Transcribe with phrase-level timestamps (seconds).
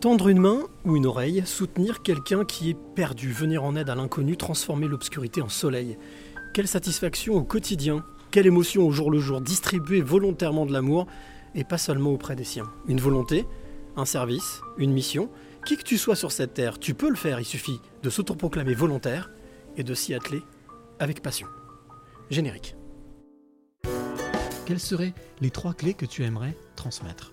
[0.00, 3.96] Tendre une main ou une oreille, soutenir quelqu'un qui est perdu, venir en aide à
[3.96, 5.98] l'inconnu, transformer l'obscurité en soleil.
[6.54, 11.08] Quelle satisfaction au quotidien, quelle émotion au jour le jour, distribuer volontairement de l'amour
[11.56, 12.70] et pas seulement auprès des siens.
[12.86, 13.44] Une volonté,
[13.96, 15.30] un service, une mission.
[15.66, 18.74] Qui que tu sois sur cette terre, tu peux le faire, il suffit de s'autoproclamer
[18.74, 19.32] volontaire
[19.76, 20.42] et de s'y atteler
[21.00, 21.48] avec passion.
[22.30, 22.76] Générique.
[24.64, 27.32] Quelles seraient les trois clés que tu aimerais transmettre?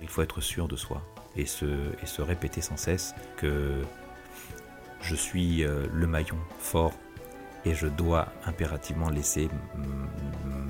[0.00, 1.02] Il faut être sûr de soi
[1.36, 3.82] et se, répéter sans cesse que
[5.00, 6.94] je suis euh, le maillon fort
[7.64, 9.48] et je dois impérativement laisser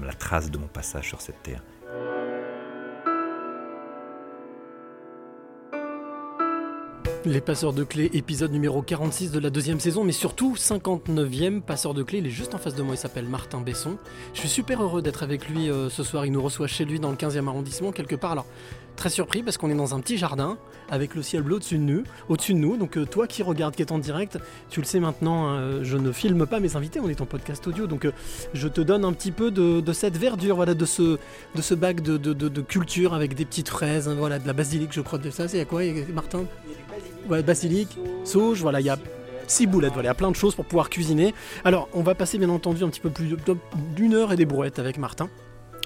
[0.03, 1.63] la trace de mon passage sur cette terre.
[7.25, 11.93] Les passeurs de clés, épisode numéro 46 de la deuxième saison, mais surtout 59e passeur
[11.93, 12.19] de clés.
[12.19, 13.99] Il est juste en face de moi, il s'appelle Martin Besson.
[14.35, 16.25] Je suis super heureux d'être avec lui euh, ce soir.
[16.27, 18.33] Il nous reçoit chez lui dans le 15e arrondissement, quelque part.
[18.33, 18.47] Alors,
[18.99, 20.59] très surpris parce qu'on est dans un petit jardin
[20.91, 22.03] avec le ciel bleu au-dessus de nous.
[22.29, 22.77] Au-dessus de nous.
[22.77, 25.97] Donc, euh, toi qui regardes, qui est en direct, tu le sais maintenant, hein, je
[25.97, 27.87] ne filme pas mes invités, on est en podcast audio.
[27.87, 28.13] Donc, euh,
[28.53, 31.19] je te donne un petit peu de, cette verdure, voilà, de ce,
[31.55, 35.01] de ce bac de, culture avec des petites fraises, hein, voilà, de la basilic, je
[35.01, 35.19] crois.
[35.19, 35.83] De ça, c'est à quoi,
[36.13, 36.45] Martin?
[37.29, 38.99] Ouais, basilic, sauge, voilà, il y a
[39.47, 41.35] six boulettes, voilà, il y a plein de choses pour pouvoir cuisiner.
[41.65, 43.37] Alors, on va passer bien entendu un petit peu plus
[43.95, 45.29] d'une heure et des brouettes avec Martin.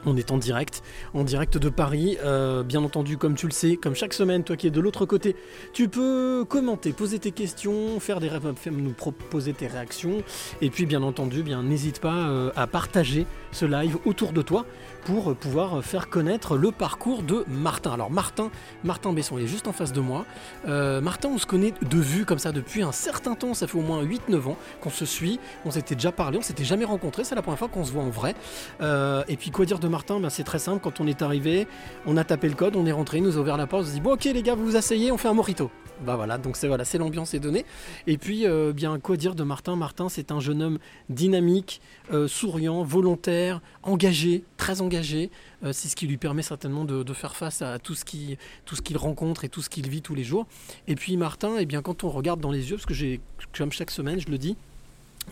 [0.05, 0.83] On est en direct,
[1.15, 2.19] en direct de Paris.
[2.25, 5.07] Euh, bien entendu, comme tu le sais, comme chaque semaine, toi qui es de l'autre
[5.07, 5.37] côté,
[5.73, 8.31] tu peux commenter, poser tes questions, faire des
[8.67, 10.23] nous proposer tes réactions.
[10.61, 14.67] Et puis, bien entendu, bien n'hésite pas euh, à partager ce live autour de toi
[15.05, 17.93] pour pouvoir faire connaître le parcours de Martin.
[17.93, 18.51] Alors, Martin,
[18.85, 20.25] Martin Besson, il est juste en face de moi.
[20.69, 23.79] Euh, Martin, on se connaît de vue comme ça depuis un certain temps, ça fait
[23.79, 27.25] au moins 8-9 ans qu'on se suit, on s'était déjà parlé, on s'était jamais rencontré,
[27.25, 28.35] c'est la première fois qu'on se voit en vrai.
[28.81, 30.21] Euh, et puis quoi dire de Martin?
[30.21, 31.67] Ben, C'est très simple, quand on est arrivé,
[32.07, 33.87] on a tapé le code, on est rentré, il nous a ouvert la porte, on
[33.87, 35.71] s'est dit bon ok les gars vous vous asseyez, on fait un morito.
[36.05, 37.65] Bah voilà, donc c'est voilà, c'est l'ambiance est donnée.
[38.07, 39.77] Et puis euh, bien quoi dire de Martin?
[39.77, 41.81] Martin c'est un jeune homme dynamique,
[42.13, 45.31] euh, souriant, volontaire, engagé, très engagé.
[45.65, 48.75] Euh, c'est ce qui lui permet certainement de, faire face à tout ce qui tout
[48.75, 50.47] ce qu'il rencontre et tout ce qu'il vit tous les jours.
[50.89, 53.21] Et puis Martin, eh bien, quand on regarde dans les yeux, parce que j'ai,
[53.57, 54.57] comme chaque semaine, je le dis,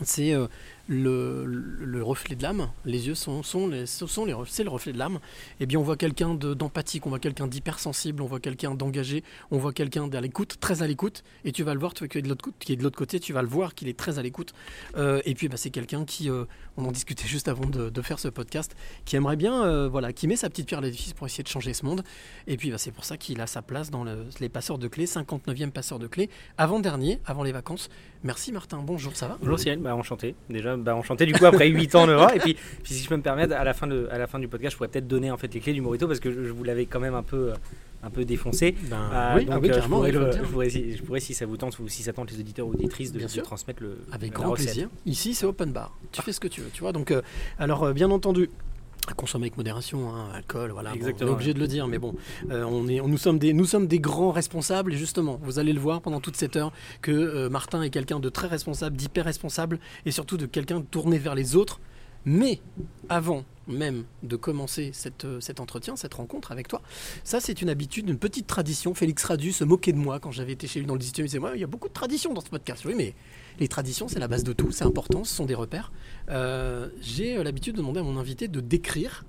[0.03, 0.33] c'est
[0.91, 2.69] le, le reflet de l'âme.
[2.83, 5.19] Les yeux sont, sont, les, sont les, c'est le reflet de l'âme.
[5.61, 9.23] Eh bien, on voit quelqu'un de- d'empathique, on voit quelqu'un d'hypersensible, on voit quelqu'un d'engagé,
[9.51, 11.23] on voit quelqu'un d'à l'écoute, très à l'écoute.
[11.45, 13.73] Et tu vas le voir, toi qui est de l'autre côté, tu vas le voir
[13.73, 14.53] qu'il est très à l'écoute.
[14.97, 16.43] Euh, et puis, bah, c'est quelqu'un qui, euh,
[16.75, 18.75] on en discutait juste avant de, faire ce podcast,
[19.05, 21.47] qui aimerait bien, euh, voilà, qui met sa petite pierre à l'édifice pour essayer de
[21.47, 22.03] changer ce monde.
[22.47, 24.87] Et puis bah, c'est pour ça qu'il a sa place dans le- les passeurs de
[24.87, 27.89] clés, 59e passeur de clés, avant-dernier, avant les vacances.
[28.23, 30.35] Merci Martin, bonjour, ça va Bonjour Ciel, bah enchanté.
[30.47, 32.29] Déjà, bah enchanté du coup après 8 ans, 9 ans.
[32.29, 34.37] Et puis, puis si je peux me permettre, à la fin, de, à la fin
[34.37, 36.43] du podcast, je pourrais peut-être donner en fait les clés du Morito parce que je,
[36.43, 37.55] je vous l'avais quand même un peu, euh,
[38.03, 38.75] un peu défoncé.
[38.91, 41.33] Ben, Euh, oui, donc ah oui, euh, je, pourrais le- je si, je pourrais, si
[41.33, 43.41] ça vous tente ou si ça tente les auditeurs ou auditrices de, Bien de sûr.
[43.43, 44.65] transmettre le Avec grand recette.
[44.67, 44.89] plaisir.
[45.07, 45.97] Ici, c'est open bar.
[46.11, 46.91] Tu fais ce que tu veux, tu vois.
[46.91, 47.23] Donc, euh,
[47.57, 48.51] alors, euh, bien entendu.
[49.07, 50.91] À consommer avec modération, hein, alcool, voilà.
[50.91, 52.13] bon, on est obligé de le dire, mais bon,
[52.51, 55.57] euh, on est, on- nous, sommes des, nous sommes des grands responsables, et justement, vous
[55.57, 58.95] allez le voir pendant toute cette heure, que euh, Martin est quelqu'un de très responsable,
[58.95, 61.79] d'hyper responsable, et surtout de quelqu'un tourné vers les autres.
[62.23, 62.61] Mais
[63.09, 66.83] avant même de commencer cette, euh, cet entretien, cette rencontre avec toi,
[67.23, 68.93] ça c'est une habitude, une petite tradition.
[68.93, 71.21] Félix Radu se moquait de moi quand j'avais été chez lui dans le 18e.
[71.21, 72.83] Il disait il y a beaucoup de traditions dans ce podcast.
[72.85, 73.15] Oui, mais
[73.59, 75.91] les traditions, c'est la base de tout, c'est important, ce sont des repères.
[76.29, 79.25] Euh, J'ai euh, l'habitude de demander à mon invité de décrire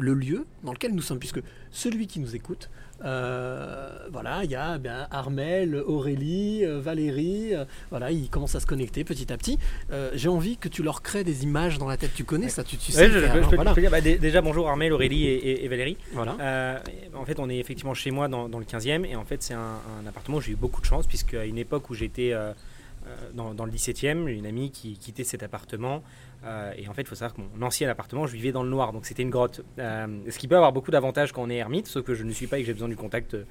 [0.00, 2.70] le lieu dans lequel nous sommes, puisque celui qui nous écoute,
[3.04, 8.66] euh, voilà, il y a ben, Armel, Aurélie, Valérie, euh, voilà, ils commencent à se
[8.66, 9.58] connecter petit à petit.
[9.90, 12.12] Euh, J'ai envie que tu leur crées des images dans la tête.
[12.14, 14.68] Tu connais ça, tu, tu sais Ouais, je, je peux- je peux- bah, déjà bonjour
[14.68, 15.96] Armel, Aurélie et, et- et Valérie.
[16.12, 16.80] Voilà.
[17.16, 19.54] En fait, on est effectivement chez moi dans, dans le 15e et en fait, c'est
[19.54, 22.32] un, un appartement où j'ai eu beaucoup de chance puisque à une époque où j'étais
[23.34, 26.02] dans, dans le 17e, une amie qui quittait cet appartement
[26.44, 28.68] euh, et en fait, il faut savoir que mon ancien appartement, je vivais dans le
[28.68, 29.62] noir, donc c'était une grotte.
[29.78, 32.30] Euh, ce qui peut avoir beaucoup d'avantages quand on est ermite, sauf que je ne
[32.30, 33.44] suis pas et que j'ai besoin du contact euh,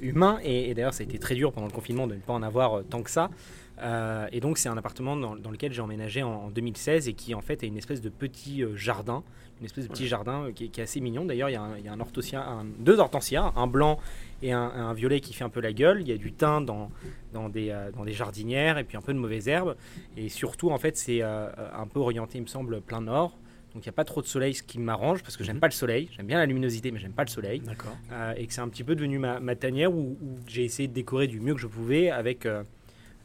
[0.00, 2.32] humain et, et d'ailleurs, ça a été très dur pendant le confinement de ne pas
[2.32, 3.30] en avoir euh, tant que ça.
[3.80, 7.14] Euh, et donc c'est un appartement dans, dans lequel j'ai emménagé en, en 2016 et
[7.14, 9.24] qui en fait est une espèce de petit euh, jardin,
[9.60, 11.24] une espèce de petit jardin euh, qui, est- qui est assez mignon.
[11.24, 13.98] D'ailleurs il y a, un, il y a un deux hortensias, un blanc
[14.42, 16.02] et un, un violet qui fait un peu la gueule.
[16.02, 16.90] Il y a du thym dans,
[17.32, 19.74] dans, des, dans des jardinières et puis un peu de mauvaises herbes.
[20.16, 23.36] Et surtout en fait c'est euh, un peu orienté il me semble plein nord.
[23.74, 25.60] Donc il n'y a pas trop de soleil, ce qui m'arrange parce que j'aime Mhm.
[25.60, 26.10] pas le soleil.
[26.14, 27.60] J'aime bien la luminosité, mais j'aime pas le soleil.
[27.60, 27.96] D'accord.
[28.12, 30.88] Euh, et que c'est un petit peu devenu ma, ma tanière où, où j'ai essayé
[30.88, 32.64] de décorer du mieux que je pouvais avec euh,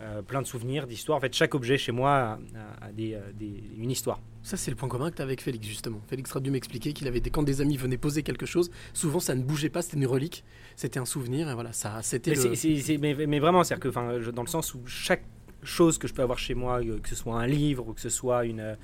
[0.02, 1.18] euh, plein de souvenirs, d'histoires.
[1.18, 2.38] En fait, chaque objet chez moi
[2.82, 4.20] a, des, euh, des- une histoire.
[4.44, 6.00] Ça, c'est le point commun que tu as avec Félix, justement.
[6.08, 7.30] Félix a dû m'expliquer qu'il avait des...
[7.30, 10.44] quand des amis venaient poser quelque chose, souvent ça ne bougeait pas, c'était une relique,
[10.76, 13.16] c'était un souvenir, et voilà, ça, c'était Mais, le...
[13.16, 15.24] mais, mais vraiment, c'est-à-dire que, enfin, dans le sens où chaque
[15.64, 18.00] chose que je peux avoir chez moi, euh, que ce soit un livre ou que
[18.02, 18.78] ce soit une,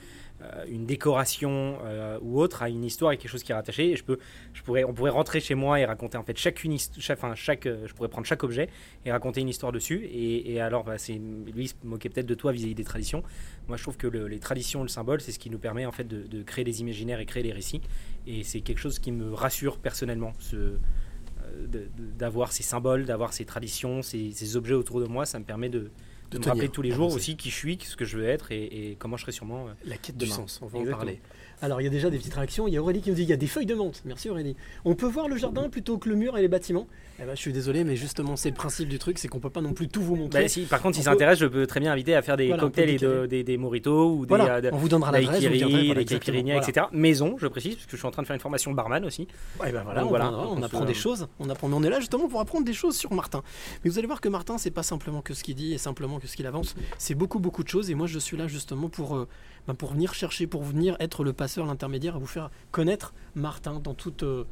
[0.68, 3.96] une décoration euh, ou autre, a une histoire et quelque chose qui est rattaché.
[3.96, 4.18] Je peux,
[4.54, 7.88] je pourrais, on pourrait rentrer chez moi et raconter en fait chacune, chaque, chaque, euh,
[7.88, 8.70] je pourrais prendre chaque objet
[9.06, 10.06] et raconter une histoire dessus.
[10.06, 11.14] Et, et alors, bah, c'est
[11.54, 13.24] lui se moquait peut-être de toi vis-à-vis des traditions.
[13.68, 15.92] Moi, je trouve que le- les traditions, le symbole, c'est ce qui nous permet en
[15.92, 17.82] fait de, créer des imaginaires et créer des récits.
[18.28, 20.34] Et c'est quelque chose qui me rassure personnellement.
[20.40, 20.78] Ce, euh,
[22.18, 25.92] d'avoir ces symboles, d'avoir ces traditions, ces objets autour de moi, ça me permet de,
[26.34, 27.16] de, me rappeler tous les jours avancer.
[27.16, 29.68] aussi qui je suis, ce que je veux être et, et comment je serai sûrement.
[29.68, 30.36] euh, La quête du Demain.
[30.36, 31.20] sens, on va en parler.
[31.62, 32.68] Alors, il y a déjà des petites réactions.
[32.68, 34.02] Il y a Aurélie qui nous dit il y a des feuilles de menthe.
[34.06, 34.56] Merci Aurélie.
[34.84, 36.88] On peut voir le jardin plutôt que le mur et les bâtiments?
[37.20, 39.52] Eh ben, je suis désolé, mais justement, c'est le principe du truc c'est qu'on peut
[39.52, 40.42] pas non plus tout vous montrer.
[40.44, 42.48] Bah, si, par contre, si ça intéresse, je peux très bien inviter à faire des
[42.48, 45.40] Voilà, cocktails et de- des, des mojitos ou des, voilà, euh, on vous donnera l'adresse.
[45.42, 46.88] des caipirinhas, etc.
[46.92, 49.28] Maison, je précise, parce que je suis en train de faire une formation barman aussi.
[49.62, 51.28] Ouais, ben voilà, Donc on, voilà, on on apprend se- des choses.
[51.40, 53.44] On, apprend, mais on est là justement pour apprendre des choses sur Martin.
[53.84, 56.20] Mais vous allez voir que Martin, c'est pas simplement que ce qu'il dit et simplement
[56.20, 56.76] que ce qu'il avance.
[56.98, 57.92] C'est beaucoup, beaucoup de choses.
[57.92, 59.28] Et moi, je suis là justement pour, euh,
[59.68, 63.80] ben, pour venir chercher, pour venir être le passeur, l'intermédiaire, à vous faire connaître Martin
[63.80, 64.24] dans toute.
[64.24, 64.46] euh,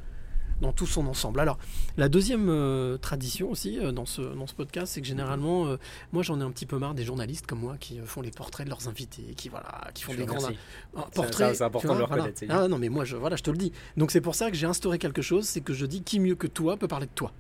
[0.61, 1.39] dans tout son ensemble.
[1.39, 1.57] Alors,
[1.97, 5.77] la deuxième euh, tradition aussi euh, dans, ce, dans ce podcast, c'est que généralement, euh,
[6.13, 8.65] moi j'en ai un petit peu marre des journalistes comme moi qui font les portraits
[8.65, 10.57] de leurs invités, qui, voilà, qui font Je des grands remercie.
[10.95, 11.47] un Ça- portrait.
[11.49, 12.63] ça, c'est important de vois, le voilà.
[12.63, 13.71] Ah non, mais moi, je, voilà, je te le dis.
[13.97, 16.35] Donc c'est pour ça que j'ai instauré quelque chose, c'est que je dis qui mieux
[16.35, 17.31] que toi peut parler de toi.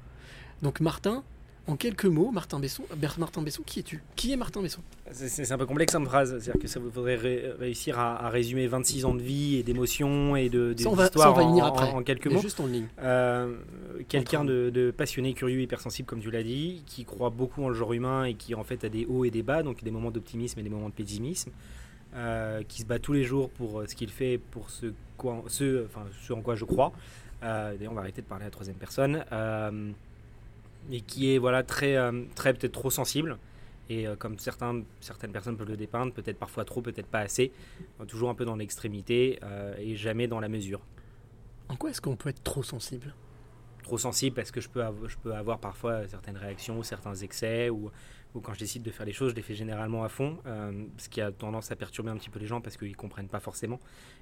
[0.63, 1.23] Donc Martin,
[1.67, 2.83] en quelques mots, Martin Besson,
[3.17, 4.01] Martin Besson, qui es-tu?
[4.15, 4.81] Qui est Martin Besson?
[5.11, 6.37] C'est- un peu complexe comme phrase.
[6.39, 9.63] C'est-à-dire que ça vous faudrait ré- réussir à, à résumer 26 ans de vie et
[9.63, 11.89] d'émotions et de, Ça, va, ça, va venir en, après.
[11.91, 12.39] en- en quelques mots.
[12.41, 12.87] juste en ligne.
[13.01, 13.55] Euh,
[14.09, 17.75] quelqu'un de, de passionné, curieux, hypersensible, comme tu l'as dit, qui croit beaucoup en le
[17.75, 20.11] genre humain et qui en fait a des hauts et des bas, donc des moments
[20.11, 21.51] d'optimisme et des moments de pessimisme,
[22.15, 24.87] euh, qui se bat tous les jours pour euh, ce qu'il fait, pour ce,
[25.17, 26.91] quoi, ce, enfin, ce en quoi je crois.
[27.43, 29.23] Euh, D'ailleurs, on va arrêter de parler à la troisième personne.
[30.91, 33.37] Et qui est voilà très, euh, très peut-être trop sensible.
[33.91, 37.51] Et euh, comme certains, certaines personnes peuvent le dépeindre, peut-être parfois trop, peut-être pas assez,
[37.99, 40.79] euh, toujours un peu dans l'extrémité euh, et jamais dans la mesure
[41.67, 43.13] En quoi est-ce qu'on peut être trop sensible?
[43.83, 47.69] Trop sensible parce que je peux, je peux avoir parfois certaines réactions ou certains excès
[47.69, 47.91] ou,
[48.33, 50.85] ou quand je décide de faire les choses, je les fais généralement à fond, euh,
[50.97, 53.41] ce qui a tendance à perturber un petit peu les gens parce qu'ils comprennent pas
[53.41, 53.79] forcément.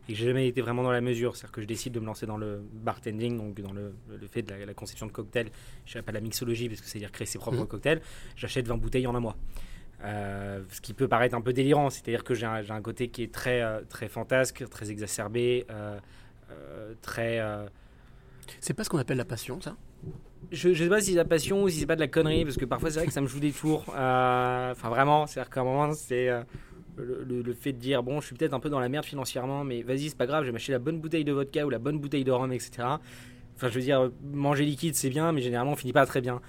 [0.07, 2.25] Et j'ai jamais été vraiment dans la mesure, c'est-à-dire que je décide de me lancer
[2.25, 5.51] dans le bartending, donc dans le, le fait de la, la conception de cocktails,
[5.85, 7.67] je pas la mixologie parce que c'est-à-dire créer ses propres Mhm.
[7.67, 8.01] cocktails,
[8.35, 9.37] j'achète 20 bouteilles en un mois.
[10.01, 13.21] Euh, ce qui peut paraître un peu délirant, c'est-à-dire que j'ai un, un côté qui
[13.23, 15.65] est très, euh, très fantasque, très exacerbé,
[17.01, 17.39] très...
[18.59, 19.75] C'est pas ce qu'on appelle la passion, ça?
[20.51, 22.43] Je, je sais pas si c'est la passion ou si c'est pas de la connerie,
[22.43, 23.85] parce que parfois c'est vrai que ça me joue des tours.
[23.95, 26.43] Euh, Enfin, vraiment, c'est-à-dire qu'à un moment, c'est euh,
[26.97, 29.81] le, fait de dire bon, je suis peut-être un peu dans la merde financièrement, mais
[29.81, 31.99] vas-y, c'est pas grave, je vais m'acheter la bonne bouteille de vodka ou la bonne
[31.99, 32.71] bouteille de rhum, etc.
[33.55, 36.41] Enfin, je veux dire, manger liquide, c'est bien, mais généralement, on finit pas très bien.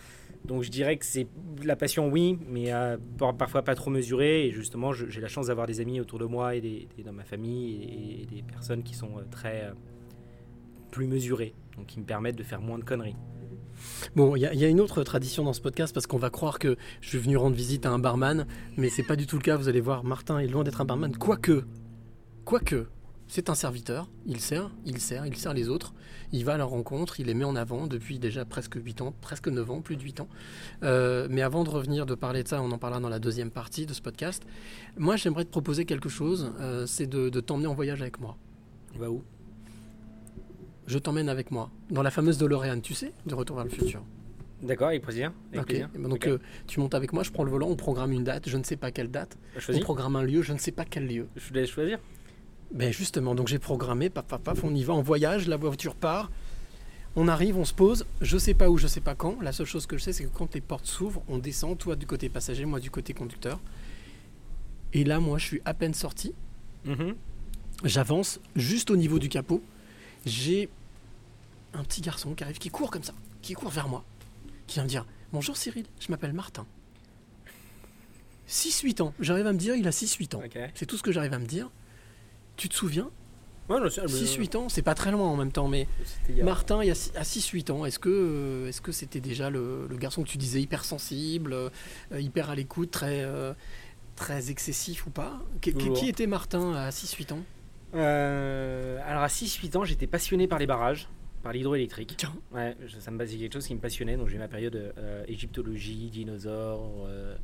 [0.45, 1.27] Donc, je dirais que c'est
[1.65, 4.47] la passion, oui, mais euh, par- parfois pas trop mesurée.
[4.47, 8.23] Et justement, j'ai la chance d'avoir des amis autour de moi et dans ma famille
[8.23, 9.73] et, des personnes qui sont très
[10.91, 13.17] plus mesurées, donc qui me permettent de faire moins de conneries.
[14.15, 16.19] Bon, il y, a- il y a une autre tradition dans ce podcast parce qu'on
[16.19, 19.27] va croire que je suis venu rendre visite à un barman, mais c'est pas du
[19.27, 19.57] tout le cas.
[19.57, 21.17] Vous allez voir, Martin est loin d'être un barman.
[21.17, 21.65] Quoique,
[22.45, 22.89] quoique,
[23.27, 24.11] c'est un serviteur.
[24.27, 25.95] Il sert, il sert, il sert les autres.
[26.33, 29.15] Il va à leur rencontre, il les met en avant depuis déjà presque 8 ans,
[29.21, 30.29] presque 9 ans, plus de 8 ans.
[30.83, 33.51] Euh, mais avant de revenir, de parler de ça, on en parlera dans la deuxième
[33.51, 34.43] partie de ce podcast.
[34.99, 38.37] Moi, j'aimerais te proposer quelque chose, euh, c'est de, de t'emmener en voyage avec moi.
[38.99, 39.23] Va où?
[40.91, 44.03] Je t'emmène avec moi dans la fameuse DeLorean, tu sais, de Retour vers le futur.
[44.61, 45.33] D'accord, avec plaisir.
[45.53, 45.89] Avec plaisir.
[45.97, 48.57] Donc euh, tu montes avec moi, je prends le volant, on programme une date, je
[48.57, 49.39] ne sais pas quelle date.
[49.57, 51.29] Je On programme un lieu, je ne sais pas quel lieu.
[51.37, 52.01] Je voulais choisir.
[52.73, 55.95] Ben justement, donc j'ai programmé, paf, paf, paf, on y va en voyage, la voiture
[55.95, 56.29] part.
[57.15, 59.41] On arrive, on se pose, je sais pas où, je sais pas quand.
[59.41, 61.95] La seule chose que je sais, c'est que quand les portes s'ouvrent, on descend, toi
[61.95, 63.61] du côté passager, moi du côté conducteur.
[64.93, 66.35] Et là, moi, je suis à peine sorti.
[66.85, 67.15] Mhm.
[67.85, 69.63] J'avance juste au niveau du capot.
[70.27, 70.69] J'ai
[71.75, 74.05] un petit garçon qui arrive, qui court comme ça, qui court vers moi,
[74.67, 76.67] qui vient me dire Bonjour Cyril, je m'appelle Martin.
[78.49, 79.15] 6-8 ans.
[79.21, 80.43] J'arrive à me dire, il a 6-8 ans.
[80.45, 80.59] Ok.
[80.75, 81.71] C'est tout ce que j'arrive à me dire.
[82.57, 83.11] Tu te souviens
[83.69, 85.87] Ouais, non, c'est- 6-8 ans, c'est pas très loin en même temps, mais
[86.29, 88.91] il a- Martin, il y a six- à 6-8 ans, est-ce que euh, est-ce que
[88.91, 91.71] c'était déjà le, le garçon que tu disais hypersensible, euh,
[92.19, 93.55] hyper à l'écoute, très, euh,
[94.17, 95.41] très excessif ou pas?
[95.61, 95.71] Qui-
[96.09, 97.39] était Martin à 6-8 ans?
[97.95, 101.09] Euh, alors à 6-8 ans, j'étais passionné par les barrages,
[101.43, 102.15] par l'hydroélectrique.
[102.17, 102.33] Tiens.
[102.53, 104.17] Ouais, ça me basait quelque chose qui me passionnait.
[104.17, 107.35] Donc j'ai eu ma période euh, égyptologie, dinosaures, euh,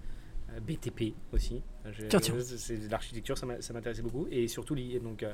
[0.66, 1.62] BTP aussi.
[1.92, 2.34] Je- Tiens, tiens.
[2.40, 4.26] c'est- l'architecture, ça m'intéressait beaucoup.
[4.30, 5.32] Et surtout les- donc, euh,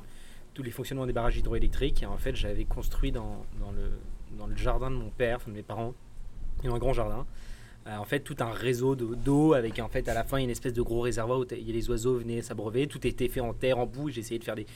[0.54, 2.02] tous les fonctionnements des barrages hydroélectriques.
[2.02, 3.90] Et en fait, j'avais construit dans, dans le,
[4.38, 5.94] dans le jardin de mon père, enfin de mes parents,
[6.62, 7.26] et dans un grand jardin.
[7.88, 10.50] euh, en fait, tout un réseau de- d'eau avec en fait à la fin une
[10.50, 12.86] espèce de gros réservoir où les oiseaux venaient s'abreuver.
[12.86, 14.08] Tout était fait en terre, en boue.
[14.08, 14.66] J'ai essayé de faire des,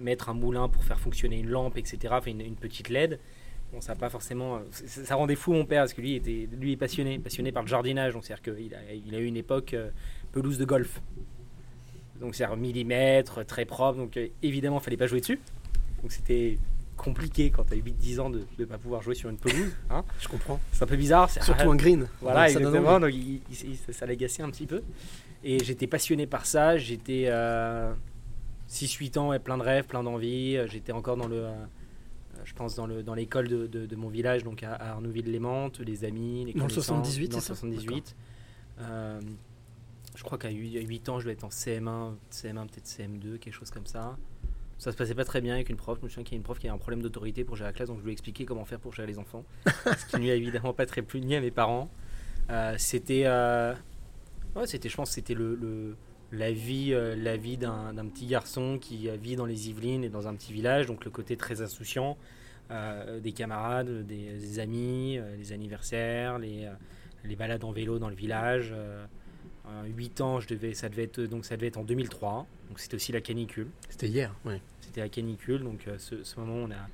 [0.00, 1.98] mettre un moulin pour faire fonctionner une lampe, etc.
[2.18, 3.18] Enfin, une, une petite LED.
[3.72, 4.60] Bon, ça pas forcément.
[4.70, 7.68] Ça rendait fou mon père parce que lui était, lui est passionné, passionné par le
[7.68, 8.12] jardinage.
[8.12, 9.90] Donc c'est-à-dire qu'il a, il a eu une époque euh,
[10.32, 11.00] pelouse de golf.
[12.20, 13.98] Donc c'est un millimètre, très propre.
[13.98, 15.40] Donc euh, évidemment, il fallait pas jouer dessus.
[16.02, 16.58] Donc c'était
[16.96, 19.72] compliqué quand tu as 8-10 ans de ne pas pouvoir jouer sur une pelouse.
[19.90, 20.04] hein.
[20.20, 20.60] Je comprends.
[20.72, 21.28] C'est un peu bizarre.
[21.28, 22.06] Surtout un green.
[22.20, 22.94] voilà, Ça donne exactement.
[22.94, 23.00] envie.
[23.00, 24.82] Donc, il- il- il- ça l'agaçait un petit peu.
[25.42, 26.78] Et j'étais passionné par ça.
[26.78, 27.92] J'étais euh,
[28.68, 30.56] 6-8 ans et plein de rêves, plein d'envies.
[30.56, 31.44] Euh, J'étais encore dans le.
[31.44, 31.64] euh,
[32.44, 35.80] je pense dans le dans l'école de, de- de mon village, donc à, à Arnouville-les-Mantes,
[35.80, 36.84] les amis, les Dans le connaissances.
[36.86, 38.16] 78, Dans le c'est ça 78.
[38.80, 39.20] Euh,
[40.16, 43.70] je crois qu'à 8, ans, je devais être en CM1, CM1 peut-être CM2, quelque chose
[43.70, 44.16] comme ça.
[44.78, 45.98] Ça se passait pas très bien avec une prof.
[46.00, 47.68] Je me souviens qu'il y a une prof qui avait un problème d'autorité pour gérer
[47.70, 49.44] la classe, donc je lui ai expliqué comment faire pour gérer les enfants.
[49.66, 51.88] ce qui ne lui a évidemment pas très plu ni à mes parents.
[52.50, 53.74] Euh, c'était, euh,
[54.56, 55.96] ouais, c'était, je pense, c'était le, le-
[56.32, 60.08] la vie, euh, la vie d'un, petit garçon qui euh, vit dans les Yvelines et
[60.08, 62.16] dans un petit village, donc le côté très insouciant,
[62.70, 66.68] euh, des camarades, des, des amis, euh, les anniversaires, les,
[67.24, 68.70] les balades en vélo dans le village.
[68.72, 69.04] euh,
[69.66, 72.78] euh, 8 ans, je devais, ça devait être, donc ça devait être en 2003, donc
[72.80, 73.68] c'était aussi la canicule.
[73.88, 74.60] C'était hier, ouais.
[74.82, 76.88] C'était la canicule, donc ce, ce moment, on a,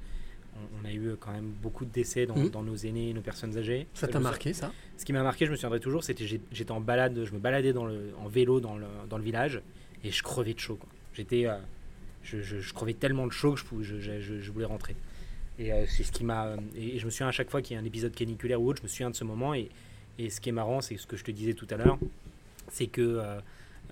[0.54, 2.50] on, on a eu quand même beaucoup de décès dans, Mhm.
[2.50, 3.88] dans nos aînés et nos personnes âgées.
[3.94, 4.72] Ça t'a marqué ça?
[5.00, 7.74] Ce qui m'a marqué, je me souviendrai toujours, c'était j'étais en balade, je me baladais
[7.74, 9.62] en vélo dans le, village
[10.04, 10.78] et je crevais de chaud.
[11.14, 11.56] J'étais, euh,
[12.22, 14.94] je, crevais tellement de chaud que je, voulais rentrer.
[15.58, 16.54] Et euh, c'est ce qui m'a.
[16.76, 18.68] Et, et je me souviens à chaque fois qu'il y a un épisode caniculaire ou
[18.68, 19.54] autre, je me souviens de ce moment.
[19.54, 19.70] Et,
[20.18, 21.98] ce qui est marrant, c'est ce que je te disais tout à l'heure,
[22.68, 23.40] c'est que euh,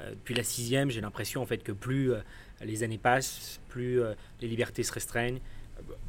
[0.01, 2.19] euh, depuis la sixième, j'ai l'impression en fait que plus euh,
[2.63, 5.58] les années passent, plus euh, les libertés se restreignent, euh,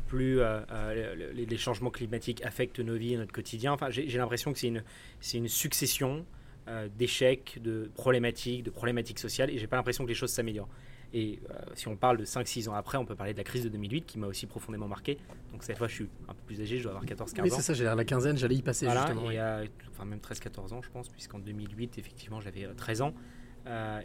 [0.07, 3.71] plus euh, euh, le- le- les changements climatiques affectent nos vies et notre quotidien.
[3.73, 6.25] Enfin, j'ai l'impression que c'est une, succession
[6.67, 10.69] euh, d'échecs, de problématiques, de problématiques sociales, et j'ai pas l'impression que les choses s'améliorent.
[11.11, 11.39] Et
[11.73, 14.05] si on parle de 5-6 ans après, on peut parler de la crise de 2008
[14.05, 15.17] qui m'a aussi profondément marqué.
[15.51, 17.55] Donc cette fois, je suis un peu plus âgé, je dois avoir 14-15 Oui, ans.
[17.55, 19.31] c'est ça, j'ai la quinzaine, j'allais y passer Voilà, justement.
[19.31, 19.69] et, oui.
[19.89, 23.13] enfin même 13-14 ans, je pense, puisqu'en 2008, effectivement, j'avais euh, 13 ans.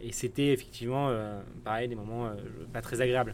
[0.01, 1.11] Et c'était effectivement,
[1.63, 2.31] pareil, des moments
[2.71, 3.33] pas très agréables.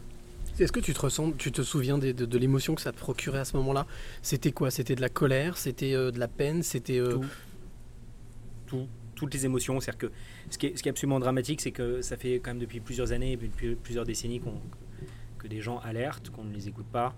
[0.58, 3.38] Est-ce que tu te ressens, tu te souviens de, de l'émotion que ça te procurait
[3.38, 3.86] à ce moment-là?
[4.20, 4.70] C'était quoi?
[4.70, 5.56] C'était de la colère?
[5.56, 6.62] C'était euh, de la peine?
[6.62, 7.26] C'était euh, Tout.
[8.66, 9.80] Tout, toutes les émotions.
[9.80, 10.12] C'est-à-dire que
[10.50, 12.80] ce qui, est, ce qui est absolument dramatique, c'est que ça fait quand même depuis
[12.80, 14.42] plusieurs années, depuis plusieurs décennies
[15.38, 17.14] que des gens alertent, qu'on ne les écoute pas.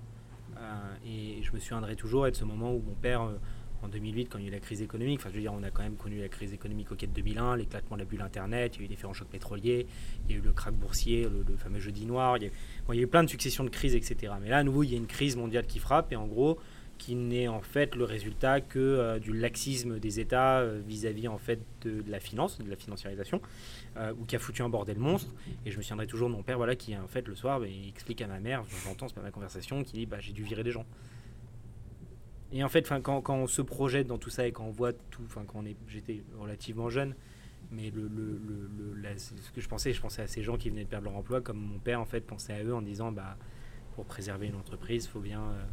[0.57, 3.29] Euh, et je me souviendrai toujours de ce moment où mon père,
[3.85, 5.63] en 2008, quand il y a eu la crise économique, enfin je veux dire, on
[5.63, 8.23] a quand même connu la crise économique au quai de 2001, l'éclatement de la bulle
[8.23, 9.87] Internet, il y a eu différents chocs pétroliers,
[10.27, 12.51] il y a eu le krach boursier, le, fameux jeudi noir, il y, a,
[12.87, 14.33] bon, il y a eu plein de successions de crises, etc.
[14.43, 16.59] Mais là, à nouveau, il y a une crise mondiale qui frappe, et en gros,
[16.99, 21.39] qui n'est en fait le résultat que euh, du laxisme des États euh, vis-à-vis en
[21.39, 23.41] fait de, de la finance, de la financiarisation,
[23.97, 25.31] euh, ou qui a foutu un bordel monstre.
[25.67, 27.67] Et je me souviendrai toujours de mon père, voilà, qui en fait le soir, bah,
[27.67, 30.45] il explique à ma mère, j'entends c'est pas ma conversation, qui dit bah, j'ai dû
[30.45, 30.87] virer des gens.
[32.55, 35.23] Et en fait, quand, on se projette dans tout ça et quand on voit tout,
[35.47, 37.15] quand j'étais relativement jeune,
[37.73, 41.17] mais ce que je pensais, je pensais à ces gens qui venaient de perdre leur
[41.17, 43.37] emploi, comme mon père en fait pensait à eux en disant bah
[43.97, 45.65] pour préserver une entreprise, faut bien euh,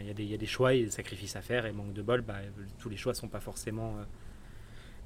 [0.00, 2.02] Il y, a des- il y a des choix sacrifices à faire et manque de
[2.02, 2.38] bol, bah,
[2.78, 4.04] tous les choix sont pas forcément euh,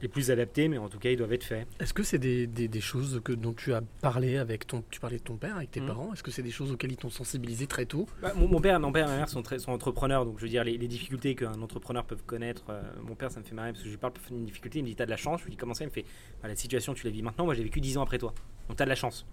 [0.03, 1.67] les plus adaptés, mais en tout cas ils doivent être faits.
[1.81, 5.01] Est-ce que c'est des, des- des choses que, dont tu as parlé avec ton, tu
[5.01, 5.87] parlais de ton père, avec tes Mhm.
[5.87, 6.13] parents?
[6.13, 8.07] Est-ce que c'est des choses auxquelles ils t'ont sensibilisé très tôt?
[8.21, 10.43] Bah, mon, mon père, mon père et ma mère sont, très, sont entrepreneurs, donc je
[10.43, 12.65] veux dire les, les difficultés qu'un entrepreneur peut connaître.
[12.69, 14.83] euh, mon père, ça me fait marrer parce que je lui parle d'une difficulté, il
[14.83, 15.41] me dit t'as de la chance?
[15.41, 15.85] Je lui dis comment ça?
[15.85, 16.05] Il me fait
[16.43, 18.35] Bah, la situation tu la vis maintenant, moi j'ai vécu 10 ans après toi,
[18.69, 19.27] donc t'as de la chance.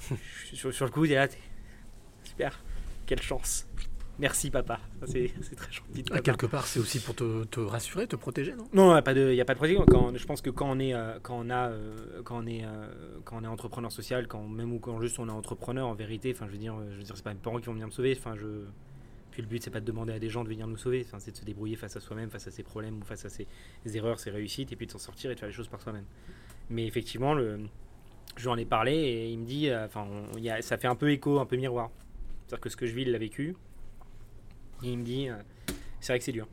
[0.52, 1.38] Sur, sur le coup, il est là, t'es-
[2.24, 2.62] super,
[3.06, 3.66] quelle chance.
[4.18, 6.12] Merci papa, c'est très gentil de.
[6.14, 8.66] Ah, Quelque part, c'est aussi pour te, te rassurer, te protéger, non?
[8.72, 9.84] Non, il n'y a pas de, de.
[9.90, 12.64] Quand, je pense que quand on est, euh, quand on a, euh, quand on est,
[12.64, 12.88] euh,
[13.24, 16.32] quand on est entrepreneur social, quand même ou quand juste on est entrepreneur, en vérité,
[16.34, 17.92] enfin, je veux dire, je veux dire, c'est pas mes parents qui vont venir me
[17.92, 18.16] sauver.
[18.18, 18.46] Enfin, je,
[19.32, 21.18] Puis le but, c'est pas de demander à des gens de venir nous sauver, enfin,
[21.18, 23.46] c'est de se débrouiller face à soi-même, face à ses problèmes ou face à ses
[23.94, 26.06] erreurs, ses réussites, et puis de s'en sortir et de faire les choses par soi-même.
[26.70, 27.60] Mais effectivement, le,
[28.36, 30.78] je lui en ai parlé et il me dit, enfin, on- il y a- ça
[30.78, 31.90] fait un peu écho, un peu miroir.
[32.46, 33.54] C'est-à-dire que ce que je vis, il l'a vécu.
[34.82, 35.34] Et il me dit, euh,
[36.00, 36.46] c'est vrai que c'est dur.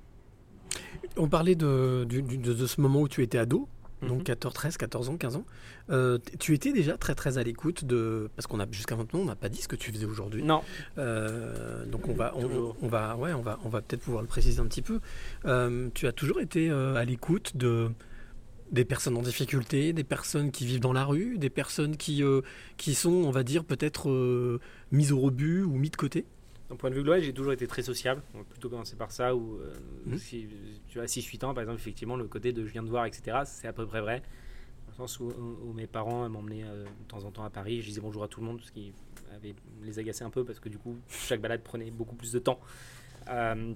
[1.17, 3.67] On parlait de, du- du- de, de ce moment où tu étais ado,
[4.01, 4.23] donc Mhm.
[4.23, 5.45] 14, 13, 14 ans, 15 ans.
[5.89, 8.29] Euh, tu étais déjà très très à l'écoute de...
[8.35, 10.43] Parce qu'on a jusqu'à maintenant, on n'a pas dit ce que tu faisais aujourd'hui.
[10.43, 10.61] Non,
[10.97, 14.59] Euh, donc on va, on, va, ouais, on va, on va peut-être pouvoir le préciser
[14.59, 14.99] un petit peu.
[15.93, 17.89] Tu as toujours été à l'écoute de
[18.71, 22.41] des personnes en difficulté, des personnes qui vivent dans la rue, des personnes qui, euh,
[22.77, 24.59] qui sont, on va dire, peut-être euh,
[24.91, 26.25] mises au rebut ou mises de côté?
[26.73, 28.21] D'un point de vue global, j'ai toujours été très sociable.
[28.33, 29.73] On va plutôt commencer par ça, où euh,
[30.05, 30.17] Mhm.
[30.17, 30.47] si
[30.89, 33.37] tu as 6-8 ans, par exemple, effectivement, le côté de je viens de voir, etc.,
[33.45, 34.21] c'est à peu près vrai.
[34.87, 37.49] Dans le sens où, où- où mes parents m'emmenaient euh, de temps en temps à
[37.49, 38.91] Paris, je disais bonjour à tout le monde, ce qui
[39.35, 39.53] avait,
[39.83, 42.59] les agaçait un peu, parce que du coup, chaque balade prenait beaucoup plus de temps.
[43.29, 43.73] Euh,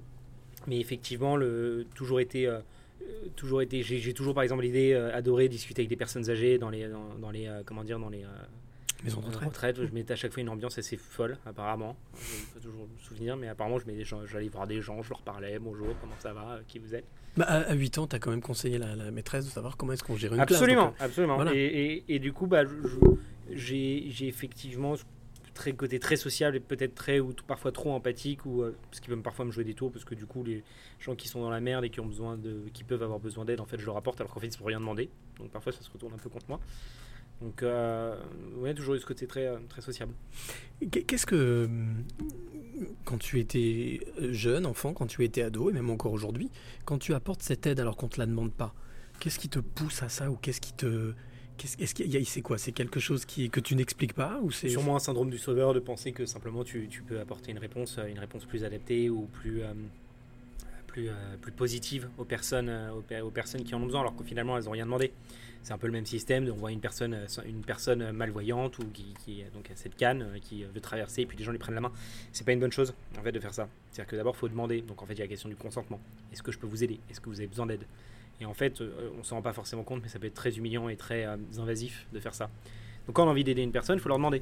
[0.67, 2.51] mais effectivement, le, toujours été...
[3.35, 6.87] toujours été j'ai toujours par exemple l'idée adoré discuter avec des personnes âgées dans les
[6.89, 8.23] dans, dans les comment dire dans les
[9.01, 9.75] euh, Maison de en retraite.
[9.85, 11.95] je mettais à chaque fois une ambiance assez folle, apparemment.
[12.15, 15.59] Je ne peux toujours me souvenir, mais apparemment, j'allais voir des gens, je leur parlais,
[15.59, 17.05] bonjour, comment ça va, euh, qui vous êtes?
[17.37, 19.77] Bah, à, à 8 ans, tu as quand même conseillé la, la maîtresse de savoir
[19.77, 21.01] comment est-ce qu'on gère une Absolument, classe.
[21.09, 21.35] absolument.
[21.35, 21.53] voilà.
[21.53, 21.57] Et,
[22.07, 22.63] et- et du coup, bah,
[23.51, 24.95] j'ai effectivement
[25.53, 29.07] très côté très sociable et peut-être très ou parfois trop empathique ou euh, ce qui
[29.09, 30.63] peut parfois me jouer des tours parce que du coup les
[30.99, 33.43] gens qui sont dans la merde et qui ont besoin de qui peuvent avoir besoin
[33.43, 35.49] d'aide en fait je leur apporte alors qu'en fait ils ne peuvent rien demander donc
[35.49, 36.59] parfois ça se retourne un peu contre moi
[37.41, 38.15] donc euh,
[38.57, 40.13] ouais toujours eu ce côté très euh, très sociable
[40.91, 42.03] Qu'est-ce que, hum,
[43.03, 46.49] quand tu étais jeune, enfant, quand tu étais ado, et même encore aujourd'hui,
[46.85, 48.75] quand tu apportes cette aide alors qu'on te la demande pas,
[49.19, 51.13] qu'est-ce qui te pousse à ça ou qu'est-ce qui te...
[51.57, 52.59] qu'est-ce- Est-ce qu'il y a, c'est quoi?
[52.59, 55.73] C'est quelque chose qui, que tu n'expliques pas ou c'est Sûrement un syndrome du sauveur
[55.73, 59.09] de penser que simplement tu, tu peux apporter une réponse, euh, une réponse plus adaptée
[59.09, 59.73] ou plus, euh,
[60.85, 64.01] plus, euh, plus positive aux personnes, euh, aux, per- aux personnes qui en ont besoin,
[64.01, 65.11] alors que finalement elles n'ont rien demandé.
[65.67, 66.49] C'est un peu le même système.
[66.49, 70.21] On voit une personne, euh, une personne malvoyante ou qui, euh, donc a cette canne
[70.21, 71.91] euh, qui euh, veut traverser et puis les gens lui prennent la main.
[72.31, 73.67] C'est pas une bonne chose en fait de faire ça.
[73.91, 74.79] C'est-à-dire que d'abord il faut demander.
[74.79, 75.99] Donc en fait il y a la question du consentement.
[76.31, 77.01] Est-ce que je peux vous aider?
[77.11, 77.83] Est-ce que vous avez besoin d'aide?
[78.39, 80.57] Et en fait euh, on s'en rend pas forcément compte, mais ça peut être très
[80.57, 82.49] humiliant et très euh, invasif de faire ça.
[83.05, 84.41] Donc quand on a envie d'aider une personne, il faut leur demander.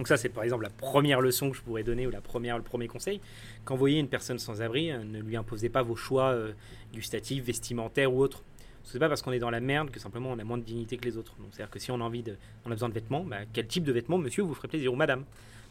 [0.00, 2.56] Donc ça, c'est par exemple la première leçon que je pourrais donner ou la première,
[2.56, 3.20] le premier conseil.
[3.64, 6.52] Quand vous voyez une personne sans abri, euh, ne lui imposez pas vos choix euh,
[6.94, 8.42] gustatifs, vestimentaires ou autres.
[8.84, 10.96] C'est pas parce qu'on est dans la merde que simplement on a moins de dignité
[10.96, 11.34] que les autres.
[11.50, 13.84] C'est-à-dire que si on a envie de, on a besoin de vêtements, bah, quel type
[13.84, 15.24] de vêtements, monsieur, vous ferait plaisir ou madame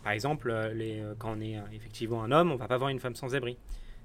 [0.04, 2.89] Par exemple, euh, euh, quand on est euh, effectivement un homme, on va pas voir
[2.89, 3.58] une femme sans abri.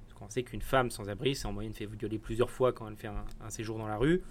[0.07, 2.89] Parce qu'on sait qu'une femme sans abri, c'est en moyenne fait violer plusieurs fois quand
[2.89, 4.23] elle fait un, séjour dans la rue.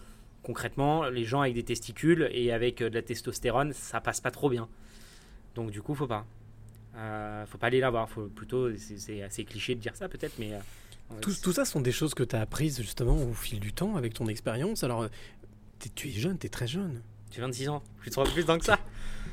[0.42, 4.50] Concrètement, les gens avec des testicules et avec de la testostérone, ça passe pas trop
[4.50, 4.68] bien.
[5.56, 6.26] Donc du coup, faut pas.
[6.96, 8.10] Euh, faut pas aller la voir.
[8.10, 10.52] Faut plutôt, c'est- assez cliché de dire ça peut-être, mais
[11.22, 13.96] Tout, tout ça sont des choses que tu as apprises justement au fil du temps
[13.96, 14.84] avec ton expérience.
[14.84, 15.08] Alors, euh,
[15.80, 17.02] t'es- tu es jeune, tu es très jeune.
[17.32, 17.82] j'ai 26 ans.
[18.00, 18.78] Plus de plus temps que ça.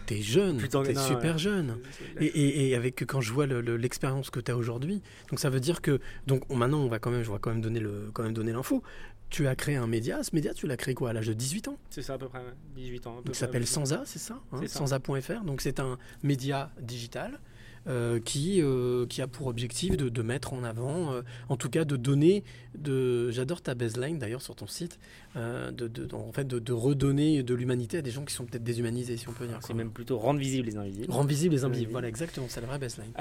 [0.06, 1.38] Tu es jeune, tu es non, super ouais.
[1.38, 1.78] jeune.
[2.18, 5.38] Et, et- et avec quand je vois le- le- l'expérience que tu as aujourd'hui, donc
[5.38, 7.61] ça veut dire que donc on- maintenant on va quand même, je vais quand même
[7.61, 8.83] donner le, quand même donner l'info.
[9.28, 10.22] Tu as créé un média.
[10.24, 11.76] Ce média, tu l'as créé quoi à l'âge de 18 ans?
[11.90, 12.54] C'est ça à peu près, ouais.
[12.74, 13.12] 18 ans.
[13.12, 13.66] à peu Donc, il s'appelle.
[13.66, 14.78] Sansa, c'est ça, hein, C'est ça.
[14.80, 15.44] Sansa.fr.
[15.44, 17.38] Donc c'est un média digital
[17.87, 21.71] euh, qui, euh, qui a pour objectif de, de mettre en avant, euh, en tout
[21.71, 22.45] cas de donner,
[22.77, 24.99] de, j'adore ta baseline d'ailleurs sur ton site,
[25.35, 28.64] de, de- en fait de, de redonner de l'humanité à des gens qui sont peut-être
[28.64, 29.59] déshumanisés, si on peut dire.
[29.62, 31.11] C'est même plutôt rendre visibles les invisibles.
[31.12, 31.93] Rendre visibles les invisibles.
[31.93, 33.12] Voilà, exactement, c'est la vraie baseline.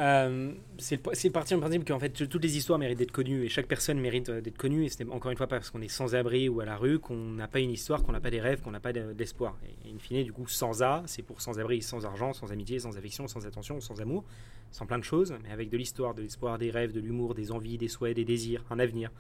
[0.78, 3.50] C'est le- c'est parti du principe qu'en fait toutes les histoires méritent d'être connues et
[3.50, 5.88] chaque personne mérite d'être connue et ce n'est encore une fois pas parce qu'on est
[5.88, 8.42] sans abri ou à la rue qu'on n'a pas une histoire, qu'on n'a pas des
[8.42, 9.58] rêves, qu'on n'a pas de- d'espoir.
[9.86, 12.80] Et, in fine, du coup, sans A, c'est pour sans abri, sans argent, sans amitié,
[12.80, 14.24] sans affection, sans attention, sans amour,
[14.72, 17.52] sans plein de choses, mais avec de l'histoire, de l'espoir, des rêves, de l'humour, des
[17.52, 19.12] envies, des souhaits, des désirs, un avenir.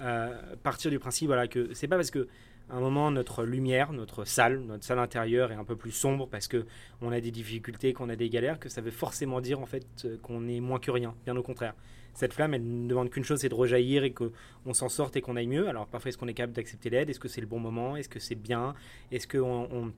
[0.00, 2.28] Euh, partir du principe voilà que c'est pas parce que
[2.68, 6.28] à un moment notre lumière, notre salle, notre salle intérieure est un peu plus sombre
[6.28, 6.66] parce que
[7.00, 9.86] on a des difficultés, qu'on a des galères, que ça veut forcément dire en fait
[10.04, 11.14] euh, qu'on est moins que rien.
[11.24, 11.74] Bien au contraire.
[12.16, 15.20] Cette flamme, elle ne demande qu'une chose, c'est de rejaillir et qu'on s'en sorte et
[15.20, 15.68] qu'on aille mieux.
[15.68, 17.10] Alors parfois, est-ce qu'on est capable d'accepter l'aide?
[17.10, 17.94] Est-ce que c'est le bon moment?
[17.94, 18.74] Est-ce que c'est bien?
[19.12, 19.92] Est-ce qu'on on,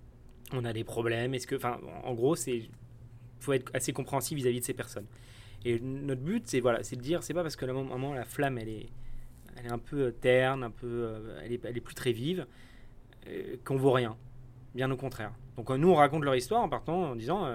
[0.52, 1.32] on a des problèmes?
[1.34, 2.62] Est-ce que, enfin, en gros, c'est
[3.40, 5.06] faut être assez compréhensif vis-à-vis de ces personnes.
[5.64, 8.58] Et notre but, c'est voilà, de dire, c'est pas parce que le moment la flamme,
[8.58, 8.86] elle est,
[9.56, 12.12] elle est un peu euh, terne, un peu, euh, elle est, elle est plus très
[12.12, 12.46] vive,
[13.26, 14.16] euh, qu'on vaut rien.
[14.74, 15.32] Bien au contraire.
[15.56, 17.48] Donc euh, nous, on raconte leur histoire en partant en disant,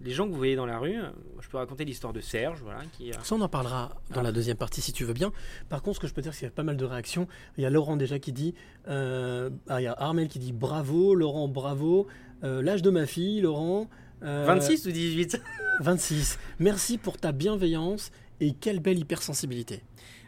[0.00, 0.96] les gens que vous voyez dans la rue,
[1.40, 2.80] je peux raconter l'histoire de Serge, voilà,
[3.22, 5.32] Ça, on en parlera dans la deuxième partie si tu veux bien.
[5.68, 7.26] Par contre, ce que je peux dire, c'est qu'il y a pas mal de réactions.
[7.56, 8.54] Il y a Laurent déjà qui dit,
[8.86, 12.06] ah, il y a Armel qui dit bravo, Laurent bravo.
[12.42, 13.88] L'âge de ma fille, Laurent.
[14.22, 15.40] Euh, 26 ou 18
[15.80, 16.38] 26.
[16.58, 19.82] Merci pour ta bienveillance Et quelle belle hypersensibilité.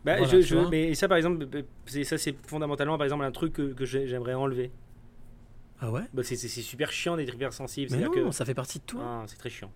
[0.04, 1.46] Bah, Voilà, je, mais ça, par exemple,
[1.86, 4.70] c'est- ça, c'est fondamentalement, par exemple, un truc que, que j'ai- j'aimerais enlever.
[5.80, 6.02] Ah ouais?
[6.12, 7.90] Bah, c'est super chiant d'être hypersensible.
[7.96, 9.00] Mais non, que- ça fait partie de toi.
[9.04, 9.70] Ah, c'est très chiant.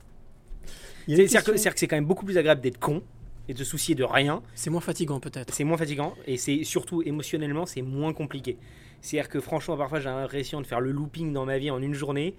[1.07, 3.03] C'est-à-dire que c'est quand même beaucoup plus agréable d'être con
[3.49, 4.43] et de se soucier de rien.
[4.55, 5.53] C'est moins fatigant peut-être.
[5.55, 8.57] C'est moins fatigant et c'est surtout émotionnellement, c'est moins compliqué.
[9.03, 11.93] C'est-à-dire que franchement, parfois, j'ai l'impression de faire le looping dans ma vie en une
[11.95, 12.35] journée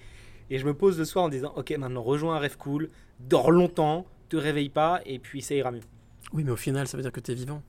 [0.49, 3.51] et je me pose le soir en disant Ok, maintenant rejoins un rêve cool, dors
[3.51, 5.81] longtemps, te réveille pas et puis ça ira mieux.
[6.33, 7.61] Oui, mais au final, ça veut dire que tu es vivant.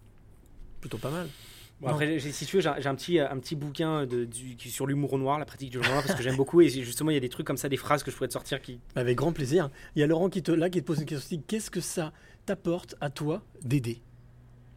[0.81, 1.29] Plutôt pas mal.
[1.81, 4.25] Bon, après, j'ai- si tu veux, j'ai un- j'ai un petit, un petit bouquin de,
[4.25, 6.63] du- sur l'humour noir, la pratique du humour noir, parce que j'aime beaucoup.
[6.63, 8.33] Et justement, il y a des trucs comme ça, des phrases que je pourrais te
[8.33, 8.81] sortir qui.
[8.95, 9.69] Avec grand plaisir.
[9.95, 11.43] Il y a Laurent qui te, là qui te pose une question aussi.
[11.47, 12.13] Qu'est-ce que ça
[12.47, 14.01] t'apporte à toi d'aider?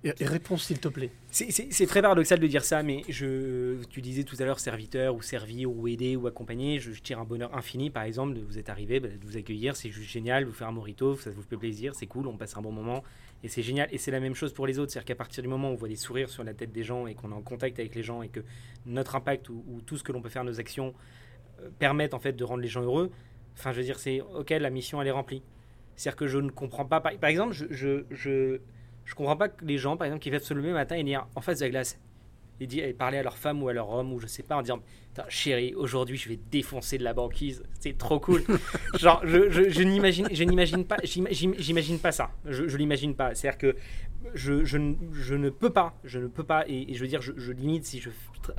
[0.03, 1.11] Et, réponse s'il te plaît.
[1.29, 5.21] C'est- très paradoxal de dire ça, mais je, tu disais tout à l'heure serviteur ou
[5.21, 6.79] servir ou aider ou accompagner.
[6.79, 9.75] Je, tire un bonheur infini, par exemple, de vous être arrivé, bah, de vous accueillir.
[9.75, 12.55] C'est juste génial, vous faire un morito, ça vous fait plaisir, c'est cool, on passe
[12.55, 13.03] un bon moment
[13.43, 13.87] et c'est génial.
[13.91, 15.75] Et c'est la même chose pour les autres, c'est-à-dire qu'à partir du moment où on
[15.75, 18.03] voit des sourires sur la tête des gens et qu'on est en contact avec les
[18.03, 18.41] gens et que
[18.85, 20.93] notre impact ou, ou tout ce que l'on peut faire, nos actions
[21.61, 23.11] euh, permettent en fait de rendre les gens heureux.
[23.57, 25.43] Enfin, je veux dire, c'est ok, la mission elle est remplie.
[25.95, 27.01] C'est-à-dire que je ne comprends pas.
[27.01, 28.59] Par, exemple, je,
[29.05, 31.03] je comprends pas que les gens, par exemple, qui viennent se lever le matin et
[31.03, 31.99] dire en face de la glace
[32.61, 34.57] et, dire, et parler à leur femme ou à leur homme ou je sais pas
[34.57, 34.79] en disant
[35.27, 37.63] chérie aujourd'hui je vais défoncer de la banquise.
[37.79, 38.43] C'est trop cool.
[38.99, 42.31] Genre je, je, je n'imagine je n'imagine pas j'ima- j'im- j'imagine pas ça.
[42.45, 43.33] Je, je l'imagine pas.
[43.35, 43.75] C'est à dire que
[44.33, 44.95] je, je, ne-
[45.37, 47.99] ne peux pas je ne peux pas et, et je veux dire je, limite si
[47.99, 48.09] je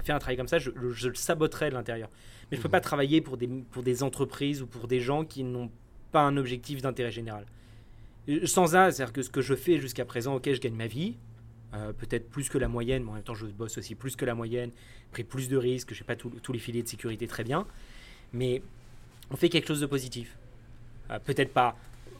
[0.03, 2.09] fais un travail comme ça je, le saboterais de l'intérieur.
[2.50, 5.44] Mais je peux pas travailler pour des, pour des entreprises ou pour des gens qui
[5.44, 5.70] n'ont
[6.12, 7.46] pas un objectif d'intérêt général
[8.47, 10.75] sans ça c'est à dire que ce que je fais jusqu'à présent ok je gagne
[10.75, 11.14] ma vie
[11.75, 14.25] euh, peut-être plus que la moyenne, mais en même temps je bosse aussi plus que
[14.25, 14.71] la moyenne,
[15.12, 17.64] pris plus de risques, je n'ai pas tous les filets de sécurité très bien,
[18.33, 18.61] mais
[19.31, 20.37] on fait quelque chose de positif.
[21.11, 21.77] Euh, peut-être pas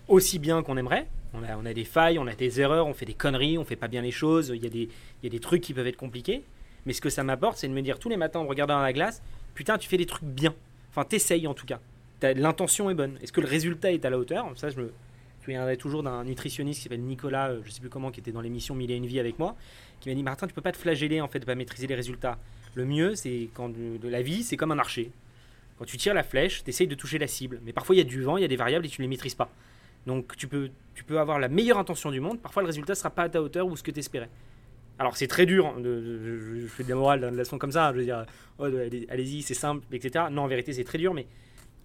[0.07, 2.95] aussi bien qu'on aimerait, on a, on a des failles, on a des erreurs, on
[2.95, 4.89] fait des conneries, on fait pas bien les choses, il y, a des-
[5.21, 6.45] il y a des trucs qui peuvent être compliqués,
[6.87, 8.83] mais ce que ça m'apporte, c'est de me dire tous les matins en regardant dans
[8.83, 9.21] la glace,
[9.55, 10.55] putain tu fais des trucs bien,
[10.91, 11.81] enfin t'essayes en tout cas,
[12.23, 14.47] l'intention est bonne, est-ce que le résultat est à la hauteur?
[14.55, 14.93] Ça je me,
[15.41, 18.21] je me souviendrai toujours d'un nutritionniste qui s'appelle Nicolas, euh, je sais plus comment, qui
[18.21, 19.57] était dans l'émission Mille et une vie avec moi,
[20.01, 21.95] qui m'a dit Martin, tu peux pas te flageller en fait de pas maîtriser les
[21.95, 22.39] résultats.
[22.75, 23.73] Le mieux, c'est quand
[24.03, 25.11] la vie, c'est comme un archer.
[25.79, 27.59] Quand tu tires la flèche, tu essayes de toucher la cible.
[27.65, 29.07] Mais parfois, il y a du vent, il y a des variables et tu ne
[29.07, 29.51] les maîtrises pas.
[30.07, 32.39] Donc, tu peux, tu peux avoir la meilleure intention du monde.
[32.39, 34.29] Parfois, le résultat sera pas à ta hauteur ou ce que tu espérais.
[34.99, 35.67] Alors, c'est très dur.
[35.67, 37.93] hein, je, fais de la morale de la façon comme ça.
[37.93, 38.27] Je veux dire,
[38.59, 40.27] oh, allez- allez-y, c'est simple, etc.
[40.31, 41.15] Non, en vérité, c'est très dur.
[41.15, 41.27] Mais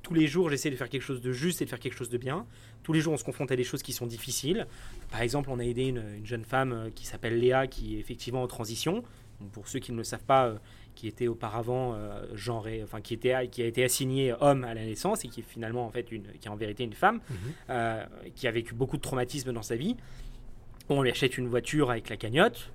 [0.05, 2.09] tous les jours, j'essaie de faire quelque chose de juste et de faire quelque chose
[2.09, 2.45] de bien.
[2.83, 4.67] Tous les jours, on se confronte à des choses qui sont difficiles.
[5.09, 7.99] Par exemple, on a aidé une, une jeune femme euh, qui s'appelle Léa, qui est
[7.99, 9.03] effectivement en transition.
[9.41, 10.57] Donc, pour ceux qui ne le savent pas, euh,
[10.93, 14.85] qui était auparavant euh, genré, enfin qui était, qui a été assignée homme à la
[14.85, 17.19] naissance et qui est finalement en fait une, qui est en vérité une femme,
[17.71, 19.95] euh, qui a vécu beaucoup de traumatismes dans sa vie.
[20.87, 22.69] On lui achète une voiture avec la cagnotte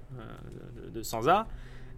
[0.85, 1.47] de, de Sansa.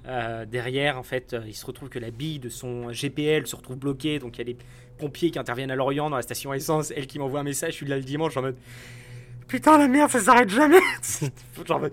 [0.06, 3.54] Euh, derrière, en fait, euh, il se retrouve que la bille de son GPL se
[3.54, 4.56] retrouve bloquée, donc il y a des
[5.02, 6.92] pompiers qui interviennent à Lorient dans la station essence.
[6.96, 8.56] Elle qui m'envoie un message, je suis là le dimanche en mode
[9.48, 10.78] Putain, la merde, ça s'arrête jamais
[11.66, 11.88] Genre,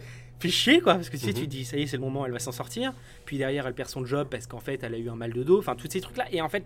[0.47, 2.25] chier quoi, parce que tu sais, tu te dis ça y est, c'est le moment,
[2.25, 2.93] elle va s'en sortir.
[3.25, 5.43] Puis derrière, elle perd son job parce qu'en fait, elle a eu un mal de
[5.43, 6.25] dos, enfin, tous ces trucs-là.
[6.31, 6.63] Et en fait,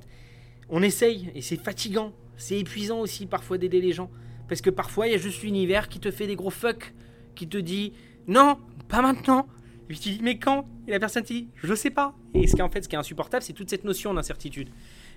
[0.70, 4.12] on essaye, et c'est fatigant, c'est épuisant aussi parfois d'aider les gens.
[4.48, 6.94] Parce que parfois, il y a juste l'univers qui te fait des gros fuck,
[7.34, 7.94] qui te dit
[8.28, 9.48] non, pas maintenant.
[9.86, 10.68] Et puis tu dis mais quand?
[10.88, 12.14] Et la personne te dit je sais pas.
[12.36, 14.70] Et ce qui en fait, ce qui est insupportable, c'est toute cette notion d'incertitude.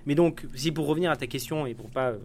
[0.07, 2.17] Mais donc, si pour revenir à ta question et pour pas euh,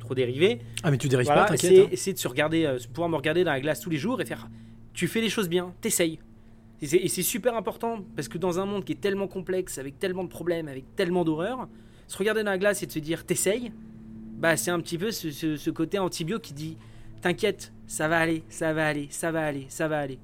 [0.00, 1.86] trop dériver, Ah, mais tu dérives voilà, pas, c'est t'inquiète.
[1.92, 1.96] hein.
[1.96, 4.24] c'est de se regarder, euh, pouvoir me regarder dans la glace tous les jours et
[4.24, 4.48] faire
[4.94, 6.18] tu fais les choses bien, t'essayes.
[6.82, 9.78] Et c'est- Et c'est super important parce que dans un monde qui est tellement complexe,
[9.78, 11.68] avec tellement de problèmes, avec tellement d'horreurs,
[12.08, 13.70] se regarder dans la glace et de se dire t'essayes,
[14.38, 16.76] bah c'est un petit peu ce, ce- ce côté antibio qui dit
[17.20, 20.18] t'inquiète, ça va aller, ça va aller, ça va aller, ça va aller.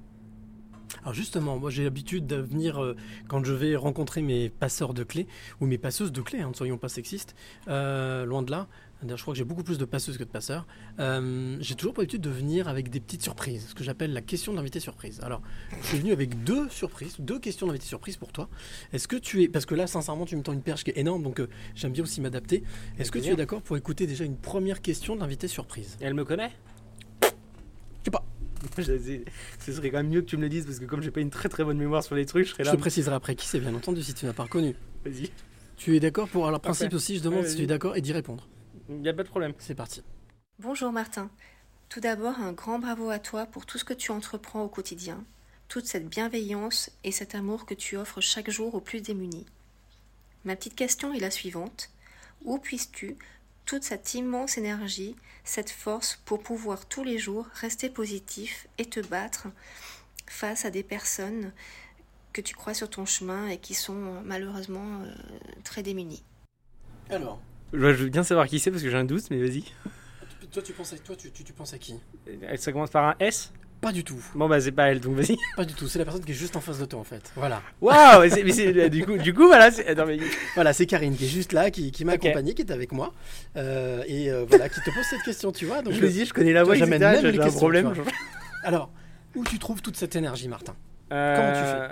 [1.03, 2.97] Alors justement, moi j'ai l'habitude de venir euh,
[3.29, 5.27] quand je vais rencontrer mes passeurs de clés
[5.61, 7.35] ou mes passeuses de clés, hein, ne soyons pas sexistes,
[7.69, 8.69] euh, loin de là.
[9.07, 10.67] Je crois que j'ai beaucoup plus de passeuses que de passeurs.
[10.99, 14.23] Euh, j'ai toujours pour l'habitude de venir avec des petites surprises, ce que j'appelle la
[14.23, 15.21] question d'invité surprise.
[15.23, 15.43] Alors,
[15.83, 18.49] je suis venu avec deux surprises, deux questions d'invité surprise pour toi.
[18.95, 20.97] Est-ce que tu es, parce que là, sincèrement, tu me tends une perche qui est
[20.99, 21.43] énorme, donc
[21.75, 22.65] j'aime bien aussi m'adapter.
[22.99, 25.99] Est-ce que tu es d'accord pour écouter déjà une première question d'invité surprise?
[26.01, 26.53] Elle me connaît
[27.23, 27.29] Je
[28.07, 28.25] sais pas.
[28.54, 28.54] Je sais-
[29.59, 31.21] Ce serait quand même mieux que tu me le dises parce que comme j'ai pas
[31.21, 32.75] une très très bonne mémoire sur les trucs, je serais Je là.
[32.77, 34.75] te préciserai après qui c'est, bien entendu, si tu n'as pas reconnu.
[35.05, 35.31] Vas-y,
[35.77, 36.47] Tu es d'accord pour.
[36.47, 38.49] Alors, principe aussi, je demande Ouais, si tu es d'accord et d'y répondre.
[38.89, 39.53] il n'y a pas de problème.
[39.59, 40.03] C'est parti.
[40.61, 41.31] Bonjour Martin.
[41.89, 45.23] Tout d'abord, un grand bravo à toi pour tout ce que tu entreprends au quotidien,
[45.69, 49.47] toute cette bienveillance et cet amour que tu offres chaque jour aux plus démunis.
[50.45, 51.91] Ma petite question est la suivante.
[52.45, 53.17] Où puisses-tu,
[53.67, 59.01] toute cette immense énergie, cette force pour pouvoir tous les jours rester positif et te
[59.01, 59.49] battre
[60.27, 61.53] face à des personnes
[62.33, 65.15] que tu crois sur ton chemin et qui sont euh, malheureusement euh,
[65.65, 66.23] très démunies.
[67.11, 67.41] Alors,
[67.73, 69.65] Je veux bien savoir qui c'est parce que j'ai un doute, mais vas-y.
[70.51, 71.95] toi, tu penses à, toi, tu, tu- tu penses à qui?
[72.27, 73.53] Elle- Ça commence par un S?
[73.85, 74.17] Pas du tout.
[74.35, 75.37] Bon, bah, c'est pas elle, donc vas-y.
[75.57, 75.87] Pas du tout.
[75.87, 77.31] C'est la personne qui est juste en face de toi, en fait.
[77.37, 77.61] Voilà.
[77.81, 79.71] Waouh c'est- Du coup, du coup, voilà.
[79.71, 80.19] c'est- mais-
[80.55, 82.25] Voilà, c'est Karine qui est juste là, qui, qui m'a Ok.
[82.25, 83.13] accompagné, qui est avec moi,
[83.57, 85.83] euh, et euh, voilà, qui te pose cette question, tu vois.
[85.83, 87.93] Donc, je me euh, dis, je connais la voix, j'amène etc., même j'ai un problème.
[87.95, 88.01] tu.
[88.65, 88.91] Alors,
[89.35, 90.75] où tu trouves toute cette énergie, Martin?
[91.13, 91.89] Euh,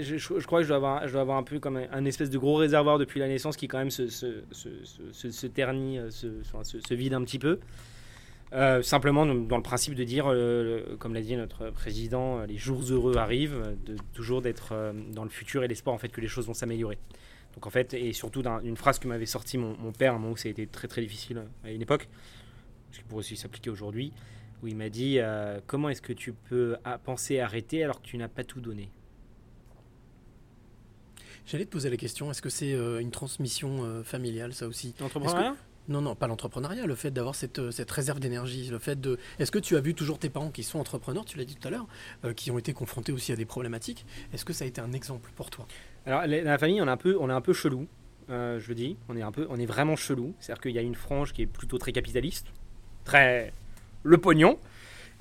[0.00, 1.84] je, je- je crois que je dois, avoir, je dois avoir un peu comme un,
[1.92, 5.46] un espèce de gros réservoir depuis la naissance qui quand même se, se, se, se-
[5.46, 7.58] ternit, euh, se vide un petit peu.
[8.54, 12.56] Euh, simplement dans le principe de dire, euh, comme l'a dit notre président, euh, les
[12.56, 16.20] jours heureux arrivent, de toujours d'être euh, dans le futur et l'espoir en fait que
[16.22, 16.96] les choses vont s'améliorer.
[17.54, 20.16] Donc en fait, et surtout d'un- une phrase que m'avait sorti mon, mon père à
[20.16, 22.08] un moment où ça a été très très difficile à une époque,
[22.90, 24.12] ce qui pourrait aussi s'appliquer aujourd'hui,
[24.62, 25.18] où il m'a dit
[25.66, 28.88] comment est-ce que tu peux penser arrêter alors que tu n'as pas tout donné?
[31.46, 34.94] J'allais te poser la question, est-ce que c'est une transmission familiale, ça aussi?
[35.00, 35.54] L'entrepreneuriat
[35.88, 39.18] Non, non, pas l'entrepreneuriat, le fait d'avoir cette, euh, cette réserve d'énergie, le fait de...
[39.38, 41.66] Est-ce que tu as vu toujours tes parents qui sont entrepreneurs, tu l'as dit tout
[41.66, 41.86] à l'heure,
[42.26, 44.92] euh, qui ont été confrontés aussi à des problématiques Est-ce que ça a été un
[44.92, 45.66] exemple pour toi?
[46.04, 47.86] Alors, la, famille, on est un peu, on est un peu chelou.
[48.28, 50.34] euh, je le dis, on est un peu, on est vraiment chelou.
[50.40, 52.48] C'est-à-dire qu'il y a une frange qui est plutôt très capitaliste,
[53.04, 53.52] très
[54.02, 54.58] le pognon,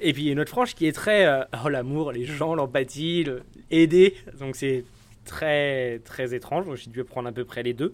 [0.02, 1.26] et puis il y a une autre frange qui est très
[1.64, 4.16] oh l'amour, les gens, l'empathie, le- aider.
[4.40, 4.84] Donc c'est
[5.24, 6.66] très très étrange.
[6.76, 7.94] J'ai dû prendre à peu près les deux.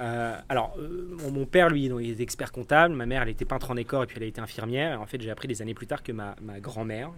[0.00, 2.94] Euh, alors, euh, mon, père, lui, donc, il est expert comptable.
[2.94, 4.94] Ma mère, elle était peintre en décor et puis elle a été infirmière.
[4.94, 7.10] Et en fait, j'ai appris des années plus tard que ma, ma grand-mère,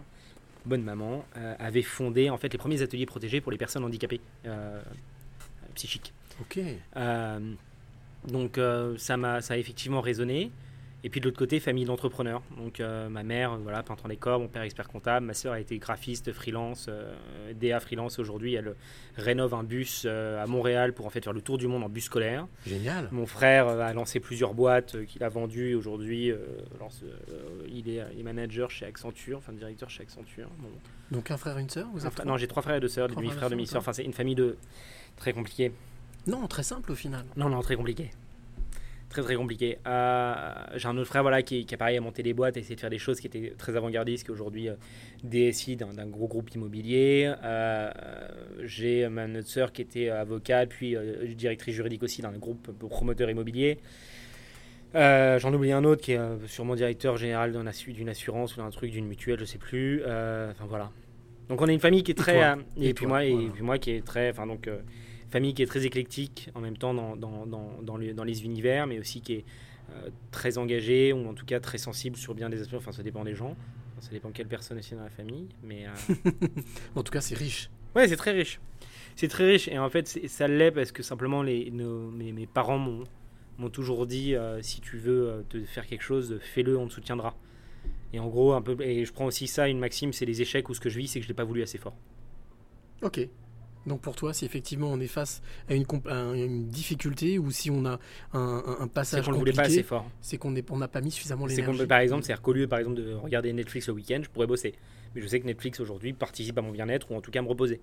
[0.64, 4.20] bonne maman, euh, avait fondé en fait les premiers ateliers protégés pour les personnes handicapées
[5.74, 6.12] psychiques.
[6.40, 6.60] Ok.
[8.28, 8.60] Donc
[8.98, 10.52] ça m'a ça a effectivement résonné.
[11.04, 12.42] Et puis de l'autre côté, famille d'entrepreneurs.
[12.56, 15.58] Donc euh, ma mère, voilà, peintre en décor, mon père expert comptable, ma sœur a
[15.60, 17.12] été graphiste, freelance, euh,
[17.54, 18.54] DA freelance aujourd'hui.
[18.54, 18.74] Elle
[19.16, 21.88] rénove un bus euh, à Montréal pour en fait faire le tour du monde en
[21.88, 22.46] bus scolaire.
[22.66, 23.08] Génial.
[23.10, 26.30] Mon frère euh, a lancé plusieurs boîtes euh, qu'il a vendues aujourd'hui.
[26.30, 26.36] euh,
[27.02, 30.48] euh, il, est, il est manager chez Accenture, enfin directeur chez Accenture.
[30.60, 30.68] Bon,
[31.10, 33.16] Donc un frère et une sœur vous non, j'ai trois frères et deux sœurs, des
[33.16, 33.72] demi-frères, demi-sœurs.
[33.72, 34.56] sœurs, Enfin, c'est une famille de
[35.16, 35.72] très compliquée.
[36.28, 37.24] Non, très simple au final.
[37.36, 38.10] Non, non, très compliqué.
[39.12, 39.76] Très, très compliqué.
[39.86, 40.34] Euh,
[40.74, 42.76] j'ai un autre frère voilà, qui, qui a pareil à monter des boîtes, à essayer
[42.76, 44.74] de faire des choses qui étaient très avant-gardistes, qui est aujourd'hui euh,
[45.22, 47.30] DSI d'un d'un gros groupe immobilier.
[47.44, 47.90] Euh,
[48.64, 50.96] j'ai ma notre sœur qui était avocate, puis
[51.36, 53.78] directrice juridique aussi d'un groupe promoteur immobilier.
[54.94, 58.56] Euh, J'en oublie un autre qui est euh, sûrement directeur général d'un assu- d'une assurance
[58.56, 60.02] ou d'un truc, d'une mutuelle, je sais plus.
[60.06, 60.90] Euh, Enfin voilà.
[61.50, 62.38] Donc on est une famille qui est très.
[62.80, 62.94] et,
[63.52, 64.30] puis moi qui est très.
[64.30, 64.68] Enfin donc.
[65.32, 67.46] Famille qui est très éclectique en même temps dans, dans,
[67.82, 69.44] dans, les, dans les univers, mais aussi qui est
[69.90, 72.74] euh, très engagée ou en tout cas très sensible sur bien des aspects.
[72.74, 73.56] Enfin, ça dépend des gens.
[73.92, 75.48] Enfin, ça dépend quelle personne aussi dans la famille.
[75.62, 76.14] Mais euh,
[76.94, 77.70] En tout cas, c'est riche.
[77.96, 78.60] ouais, c'est très riche.
[79.16, 82.46] C'est très riche et en fait, ça l'est parce que simplement les, nos- mes, mes
[82.46, 83.04] parents m'ont
[83.58, 87.36] m'ont toujours dit euh, si tu veux te faire quelque chose, fais-le, on te soutiendra.
[88.14, 90.68] Et en gros, un peu, et je prends aussi ça, une maxime, c'est les échecs
[90.70, 91.94] ou ce que je vis, c'est que je l'ai pas voulu assez fort.
[93.02, 93.28] Ok.
[93.86, 97.50] Donc pour toi, si effectivement on est face à une, comp- à une difficulté ou
[97.50, 97.98] si on a
[98.32, 100.10] un, C'est passage qu'on pas assez compliqué, fort.
[100.20, 101.78] c'est qu'on n'a pas mis suffisamment C'est l'énergie.
[101.80, 104.46] peut, par exemple, c'est-à-dire qu'au lieu, par exemple, de regarder Netflix le week-end, je pourrais
[104.46, 104.74] bosser.
[105.14, 107.42] Mais je sais que Netflix aujourd'hui participe à mon bien-être ou en tout cas à
[107.42, 107.80] me reposer.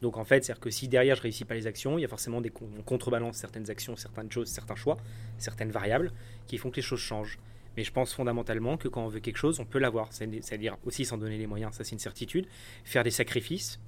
[0.00, 2.08] Donc en fait, c'est-à-dire que si derrière je réussis pas les actions, il y a
[2.08, 4.96] forcément des on contrebalance certaines actions, certaines choses, certains choix,
[5.38, 6.12] certaines variables
[6.46, 7.38] qui font que les choses changent.
[7.76, 10.12] Mais je pense fondamentalement que quand on veut quelque chose, on peut l'avoir.
[10.12, 12.46] C'est- C'est-à-dire aussi sans donner les moyens, ça c'est une certitude.
[12.84, 13.80] Faire des sacrifices,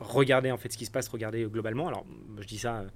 [0.00, 1.88] regarder en fait ce qui se passe, regarder globalement.
[1.88, 2.04] Alors
[2.40, 2.88] je dis ça euh,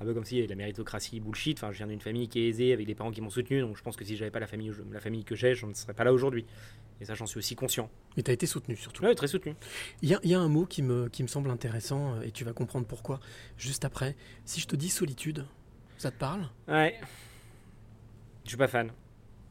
[0.00, 1.58] un peu comme si de la méritocratie bullshit.
[1.58, 3.76] Enfin, je viens d'une famille qui est aisée, avec des parents qui m'ont soutenu, donc
[3.76, 5.94] je pense que si j'avais pas la famille, la famille que j'ai, je ne serais
[5.94, 6.44] pas là aujourd'hui.
[7.00, 7.90] Et ça, j'en suis aussi conscient.
[8.16, 9.04] Mais tu as été soutenu surtout.
[9.04, 9.54] Ouais, très soutenu.
[10.00, 12.22] Il y, a- il y a un mot qui me, qui me semble intéressant euh,
[12.22, 13.20] et tu vas comprendre pourquoi
[13.58, 14.16] juste après.
[14.46, 15.44] Si je te dis solitude,
[15.98, 16.48] ça te parle?
[16.68, 16.98] Ouais.
[18.44, 18.90] Je suis pas fan.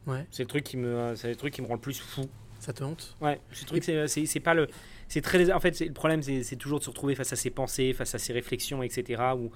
[0.06, 0.26] Ouais.
[0.30, 2.28] C'est le truc qui me, c'est le truc qui me rend le plus fou.
[2.58, 3.16] Ça te hante?
[3.20, 3.40] Ouais.
[3.52, 4.66] Ce truc, c'est, c'est, c'est pas le,
[5.08, 7.92] c'est très, en fait, le problème, c'est, toujours de se retrouver face à ses pensées,
[7.92, 9.22] face à ses réflexions, etc.
[9.36, 9.50] Ou,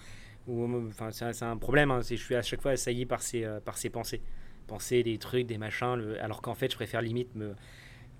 [0.89, 1.91] enfin, c'est, un- problème.
[1.91, 4.23] hein, je suis à chaque fois assailli par ses, euh, par pensées,
[4.67, 6.17] penser des trucs, des machins.
[6.21, 7.55] alors qu'en fait, je préfère limite me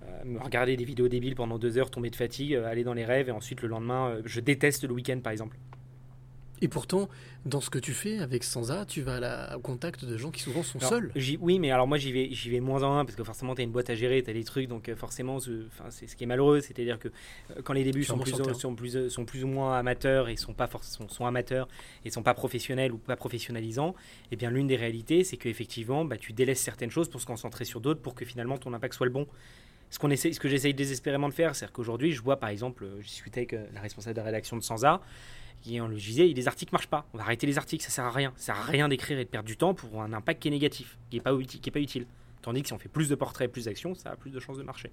[0.03, 2.95] euh, me regarder des vidéos débiles pendant deux heures, tomber de fatigue, euh, aller dans
[2.95, 5.59] les rêves et ensuite le lendemain, euh, je déteste le week-end par exemple.
[6.63, 7.09] Et pourtant,
[7.47, 10.31] dans ce que tu fais avec Sansa, tu vas à la- au contact de gens
[10.31, 11.13] qui souvent sont Alors, seuls.
[11.41, 13.63] Oui, mais alors moi j'y vais, j'y vais moins en un parce que forcément tu
[13.63, 15.39] as une boîte à gérer, tu as des trucs, donc euh, forcément
[15.89, 18.45] c'est ce qui est malheureux, c'est-à-dire que euh, quand les débuts sont plus, sur le
[18.45, 18.59] terrain.
[18.59, 21.67] sont, plus, sont plus ou moins amateurs et sont, pas sont, sont amateurs
[22.05, 23.95] et sont pas professionnels ou pas professionnalisants,
[24.31, 27.65] et bien l'une des réalités c'est qu'effectivement bah, tu délaisses certaines choses pour se concentrer
[27.65, 29.27] sur d'autres pour que finalement ton impact soit le bon.
[29.93, 32.85] Ce, qu'on essaie, ce que j'essaye désespérément de faire, c'est qu'aujourd'hui, je vois par exemple,
[32.85, 35.01] euh, je discutais avec la responsable de la rédaction de Sansa,
[35.61, 37.07] qui on lui disait les articles marchent pas.
[37.15, 38.33] On va arrêter les articles, ça sert à rien.
[38.37, 40.51] Ça sert à rien d'écrire et de perdre du temps pour un impact qui est
[40.51, 41.21] négatif, qui est.
[41.21, 42.07] Qui est pas utile.
[42.43, 44.57] Tandis que si on fait plus de portraits, plus d'actions, ça a plus de chances
[44.57, 44.91] de marcher.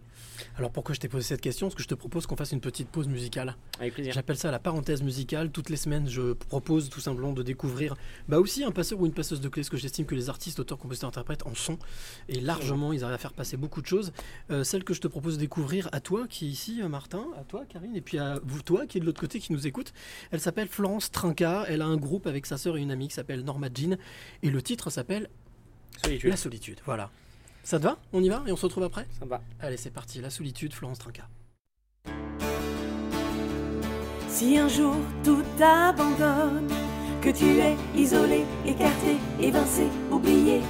[0.58, 1.68] Alors pourquoi je t'ai posé cette question?
[1.68, 3.56] Parce que je te propose qu'on fasse une petite pause musicale.
[3.80, 4.14] Avec plaisir.
[4.14, 5.52] J'appelle ça la parenthèse musicale.
[5.52, 7.96] Toutes les semaines, je propose tout simplement de découvrir
[8.28, 10.60] bah aussi un passeur ou une passeuse de clés, parce que j'estime que les artistes,
[10.60, 11.80] auteurs, compositeurs, interprètes en sont.
[12.28, 14.12] Et largement, ils arrivent à faire passer beaucoup de choses.
[14.52, 17.26] Euh, celle que je te propose de découvrir à toi, qui est ici, euh, Martin,
[17.40, 19.68] à toi, Karine, et puis à vous, toi, qui est de l'autre côté, qui nous
[19.68, 19.94] écoute.
[20.32, 21.66] Elle s'appelle Florence Trinca.
[21.68, 23.98] Elle a un groupe avec sa sœur et une amie qui s'appelle Norma Jean.
[24.44, 25.30] Et le titre s'appelle
[26.04, 26.30] Solitude.
[26.30, 26.80] La solitude.
[26.86, 27.10] Voilà.
[27.68, 27.98] Ça te va?
[28.14, 29.06] On y va Et on se retrouve après?
[29.20, 29.42] Ça va.
[29.60, 30.22] Allez, c'est parti.
[30.22, 31.24] La solitude, Florence Trinca.
[34.30, 36.70] Si un jour tout t'abandonne,
[37.22, 40.62] que tu es isolé, écarté, évincé, oublié,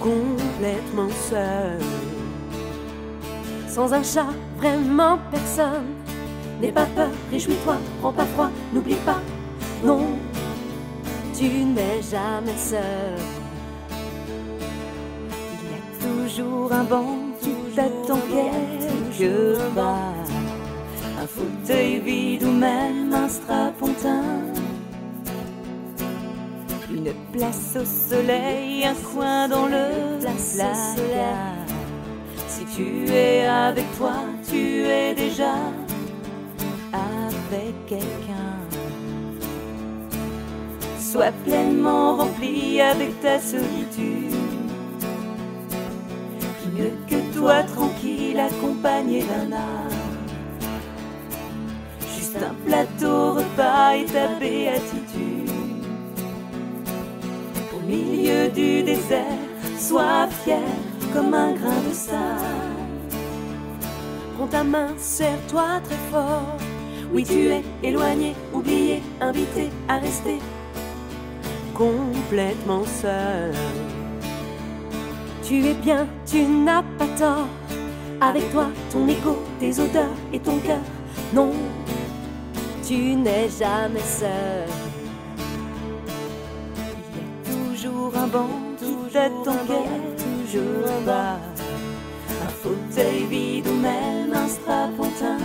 [0.00, 1.78] complètement seul,
[3.68, 5.94] sans un chat, vraiment personne,
[6.60, 9.20] n'aie pas peur, réjouis-toi, prends pas froid, n'oublie pas,
[9.84, 10.18] non,
[11.32, 13.39] tu n'es jamais seul.
[16.30, 20.14] Toujours un banc qui t'attend quelque part.
[21.20, 24.22] Un fauteuil vide ou même un strapontin.
[26.88, 31.66] Une place au soleil, un coin dans le placard.
[32.46, 34.12] Si tu es avec toi,
[34.48, 35.54] tu es déjà
[36.92, 38.56] avec quelqu'un.
[41.00, 44.29] Sois pleinement rempli avec ta solitude.
[47.06, 49.90] Que toi, tranquille, accompagné d'un art.
[52.16, 55.50] Juste un plateau repas et ta béatitude.
[57.76, 59.38] Au milieu du désert,
[59.78, 60.58] sois fier
[61.12, 62.80] comme un grain de sable.
[64.36, 66.56] Prends ta main, serre-toi très fort.
[67.12, 70.38] Oui, tu es éloigné, oublié, invité à rester
[71.74, 73.52] complètement seul.
[75.50, 77.48] Tu es bien, tu n'as pas tort.
[78.20, 80.78] Avec toi, ton ego, tes odeurs et ton cœur.
[81.34, 81.50] Non,
[82.86, 84.68] tu n'es jamais seul.
[87.10, 91.40] Il y a toujours un banc qui t'attend toujours bas.
[92.44, 95.38] Un fauteuil vide ou même un strapontin.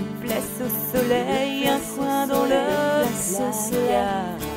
[0.00, 4.49] Une place au soleil, un coin dans le placard.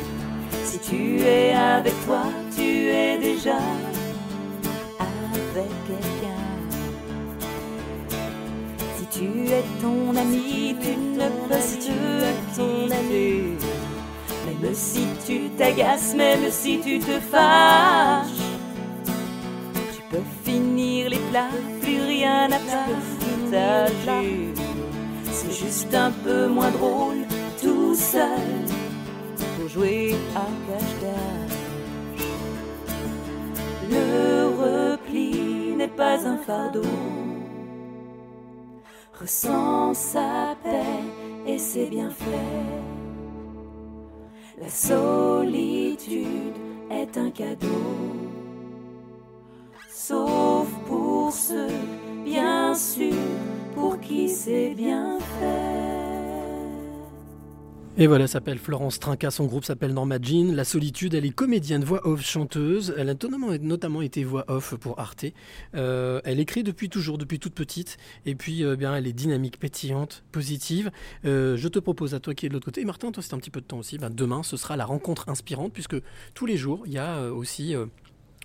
[0.65, 2.23] Si tu es avec toi,
[2.55, 3.57] tu es déjà
[4.99, 6.43] avec quelqu'un.
[8.97, 13.57] Si tu es ton ami, tu ne peux te ton ami.
[14.61, 18.43] Même si tu t'agaces, même si tu te fâches,
[19.93, 21.49] tu peux finir les plats,
[21.81, 24.53] plus rien à partager.
[25.31, 27.25] C'est juste un peu moins drôle,
[27.61, 28.29] tout seul,
[29.67, 31.57] jouer à cache-cache.
[33.89, 36.81] Le repli n'est pas un fardeau.
[39.19, 41.03] Ressens sa paix
[41.45, 42.83] et c'est bien fait.
[44.61, 46.57] La solitude
[46.89, 47.67] est un cadeau.
[49.89, 51.67] Sauf pour ceux,
[52.25, 53.13] bien sûr,
[53.75, 55.92] pour qui c'est bien fait.
[57.95, 60.51] Et voilà, elle s'appelle Florence Trinca, son groupe s'appelle Norma Jean.
[60.55, 62.91] La solitude, elle est comédienne, voix off, chanteuse.
[62.97, 63.13] Elle a
[63.61, 65.25] notamment, été voix off pour Arte.
[65.75, 67.97] Euh, elle écrit depuis toujours, depuis toute petite.
[68.25, 70.89] Et puis, euh, bien, elle est dynamique, pétillante, positive.
[71.25, 73.35] Euh, je te propose à toi qui es de l'autre côté, et Martin, toi c'est
[73.35, 73.99] un petit peu de temps aussi.
[73.99, 75.97] Ben, demain, ce sera la rencontre inspirante, puisque
[76.33, 77.75] tous les jours, il y a aussi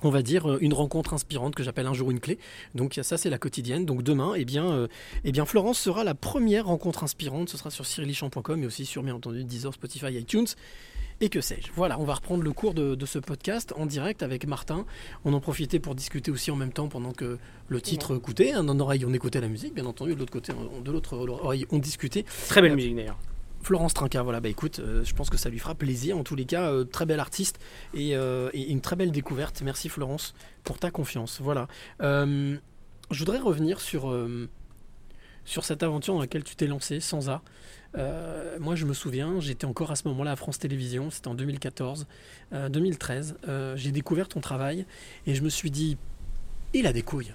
[0.02, 2.38] on va dire euh, une rencontre inspirante que j'appelle un jour une clé.
[2.74, 3.84] Donc ça c'est la quotidienne.
[3.84, 4.88] Donc demain, eh bien, euh,
[5.24, 7.48] eh bien Florence sera la première rencontre inspirante.
[7.48, 10.46] Ce sera sur cyrilichamp.com mais aussi sur bien entendu Deezer, Spotify, iTunes.
[11.20, 11.72] Et que sais-je.
[11.74, 14.86] Voilà, on va reprendre le cours de, de, ce podcast en direct avec Martin.
[15.24, 18.20] On en profitait pour discuter aussi en même temps pendant que le titre ouais.
[18.20, 18.52] coûtait.
[18.52, 20.14] D'un oreille, on écoutait la musique, bien entendu.
[20.14, 22.24] De l'autre côté, de l'autre oreille, on discutait.
[22.46, 23.18] Très belle euh, musique d'ailleurs.
[23.62, 26.16] Florence Trinca, voilà, bah écoute, euh, je pense que ça lui fera plaisir.
[26.16, 27.58] En tous les cas, euh, très belle artiste
[27.92, 29.62] et, euh, et, une très belle découverte.
[29.62, 31.40] Merci Florence pour ta confiance.
[31.40, 31.68] Voilà.
[32.00, 32.58] je
[33.18, 34.14] voudrais revenir sur,
[35.44, 37.42] sur cette aventure dans laquelle tu t'es lancé, sans A.
[38.60, 42.06] Moi, je me souviens, j'étais encore à ce moment-là à France Télévisions, c'était en 2014,
[42.52, 43.36] euh, 2013.
[43.48, 44.86] Euh, j'ai découvert ton travail
[45.26, 45.96] et je me suis dit,
[46.74, 47.34] il a des couilles.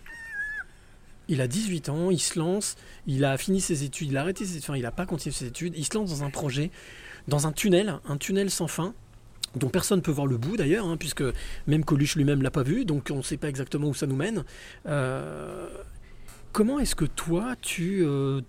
[1.28, 2.76] Il a 18 ans, il se lance,
[3.08, 5.46] il a fini ses études, il a arrêté ses études, il n'a pas continué ses
[5.46, 6.70] études, il se lance dans un projet,
[7.28, 8.94] dans un tunnel, un tunnel sans fin,
[9.56, 11.24] dont personne ne peut voir le bout d'ailleurs, hein, puisque
[11.68, 14.16] même Coluche lui-même l'a pas vu, donc on ne sait pas exactement où ça nous
[14.16, 14.44] mène.
[14.88, 15.70] Euh,
[16.52, 18.42] comment est-ce que toi, tu, euh,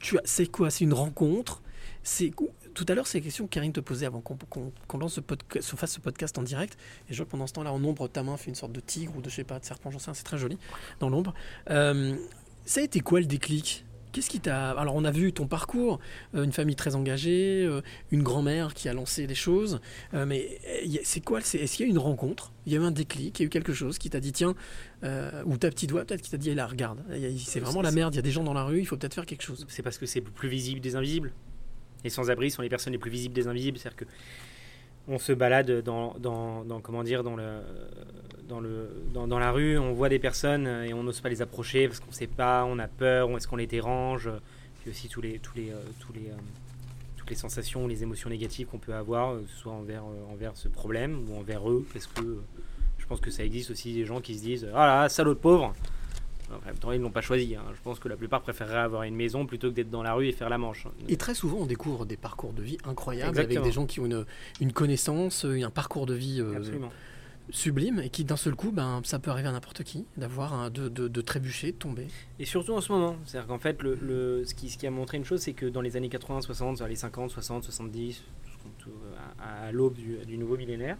[0.00, 0.70] tu c'est quoi?
[0.70, 1.62] C'est une rencontre?
[2.02, 2.30] C'est
[2.76, 5.62] tout à l'heure, c'est la question que Karine te posait avant qu'on lance ce podca-
[5.62, 6.76] se fasse ce podcast en direct.
[7.08, 9.16] Et je vois pendant ce temps-là, en ombre, ta main fait une sorte de tigre
[9.16, 10.58] ou de, je sais pas, de serpent, j'en sais rien, c'est très joli,
[11.00, 11.32] dans l'ombre.
[11.70, 12.14] Euh,
[12.66, 13.84] ça a été quoi le déclic?
[14.12, 14.70] Qu'est-ce qui t'a.
[14.70, 16.00] Alors, on a vu ton parcours,
[16.34, 19.80] euh, une famille très engagée, euh, une grand-mère qui a lancé des choses,
[20.12, 20.58] mais
[21.02, 22.52] c'est quoi Est-ce qu'il y a eu une rencontre?
[22.66, 24.32] Il y a eu un déclic, il y a eu quelque chose qui t'a dit,
[24.32, 24.54] tiens,
[25.02, 27.02] euh, ou ta petite voix peut-être qui t'a dit, là, regarde,
[27.38, 29.14] c'est vraiment la merde, il y a des gens dans la rue, il faut peut-être
[29.14, 29.66] faire quelque chose?
[29.68, 31.32] C'est parce que c'est plus visible des invisibles?
[32.04, 33.78] Les sans-abri sont les personnes les plus visibles des invisibles.
[33.78, 34.04] C'est-à-dire que
[35.08, 37.60] on se balade dans, dans, comment dire, dans, le,
[38.48, 41.86] dans, le, dans, la rue, on voit des personnes et on n'ose pas les approcher
[41.86, 44.30] parce qu'on ne sait pas, on a peur, est-ce qu'on les dérange?
[44.80, 46.36] Puis aussi tous les, tous les, euh, tous les, euh,
[47.16, 51.24] toutes les sensations, les émotions négatives qu'on peut avoir, euh, soit envers, envers ce problème
[51.28, 52.38] ou envers eux, parce que
[52.98, 55.38] je pense que ça existe aussi des gens qui se disent Ah là, salaud de
[55.38, 55.72] pauvre
[56.50, 57.56] En même temps, ils ne l'ont pas choisi.
[57.56, 57.62] hein.
[57.74, 60.28] Je pense que la plupart préféreraient avoir une maison plutôt que d'être dans la rue
[60.28, 60.86] et faire la manche.
[61.08, 63.60] Et très souvent, on découvre des parcours de vie incroyables Exactement.
[63.60, 64.24] avec des gens qui ont une,
[64.60, 66.60] une connaissance, euh, un parcours de vie euh,
[67.50, 70.88] sublime et qui, d'un seul coup, ben, ça peut arriver à n'importe qui, d'avoir de,
[70.88, 72.06] de, de trébucher, de tomber.
[72.38, 73.16] Et surtout en ce moment.
[73.24, 75.66] C'est-à-dire qu'en fait, le, le- ce, qui, ce qui a montré une chose, c'est que
[75.66, 78.22] dans les années 80, 60, dans les 50, 60, 70,
[78.78, 78.90] tout-
[79.40, 80.96] à, à l'aube du, du nouveau millénaire,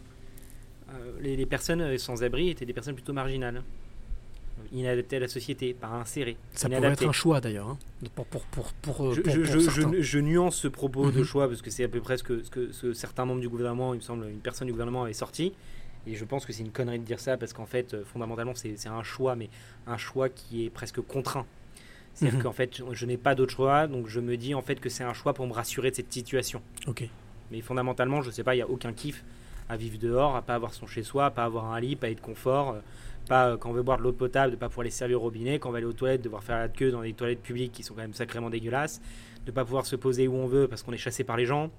[0.91, 3.63] euh, les, les personnes sans abri étaient des personnes plutôt marginales,
[4.73, 6.37] inadaptées à la société, pas insérées.
[6.53, 7.05] Ça pourrait inadaptées.
[7.05, 7.79] être un choix d'ailleurs, hein,
[8.15, 9.93] pour, pour, pour, pour, Je, pour- je- pour je- certains.
[9.95, 11.25] je- je nuance ce propos de Mhm.
[11.25, 13.49] choix parce que c'est à peu près ce que, ce que- ce certains membres du
[13.49, 15.53] gouvernement, il me semble, une personne du gouvernement avait sorti.
[16.09, 18.55] Et je pense que c'est une connerie de dire ça parce qu'en fait, euh, fondamentalement,
[18.55, 19.49] c'est c'est un choix, mais
[19.89, 21.47] un choix qui est presque contraint.
[22.15, 22.43] C'est-à-dire Mhm.
[22.45, 24.89] qu'en fait, je, je n'ai pas d'autre choix, donc je me dis en fait que
[24.89, 26.63] c'est un choix pour me rassurer de cette situation.
[26.87, 27.09] Ok.
[27.51, 29.23] Mais fondamentalement, je sais pas, il n'y a aucun kiff
[29.69, 32.21] à vivre dehors, à pas avoir son chez-soi, à pas avoir un lit, pas être
[32.23, 32.81] confort, euh,
[33.29, 35.23] pas euh, quand on veut boire de l'eau potable, de pas pouvoir les servir au
[35.23, 37.73] robinet, quand on va aller aux toilettes, devoir faire la queue dans les toilettes publiques
[37.73, 39.01] qui sont quand même sacrément dégueulasses,
[39.47, 41.71] de pas pouvoir se poser où on veut parce qu'on est chassé par les gens,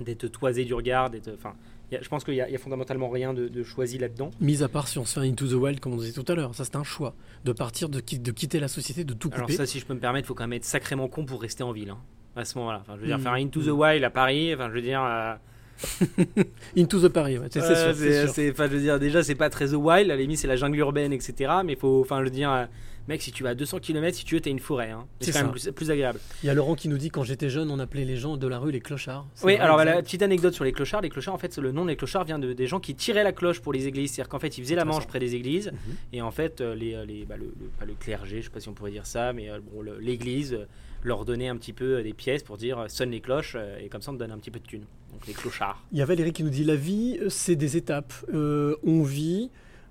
[0.00, 1.54] d'être toisé du regard, d'être, enfin,
[1.90, 4.30] je pense qu'il y, a- fondamentalement rien de, de choisi là-dedans.
[4.40, 6.30] Mis à part si on se fait un Into the Wild, comme on disait tout
[6.30, 7.14] à l'heure, ça c'est un choix.
[7.44, 9.56] De partir, de, de quitter la société, de tout Alors couper.
[9.56, 11.62] ça, si je peux me permettre, il faut quand même être sacrément con pour rester
[11.64, 11.90] en ville.
[11.90, 11.98] hein,
[12.36, 13.22] à ce moment-là, enfin, je veux dire, Mm.
[13.22, 13.80] faire un Into the Mm.
[13.80, 15.02] Wild à Paris, enfin, je veux dire.
[15.02, 15.34] euh,
[16.76, 18.32] Into the Paris, ouais, c'est Ouais, sûr.
[18.34, 20.56] c'est je veux dire, déjà, c'est pas très The Wild, à la limite, c'est la
[20.56, 21.52] jungle urbaine, etc.
[21.64, 22.64] Mais faut, enfin, je veux dire, euh,
[23.06, 24.90] mec, si tu vas à 200 km, si tu veux, t'as une forêt.
[24.90, 25.06] Hein.
[25.20, 26.20] C'est quand même plus, plus agréable.
[26.42, 28.46] Il y a Laurent qui nous dit quand j'étais jeune, on appelait les gens de
[28.46, 29.26] la rue les clochards.
[29.44, 31.00] Oui, alors la petite anecdote sur les clochards.
[31.00, 33.32] Les clochards, en fait, le nom des clochards vient de, des gens qui tiraient la
[33.32, 34.12] cloche pour les églises.
[34.12, 35.70] C'est-à-dire qu'en fait, ils faisaient la manche près des églises.
[35.72, 35.94] Mhm.
[36.12, 38.60] Et en fait, euh, les, les, bah, le, le- pas le clergé, je sais pas
[38.60, 40.64] si on pourrait dire ça, mais euh, bon, l'église euh,
[41.04, 43.78] leur donnait un petit peu euh, des pièces pour dire euh, sonne les cloches euh,
[43.78, 44.84] et comme ça on te donne un petit peu de thunes.
[45.18, 45.82] Donc les clochards.
[45.92, 48.12] Il y a Valérie qui nous dit la vie, euh, c'est des étapes.
[48.32, 49.50] Euh, on vit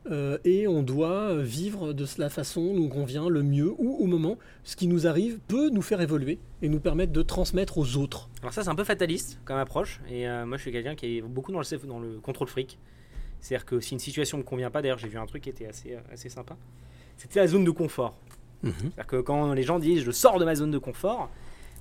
[0.10, 4.38] euh, et on doit vivre de la façon nous convient le mieux ou au moment.
[4.64, 8.30] Ce qui nous arrive peut nous faire évoluer et nous permettre de transmettre aux autres.
[8.42, 11.18] Alors ça c'est un peu fataliste comme approche et euh, moi je suis quelqu'un qui
[11.18, 12.80] est beaucoup dans le, self- dans le contrôle fric.
[13.42, 15.68] C'est-à-dire que si une situation me convient pas, d'ailleurs j'ai vu un truc qui était
[15.68, 16.56] assez, assez sympa,
[17.18, 18.18] c'était la zone de confort.
[18.64, 21.30] C'est-à-dire que quand les gens disent je sors de ma zone de confort,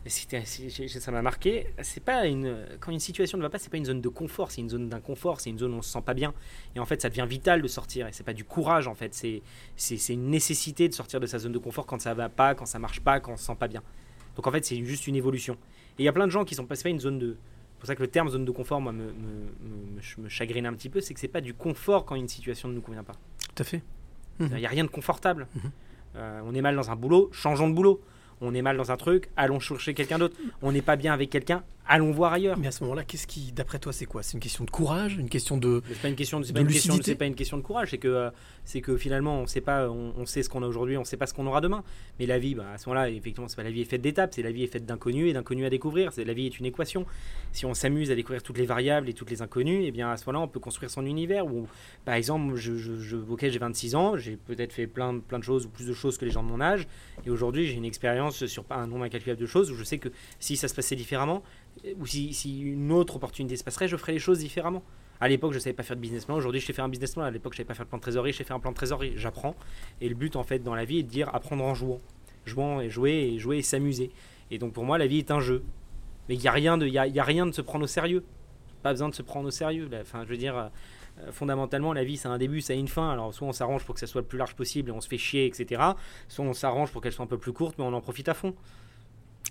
[0.08, 1.66] ça m'a marqué.
[1.82, 4.50] C'est pas une quand une situation ne va pas, c'est pas une zone de confort,
[4.50, 6.32] c'est une zone d'inconfort, c'est une zone où on se sent pas bien.
[6.74, 8.06] Et en fait, ça devient vital de sortir.
[8.06, 11.52] Et c'est pas du courage en fait, c'est une nécessité de sortir de sa zone
[11.52, 13.68] de confort quand ça va pas, quand ça marche pas, quand on se sent pas
[13.68, 13.82] bien.
[14.36, 15.54] Donc en fait, c'est juste une évolution.
[15.98, 17.36] Et il y a plein de gens qui sont pas, c'est pas une zone de.
[17.74, 20.28] C'est pour ça que le terme zone de confort, moi, me, me, me- me- me
[20.28, 22.80] chagrine un petit peu, c'est que c'est pas du confort quand une situation ne nous
[22.80, 23.14] convient pas.
[23.54, 23.82] Tout à fait.
[24.40, 25.46] Il n'y a rien de confortable.
[25.54, 25.70] Mhm.
[26.16, 28.00] Euh, on est mal dans un boulot, changeons de boulot.
[28.40, 30.36] On est mal dans un truc, allons chercher quelqu'un d'autre.
[30.62, 32.58] On n'est pas bien avec quelqu'un, allons voir ailleurs.
[32.58, 34.22] Mais à ce moment-là, qu'est-ce qui, d'après toi, c'est quoi?
[34.22, 35.82] C'est une question de courage, une question de.
[35.88, 37.62] C'est pas une question, de- de pas une question, lucidité c'est pas une question de
[37.62, 38.30] courage, c'est que euh,
[38.64, 41.16] c'est que finalement on sait pas, on, on sait ce qu'on a aujourd'hui, on sait
[41.16, 41.84] pas ce qu'on aura demain.
[42.18, 44.32] Mais la vie, bah, à ce moment-là, effectivement, c'est pas la vie est faite d'étapes,
[44.34, 46.12] c'est la vie est faite d'inconnus et d'inconnus à découvrir.
[46.12, 47.06] C'est la vie est une équation.
[47.52, 50.16] Si on s'amuse à découvrir toutes les variables et toutes les inconnues, et bien à
[50.16, 51.44] ce moment-là, on peut construire son univers.
[52.04, 55.38] Par exemple, je, je, je- ok, j'ai 26 ans, j'ai peut-être fait plein, de- plein
[55.38, 56.86] de choses ou plus de choses que les gens de mon âge,
[57.24, 60.08] et aujourd'hui j'ai une expérience sur un nombre incalculable de choses où je sais que
[60.40, 61.42] si ça se passait différemment,
[61.98, 64.82] ou si, une autre opportunité se passerait, je ferais les choses différemment.
[65.20, 66.36] À l'époque, je savais pas faire de business plan.
[66.36, 67.22] Aujourd'hui, je sais faire un business plan.
[67.22, 68.32] À l'époque, je savais pas faire de plan de trésorerie.
[68.32, 69.14] Je sais un plan de trésorerie.
[69.16, 69.54] J'apprends.
[70.00, 72.00] Et le but, en fait, dans la vie, est de dire apprendre en jouant.
[72.44, 74.10] Jouant et jouer et jouer et s'amuser.
[74.50, 75.64] Et donc pour moi, la vie est un jeu.
[76.28, 78.24] Mais il n'y a, rien de- a, rien de se prendre au sérieux.
[78.82, 79.88] Pas besoin de se prendre au sérieux.
[80.00, 83.10] Enfin, je veux dire, euh, fondamentalement, la vie, c'est un début, ça a une fin.
[83.10, 85.08] Alors soit on s'arrange pour que ça soit le plus large possible et on se
[85.08, 85.82] fait chier, etc.
[86.28, 88.34] Soit on s'arrange pour qu'elle soit un peu plus courte, mais on en profite à
[88.34, 88.54] fond.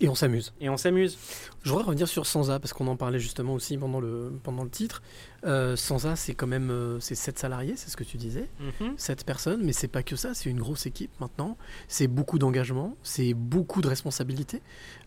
[0.00, 0.52] Et on s'amuse.
[0.60, 1.16] Et on s'amuse.
[1.62, 4.68] Je voudrais revenir sur Sansa, parce qu'on en parlait justement aussi pendant le, pendant le
[4.68, 5.02] titre.
[5.44, 8.48] Euh, Sansa, c'est quand même euh, c'est 7 salariés, c'est ce que tu disais.
[8.60, 8.94] Mhm.
[8.96, 11.56] 7 personnes, mais c'est pas que ça, c'est une grosse équipe maintenant.
[11.88, 14.60] C'est beaucoup d'engagement, c'est beaucoup de responsabilités.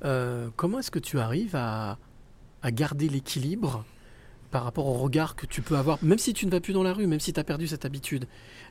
[0.06, 2.00] Euh, comment est-ce que tu arrives à,
[2.64, 3.86] à garder l'équilibre
[4.50, 6.82] par rapport au regard que tu peux avoir, même si tu ne vas plus dans
[6.82, 8.26] la rue, même si tu as perdu cette habitude?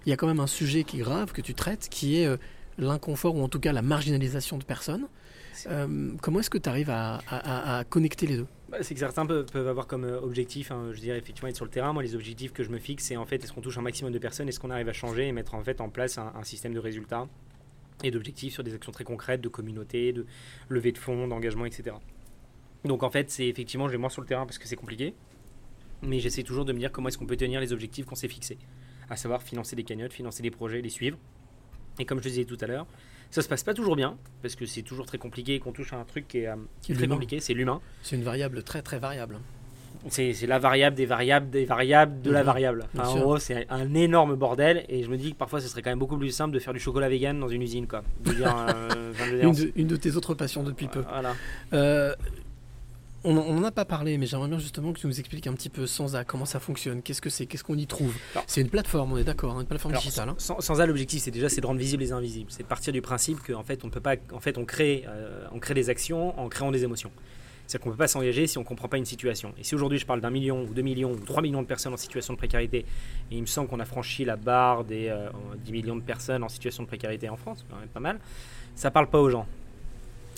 [0.05, 2.27] Il y a quand même un sujet qui est grave, que tu traites, qui est
[2.27, 2.37] euh,
[2.79, 5.07] l'inconfort ou en tout cas la marginalisation de personnes.
[5.69, 8.47] Euh, comment est-ce que tu arrives à, à- à- à connecter les deux?
[8.71, 11.57] Bah, c'est que certains peuvent, peuvent avoir comme euh, objectif, hein, je dirais effectivement être
[11.57, 11.93] sur le terrain.
[11.93, 14.13] Moi, les objectifs que je me fixe, c'est en fait est-ce qu'on touche un maximum
[14.13, 16.45] de personnes, est-ce qu'on arrive à changer et mettre en fait en place un, un
[16.45, 17.27] système de résultats
[18.05, 20.27] et d'objectifs sur des actions très concrètes, de communauté, de
[20.69, 21.97] levée de fonds, d'engagement, etc.
[22.85, 25.15] Donc en fait, c'est effectivement, je vais moins sur le terrain parce que c'est compliqué,
[26.03, 28.29] mais j'essaie toujours de me dire comment est-ce qu'on peut tenir les objectifs qu'on s'est
[28.29, 28.59] fixés,
[29.11, 31.19] à savoir financer des cagnottes, financer des projets, les suivre.
[31.99, 32.87] Et comme je le disais tout à l'heure,
[33.31, 35.93] ça se passe pas toujours bien parce que c'est toujours très compliqué et qu'on touche
[35.93, 37.81] à un truc qui est, euh, qui est très compliqué, c'est l'humain.
[38.03, 39.39] C'est une variable très très variable.
[40.11, 42.47] C'est la variable des variables des variables de la Mhm.
[42.47, 42.87] variable.
[42.97, 45.83] Enfin, en gros, c'est un énorme bordel et je me dis que parfois ce serait
[45.83, 48.03] quand même beaucoup plus simple de faire du chocolat vegan dans une usine, quoi.
[48.25, 51.01] De dire, euh, dire, de, une de tes autres passions depuis peu.
[51.11, 51.35] Voilà.
[51.73, 52.15] Euh,
[53.25, 55.69] on n'en a pas parlé, mais j'aimerais bien justement que tu nous expliques un petit
[55.69, 58.15] peu Sansa, comment ça fonctionne, qu'est-ce que c'est, qu'est-ce qu'on y trouve.
[58.47, 60.29] C'est une plateforme, on est d'accord, hein, une plateforme Alors, digitale.
[60.29, 60.35] hein.
[60.39, 62.51] Sans, sans ça, l'objectif, c'est déjà c'est de rendre visibles les invisibles.
[62.51, 65.47] C'est de partir du principe qu'en fait, on peut pas, en fait, on crée, euh,
[65.53, 67.11] on crée des actions en créant des émotions.
[67.67, 69.53] C'est-à-dire qu'on ne peut pas s'engager si on ne comprend pas une situation.
[69.59, 71.93] Et si aujourd'hui je parle d'un million, ou deux millions, ou trois millions de personnes
[71.93, 72.87] en situation de précarité, et
[73.37, 75.29] il me semble qu'on a franchi la barre des euh,
[75.67, 78.21] 10 millions de personnes en situation de précarité en France, c'est quand même pas mal,
[78.75, 79.47] ça parle pas aux gens.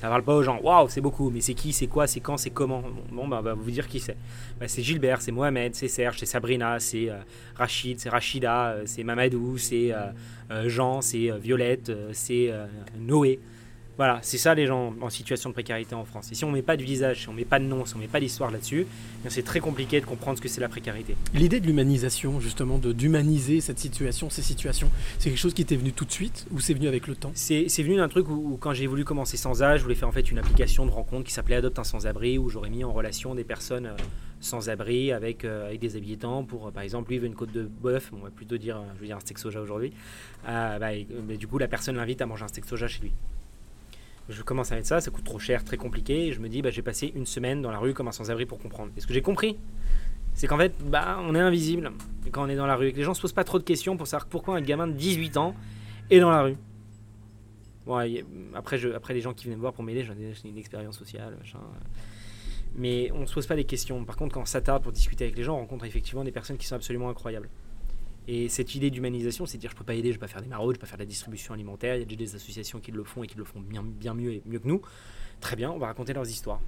[0.01, 0.59] Ça parle pas aux gens.
[0.63, 2.83] Waouh, c'est beaucoup, mais c'est qui, c'est quoi, c'est quand, c'est comment
[3.13, 4.17] Bon, bah, on va vous dire qui c'est.
[4.59, 7.19] Bah, c'est Gilbert, c'est Mohamed, c'est Serge, c'est Sabrina, c'est euh,
[7.55, 12.51] Rachid, c'est Rachida, euh, c'est Mamadou, c'est euh, Jean, c'est Violette, c'est
[12.99, 13.41] Noé.
[14.01, 16.33] Voilà, c'est ça les gens en situation de précarité en France.
[16.33, 17.99] Et si on met pas de visage, si on met pas de nom, si on
[17.99, 18.87] met pas d'histoire là-dessus,
[19.27, 21.17] eh c'est très compliqué de comprendre ce que c'est la précarité.
[21.35, 25.93] L'idée de l'humanisation, justement, d'humaniser cette situation, ces situations, c'est quelque chose qui t'est venu
[25.93, 27.33] tout de suite ou c'est venu avec le temps?
[27.35, 30.09] C'est venu d'un truc où, où quand j'ai voulu commencer sans âge, je voulais faire
[30.09, 32.95] en fait une application de rencontre qui s'appelait Adopte un sans-abri, où j'aurais mis en
[32.95, 33.97] relation des personnes euh,
[34.41, 36.43] sans-abri avec, euh, avec des habitants.
[36.43, 39.01] Pour, euh, par exemple, lui veut une côte de bœuf, on va plutôt dire, je
[39.01, 39.93] veux dire un steak soja aujourd'hui.
[40.47, 43.13] Bah, et, mais du coup, la personne l'invite à manger un steak soja chez lui.
[44.31, 46.63] Je commence à mettre ça, ça coûte trop cher, très compliqué, et je me dis,
[46.63, 48.93] bah, j'ai passé une semaine dans la rue comme un sans-abri pour comprendre.
[48.97, 49.59] Et ce que j'ai compris,
[50.35, 51.91] c'est qu'en fait, bah, on est invisible
[52.31, 53.65] quand on est dans la rue, et que les gens se posent pas trop de
[53.65, 55.55] questions pour savoir pourquoi un gamin de 18 ans
[56.11, 56.57] est dans la rue.
[57.87, 57.97] Bon,
[58.55, 61.59] après, après, les gens qui venaient me voir pour m'aider, j'ai une expérience sociale, machin.
[62.77, 64.05] Mais on se pose pas les questions.
[64.05, 66.57] Par contre, quand on s'attarde pour discuter avec les gens, on rencontre effectivement des personnes
[66.57, 67.49] qui sont absolument incroyables.
[68.33, 70.41] Et cette idée d'humanisation, c'est de dire je peux pas aider, je peux pas faire
[70.41, 71.97] des maraudes, je peux pas faire de la distribution alimentaire.
[71.97, 74.15] Il y a déjà des associations qui le font et qui le font bien, bien
[74.15, 74.81] mieux et mieux que nous.
[75.41, 76.61] Très bien, on va raconter leurs histoires.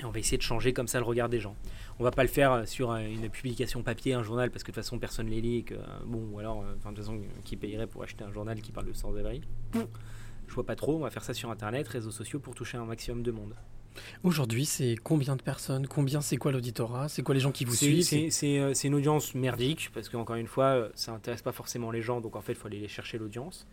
[0.00, 1.54] Et on va essayer de changer comme ça le regard des gens.
[2.00, 4.72] On va pas le faire euh, sur euh, une publication papier, un journal, parce que
[4.72, 5.76] de toute façon personne les lit euh,
[6.06, 8.86] bon, ou alors, enfin, de toute façon, qui payerait pour acheter un journal qui parle
[8.86, 9.42] de sans-abri?
[9.74, 12.84] Je vois pas trop, on va faire ça sur internet, réseaux sociaux pour toucher un
[12.84, 13.54] maximum de monde.
[14.22, 17.74] Aujourd'hui, c'est combien de personnes Combien c'est quoi l'auditorat C'est quoi les gens qui vous
[17.74, 21.52] suivent C'est euh, c'est une audience merdique parce qu'encore une fois, euh, ça intéresse pas
[21.52, 23.66] forcément les gens, donc en fait, il faut aller les chercher l'audience.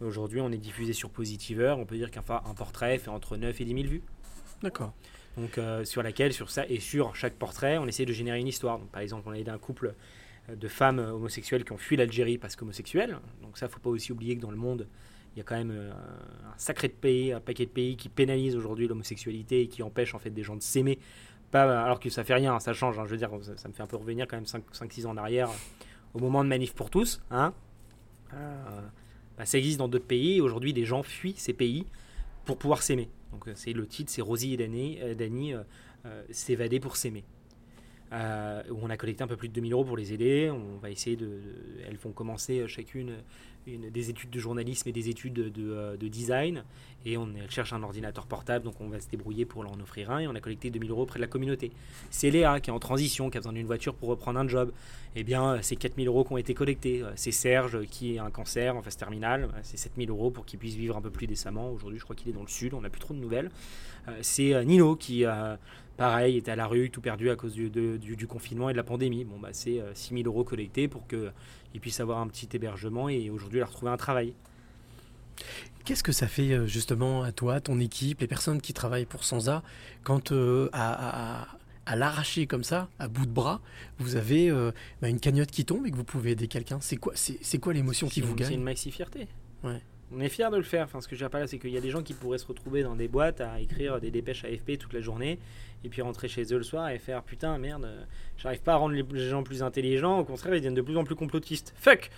[0.00, 1.74] Aujourd'hui, on est diffusé sur Positiver.
[1.78, 4.02] On peut dire qu'un un portrait fait entre 9 et 10 000 vues.
[4.62, 4.92] D'accord.
[5.36, 8.48] Donc, euh, sur laquelle, sur ça, et sur chaque portrait, on essaie de générer une
[8.48, 8.78] histoire.
[8.78, 9.94] Donc, par exemple, on a aidé un couple
[10.48, 13.18] de femmes homosexuelles qui ont fui l'Algérie parce qu'homosexuelles.
[13.42, 14.88] Donc, ça, faut pas aussi oublier que dans le monde,
[15.34, 18.08] il y a quand même euh, un sacré de pays, un paquet de pays qui
[18.08, 20.98] pénalisent aujourd'hui l'homosexualité et qui empêchent en fait des gens de s'aimer.
[21.50, 22.98] Pas, alors que ça fait rien, ça change.
[22.98, 23.04] hein.
[23.06, 25.50] je veux dire, ça, me fait un peu revenir quand même 5-6 ans en arrière,
[26.14, 27.20] au moment de Manif pour tous.
[27.30, 27.52] Hein,
[28.34, 28.80] Euh,
[29.36, 30.40] bah, ça existe dans d'autres pays.
[30.40, 31.84] Aujourd'hui, des gens fuient ces pays
[32.44, 33.08] pour pouvoir s'aimer.
[33.32, 35.62] Donc euh, c'est le titre, c'est Rosie et euh,
[36.06, 37.24] euh, s'évader pour s'aimer.
[38.10, 40.50] On a collecté un peu plus de 2000 euros pour les aider.
[40.50, 43.12] On va essayer de, de- elles vont commencer chacune
[43.66, 46.64] des études de journalisme et des études de, euh, de design.
[47.04, 49.80] Et on elles cherchent un ordinateur portable, donc on va se débrouiller pour leur en
[49.80, 50.20] offrir un.
[50.20, 51.72] Et on a collecté 2000 euros auprès de la communauté.
[52.10, 54.72] C'est Léa qui est en transition, qui a besoin d'une voiture pour reprendre un job.
[55.14, 57.02] Eh bien, euh, c'est 4000 euros qui ont été collectés.
[57.02, 59.48] Euh, C'est Serge qui a un cancer en phase terminale.
[59.62, 61.70] C'est 7000 euros pour qu'il puisse vivre un peu plus décemment.
[61.70, 62.74] Aujourd'hui, je crois qu'il est dans le sud.
[62.74, 63.50] On n'a plus trop de nouvelles.
[64.20, 65.24] C'est Nino qui,
[66.02, 68.72] pareil, est à la rue, tout perdu à cause du, de- du, du confinement et
[68.72, 69.24] de la pandémie.
[69.24, 73.30] Bon, bah, c'est euh, 6000 euros collectés pour qu'il puisse avoir un petit hébergement et
[73.30, 74.34] aujourd'hui, il a retrouvé un travail.
[75.84, 79.24] Qu'est-ce que ça fait euh, justement à toi, ton équipe, les personnes qui travaillent pour
[79.24, 79.62] Sansa,
[80.04, 81.46] quand euh, à, à-
[81.84, 83.60] à l'arracher comme ça, à bout de bras,
[83.98, 86.78] vous avez euh, bah, une cagnotte qui tombe et que vous pouvez aider quelqu'un?
[86.80, 88.54] C'est quoi, c'est, quoi l'émotion qui vous une- C'est gagne?
[88.58, 89.26] une maxi fierté.
[89.64, 89.80] Ouais.
[90.14, 90.84] On est fiers de le faire.
[90.84, 92.46] Enfin, ce que je veux là, c'est qu'il y a des gens qui pourraient se
[92.46, 95.38] retrouver dans des boîtes à écrire des dépêches AFP toute la journée
[95.84, 97.88] et puis rentrer chez eux le soir et faire putain, merde,
[98.36, 100.18] j'arrive pas à rendre les les gens plus intelligents.
[100.18, 101.74] Au contraire, ils deviennent de plus en plus complotistes.
[101.76, 102.10] Fuck!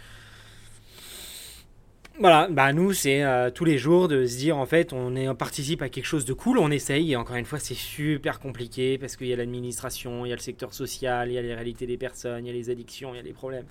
[2.21, 5.29] Voilà, bah nous c'est euh, tous les jours de se dire en fait on, est,
[5.29, 8.39] on participe à quelque chose de cool, on essaye et encore une fois c'est super
[8.39, 11.43] compliqué parce qu'il y a l'administration, il y a le secteur social, il y a
[11.43, 13.67] les réalités des personnes, il y a les addictions, il y a les problèmes.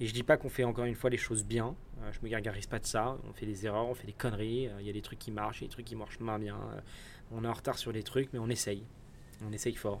[0.00, 2.28] Et je dis pas qu'on fait encore une fois les choses bien, euh, je me
[2.30, 4.90] gargarise pas de ça, on fait des erreurs, on fait des conneries, euh, il y
[4.90, 6.80] a des trucs qui marchent, il y a des trucs qui marchent moins bien, euh,
[7.32, 8.84] on est en retard sur les trucs mais on essaye,
[9.46, 10.00] on essaye fort.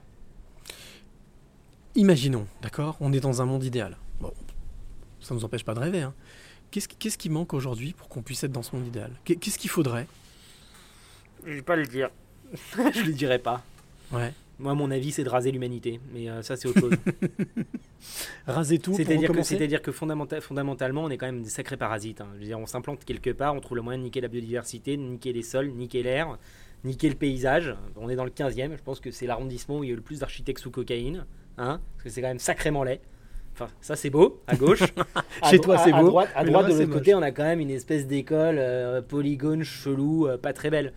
[1.94, 2.96] Imaginons, d'accord?
[3.00, 3.96] On est dans un monde idéal.
[4.20, 4.32] Bon,
[5.20, 6.02] ça ne nous empêche pas de rêver.
[6.02, 6.14] hein.
[6.70, 9.10] Qu'est-ce, qui- qu'est-ce qui manque aujourd'hui pour qu'on puisse être dans ce monde idéal?
[9.24, 10.06] Qu'est- Qu'est-ce qu'il faudrait?
[11.44, 12.10] Je vais pas le dire,
[12.94, 13.64] je le dirai pas.
[14.12, 14.32] Ouais.
[14.58, 16.92] Moi mon avis c'est de raser l'humanité, mais euh, ça c'est autre chose.
[18.46, 22.20] Raser tout C'est-à-dire que, c'est-à-dire que fondamenta- fondamentalement, on est quand même des sacrés parasites.
[22.20, 22.28] hein.
[22.34, 24.96] Je veux dire, on s'implante quelque part, on trouve le moyen de niquer la biodiversité,
[24.96, 26.38] de niquer les sols, niquer l'air,
[26.84, 27.74] niquer le paysage.
[27.96, 29.96] On est dans le 15e, je pense que c'est l'arrondissement où il y a eu
[29.96, 31.24] le plus d'architectes sous cocaïne.
[31.58, 33.00] Hein parce que c'est quand même sacrément laid.
[33.54, 34.82] Enfin, ça c'est beau, à gauche.
[35.42, 37.42] À Chez toi, c'est à beau, droite, à droite de l'autre côté, on a quand
[37.44, 40.92] même une espèce d'école euh, polygone, chelou, euh, pas très belle.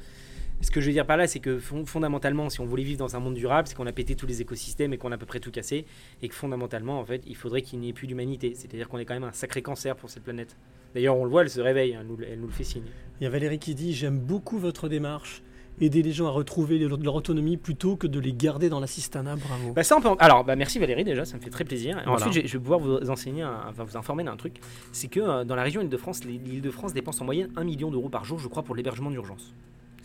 [0.61, 2.99] Ce que je veux dire par là, c'est que fon- fondamentalement, si on voulait vivre
[2.99, 5.17] dans un monde durable, c'est qu'on a pété tous les écosystèmes et qu'on a à
[5.17, 5.85] peu près tout cassé,
[6.21, 8.53] et que fondamentalement, en fait, il faudrait qu'il n'y ait plus d'humanité.
[8.55, 10.55] C'est-à-dire qu'on est quand même un sacré cancer pour cette planète.
[10.93, 12.83] D'ailleurs, on le voit, elle se réveille, elle nous, elle nous le fait signe.
[13.19, 15.41] Il y a Valérie qui dit J'aime beaucoup votre démarche.
[15.79, 19.37] Aider les gens à retrouver leur, autonomie plutôt que de les garder dans l'assistanat.
[19.37, 19.71] Bravo.
[19.73, 21.97] Bah ça, on peut en- Alors, bah merci Valérie déjà, ça me fait très plaisir.
[21.97, 22.27] Et Voilà.
[22.27, 24.57] Ensuite, je vais pouvoir vous enseigner, un- enfin vous informer d'un truc.
[24.91, 28.25] C'est que euh, dans la région Île-de-France, l'Île-de-France dépense en moyenne 1 million d'euros par
[28.25, 29.55] jour, je crois, pour l'hébergement d'urgence.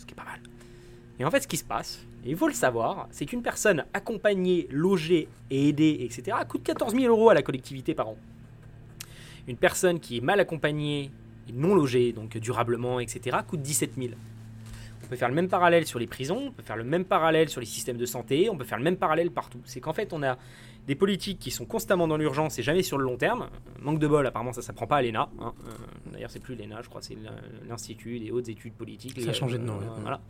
[0.07, 0.41] Qui est pas mal.
[1.19, 3.85] Et en fait, ce qui se passe, et il faut le savoir, c'est qu'une personne
[3.95, 8.17] accompagnée, logée et aidée, etc., coûte 14 000 euros à la collectivité par an.
[9.47, 11.11] Une personne qui est mal accompagnée
[11.49, 14.11] et non logée, donc durablement, etc., coûte 17 000.
[15.05, 17.49] On peut faire le même parallèle sur les prisons, on peut faire le même parallèle
[17.49, 19.61] sur les systèmes de santé, on peut faire le même parallèle partout.
[19.65, 20.37] C'est qu'en fait, on a
[20.87, 23.49] des politiques qui sont constamment dans l'urgence et jamais sur le long terme.
[23.81, 25.29] Manque de bol, apparemment, ça s'apprend pas à l'ENA.
[25.41, 25.53] hein.
[25.67, 25.71] Euh,
[26.13, 27.17] D'ailleurs, c'est plus l'ENA, je crois, c'est
[27.69, 29.21] l'Institut des hautes études politiques.
[29.21, 30.01] Ça a changé de nom, euh.
[30.03, 30.21] Voilà.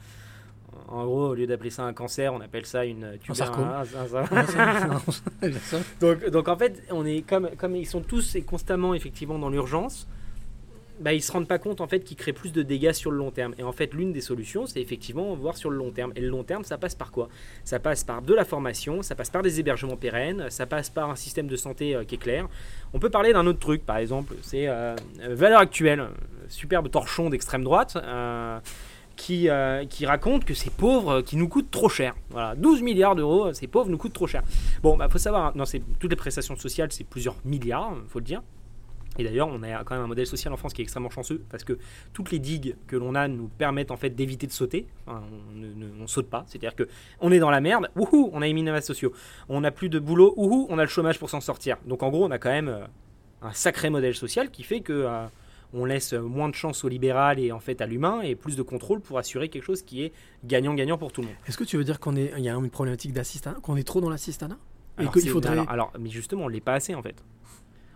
[0.89, 3.65] En gros, au lieu d'appeler ça un cancer, on appelle ça une tuber- sarcome.
[3.65, 3.85] un-
[6.03, 9.49] un- donc en fait, on est comme, comme ils sont tous et constamment effectivement dans
[9.49, 10.07] l'urgence,
[11.01, 13.19] bah, ils se rendent pas compte en fait qu'ils créent plus de dégâts sur le
[13.19, 13.55] long terme.
[13.59, 16.13] Et en fait, l'une des solutions, c'est effectivement voir sur le long terme.
[16.17, 17.29] Et le long terme, ça passe par quoi?
[17.65, 21.11] Ça passe par de la formation, ça passe par des hébergements pérennes, ça passe par
[21.11, 22.49] un système de santé euh, qui est clair.
[22.97, 26.09] On peut parler d'un autre truc, par exemple, c'est euh, euh, Valeurs Actuelles, euh,
[26.49, 27.99] superbe torchon d'extrême droite.
[29.17, 29.49] qui,
[29.89, 32.15] qui raconte que ces pauvres qui nous coûtent trop cher.
[32.29, 34.43] Voilà, 12 milliards d'euros, ces pauvres nous coûtent trop cher.
[34.83, 35.65] Bon, bah faut savoir, hein, non,
[35.99, 38.43] toutes les prestations sociales, c'est plusieurs milliards, faut le dire.
[39.19, 41.43] Et d'ailleurs, on a quand même un modèle social en France qui est extrêmement chanceux
[41.51, 41.79] parce que
[42.13, 44.87] toutes les digues que l'on a nous permettent en fait d'éviter de sauter.
[45.07, 46.89] Enfin, on ne ne- on saute pas, c'est-à-dire que
[47.21, 49.13] on est dans la merde, wouhou, on a les minima sociaux.
[49.49, 51.77] On n'a plus de boulot, wouhou, on a le chômage pour s'en sortir.
[51.87, 52.85] Donc en gros, on a quand même euh,
[53.43, 55.27] un sacré modèle social qui fait que euh,
[55.73, 58.63] on laisse moins de chance au libéral et en fait à l'humain et plus de
[58.63, 60.13] contrôle pour assurer quelque chose qui est
[60.45, 61.37] gagnant-gagnant pour tout le monde.
[61.49, 63.83] Est-ce que tu veux dire qu'on est, il y a une problématique d'assistanat, qu'on est
[63.87, 64.57] trop dans l'assistanat
[64.99, 67.23] et qu'il faudrait alors, alors, mais justement, on l'est pas assez en fait.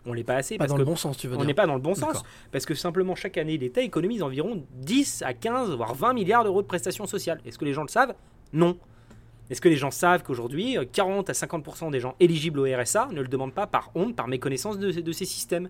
[0.07, 1.47] On l'est pas assez pas parce dans que le bon sens, tu veux on dire
[1.47, 2.23] n'est pas dans le bon sens
[2.53, 6.63] parce que simplement chaque année l'État économise environ 10 à 15 voire 20 milliards d'euros
[6.63, 7.41] de prestations sociales.
[7.45, 8.15] Est-ce que les gens le savent?
[8.53, 8.77] Non.
[9.51, 13.09] Est-ce que les gens savent qu'aujourd'hui euh, 40 à 50% des gens éligibles au RSA
[13.13, 15.69] ne le demandent pas par honte, par méconnaissance de, de ces systèmes?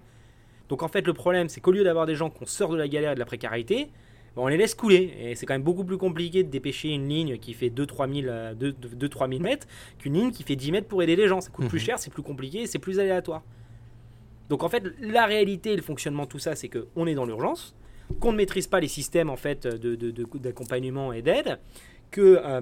[0.69, 2.87] Donc en fait le problème c'est qu'au lieu d'avoir des gens qu'on sort de la
[2.89, 3.91] galère et de la précarité,
[4.37, 5.13] ben, on les laisse couler.
[5.21, 8.29] Et c'est quand même beaucoup plus compliqué de dépêcher une ligne qui fait 2-3 000,
[8.31, 9.67] euh, 2 2 3 000 mètres
[9.99, 11.41] qu'une ligne qui fait 10 mètres pour aider les gens.
[11.41, 11.85] Ça coûte plus Mhm.
[11.87, 13.43] cher, c'est plus compliqué, c'est plus aléatoire.
[14.51, 17.75] Donc en fait, la réalité et le fonctionnement tout ça, c'est qu'on est dans l'urgence,
[18.21, 21.59] qu'on ne maîtrise pas les systèmes en fait de- de- de- d'accompagnement et d'aide,
[22.11, 22.61] que euh,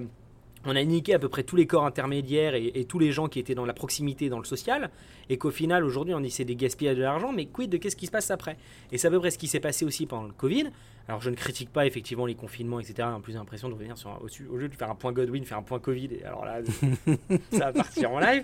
[0.65, 3.39] on a niqué à peu près tous les corps intermédiaires et, tous les gens qui
[3.39, 4.91] étaient dans la proximité, dans le social,
[5.29, 8.05] et qu'au final aujourd'hui on essaie de gaspiller de l'argent, mais quid de qu'est-ce qui
[8.05, 8.57] se passe après?
[8.91, 10.67] Et c'est à peu près ce qui s'est passé aussi pendant le Covid.
[11.07, 13.07] Alors je ne critique pas effectivement les confinements, etc.
[13.11, 15.11] En plus j'ai l'impression de revenir sur un, au, au lieu de faire un point
[15.13, 16.09] Godwin, faire un point Covid.
[16.21, 16.59] Et alors là,
[17.51, 18.43] ça va partir en live.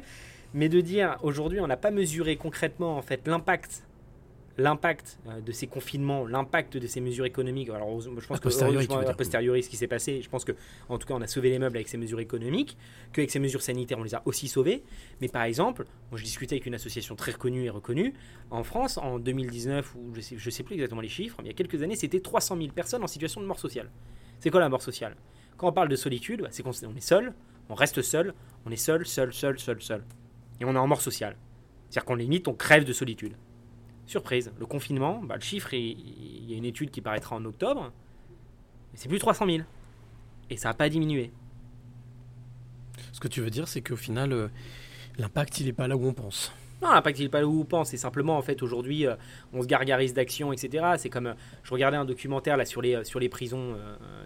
[0.56, 3.84] Mais de dire aujourd'hui on n'a pas mesuré concrètement en fait l'impact
[4.58, 7.70] l'impact euh, de ces confinements, l'impact de ces mesures économiques.
[7.70, 10.46] Alors, je pense A que posteriori, veux a posteriori, ce qui s'est passé, je pense
[10.46, 10.54] que,
[10.88, 12.78] en tout cas, on a sauvé les meubles avec ces mesures économiques,
[13.12, 14.84] qu'avec ces mesures sanitaires, on les a aussi sauvés.
[15.20, 18.14] Mais par exemple, moi, je discutais avec une association très reconnue et reconnue.
[18.50, 21.52] En France, en 2019, ou je sais, je sais plus exactement les chiffres, mais il
[21.52, 23.92] y a quelques années, c'était 300 000 personnes en situation de mort sociale.
[24.40, 25.16] C'est quoi la mort sociale?
[25.58, 27.34] Quand on parle de solitude, bah, c'est qu'on on est seul,
[27.70, 28.34] on reste seul,
[28.66, 30.04] on est seul, seul, seul, seul, seul.
[30.60, 31.36] Et on est en mort sociale.
[31.90, 33.36] C'est-à-dire qu'on limite, on crève de solitude.
[34.06, 37.92] Surprise, le confinement, bah, le chiffre, il y a une étude qui paraîtra en octobre,
[38.94, 39.60] et c'est plus de 300 000.
[40.50, 41.32] Et ça n'a pas diminué.
[43.12, 44.48] Ce que tu veux dire, c'est qu'au final, euh,
[45.18, 46.54] l'impact, il est pas là où on pense.
[46.82, 47.90] Non, l'impact, il n'est pas là où on pense.
[47.90, 49.16] C'est simplement, en fait, aujourd'hui, euh,
[49.54, 50.86] on se gargarise d'actions, etc.
[50.98, 51.28] C'est comme.
[51.28, 51.34] euh,
[51.64, 53.76] je regardais un documentaire là sur les, sur les prisons,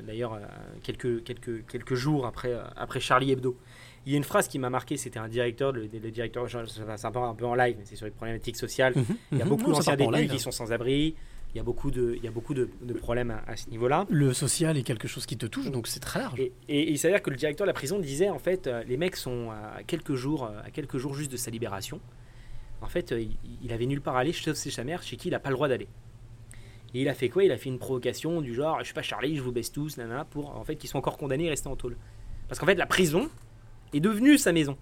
[0.05, 0.39] d'ailleurs,
[0.83, 3.57] quelques, quelques, quelques jours après, après Charlie Hebdo.
[4.05, 7.05] Il y a une phrase qui m'a marqué, c'était un directeur, le, le directeur, c'est
[7.05, 8.93] un peu, un peu en live, mais c'est sur les problématiques sociales.
[9.31, 9.49] Il y a mhm.
[9.49, 10.31] beaucoup d'anciens détenus live.
[10.31, 11.15] qui sont sans abri.
[11.53, 13.69] Il y a beaucoup de, il y a beaucoup de, de problèmes à, à ce
[13.71, 14.05] niveau-là.
[14.09, 16.39] Le social est quelque chose qui te touche, donc c'est très large.
[16.39, 18.83] Et, et- et il s'avère que le directeur de la prison disait en fait, euh,
[18.87, 21.99] les mecs sont à quelques jours, euh, à quelques jours juste de sa libération.
[22.81, 25.17] En fait, euh, il, il avait nulle part à aller, sauf chez sa mère, chez
[25.17, 25.87] qui il n'a pas le droit d'aller.
[26.93, 27.43] Et il a fait quoi?
[27.43, 29.97] Il a fait une provocation du genre, je suis pas Charlie, je vous baisse tous,
[29.97, 31.97] nanana, pour en fait qu'ils soient encore condamnés et rester en tôle.
[32.47, 33.27] Parce qu'en fait, la prison
[33.93, 34.77] est devenue sa maison.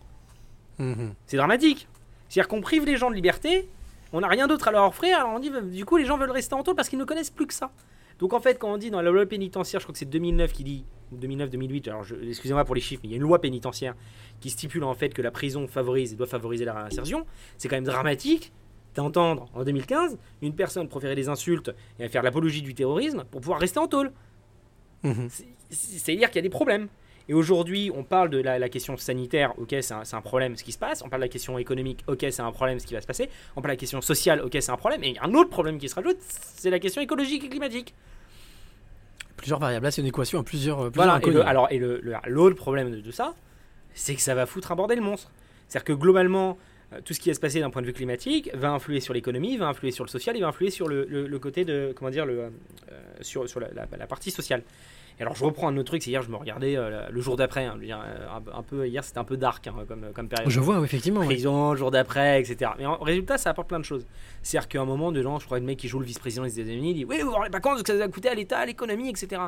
[0.79, 1.13] Mhm.
[1.25, 1.87] C'est dramatique.
[2.29, 3.67] C'est-à-dire qu'on prive les gens de liberté,
[4.13, 6.31] on n'a rien d'autre à leur offrir, alors on dit, du coup, les gens veulent
[6.31, 7.71] rester en tôle parce qu'ils ne connaissent plus que ça.
[8.19, 10.51] Donc en fait, quand on dit dans la loi pénitentiaire, je crois que c'est 2009
[10.51, 13.39] qui dit, ou 2009-2008, alors excusez-moi pour les chiffres, mais il y a une loi
[13.39, 13.95] pénitentiaire
[14.39, 17.25] qui stipule en fait que la prison favorise et doit favoriser la réinsertion,
[17.57, 18.51] c'est quand même dramatique
[18.95, 23.59] d'entendre en 2015 une personne proférer des insultes et faire l'apologie du terrorisme pour pouvoir
[23.59, 24.11] rester en tôle.
[25.03, 25.27] Mhm.
[25.29, 26.87] C'est- C'est-à-dire qu'il y a des problèmes.
[27.29, 30.71] Et aujourd'hui, on parle de la, la question sanitaire, ok, c'est un, problème ce qui
[30.71, 31.01] se passe.
[31.03, 33.29] On parle de la question économique, ok, c'est un problème ce qui va se passer.
[33.55, 35.03] On parle de la question sociale, ok, c'est un problème.
[35.03, 37.49] Et il y a un autre problème qui se rajoute, c'est la question écologique et
[37.49, 37.93] climatique.
[39.35, 39.83] Plusieurs variables.
[39.83, 40.77] Là, c'est une équation à plusieurs.
[40.89, 43.35] plusieurs Voilà, et, le- alors, et le- le- l'autre problème de, de ça,
[43.93, 45.31] c'est que ça va foutre un bordel monstre.
[45.67, 46.57] C'est-à-dire que globalement,
[46.93, 49.13] euh, tout ce qui va se passer d'un point de vue climatique va influer sur
[49.13, 51.93] l'économie, va influer sur le social, et va influer sur le, le- le côté de,
[51.95, 52.49] comment dire, le, euh,
[53.21, 54.63] sur, sur la, la- la partie sociale.
[55.19, 57.37] Et alors je reprends un autre truc, c'est hier je me regardais euh, le jour
[57.37, 60.49] d'après, hein, euh, un, un peu hier c'était un peu dark hein, comme, comme période.
[60.49, 61.23] Je vois, effectivement.
[61.23, 62.71] Prison, le jour d'après, etc.
[62.77, 64.05] Mais en résultat, ça apporte plein de choses.
[64.43, 66.59] C'est-à-dire qu'à un moment, de gens, je crois, le mec qui joue le vice-président des
[66.59, 68.35] États-Unis, il dit Oui, vous vous pas compte de ce que ça va coûter à
[68.35, 69.41] l'État, à l'économie, etc.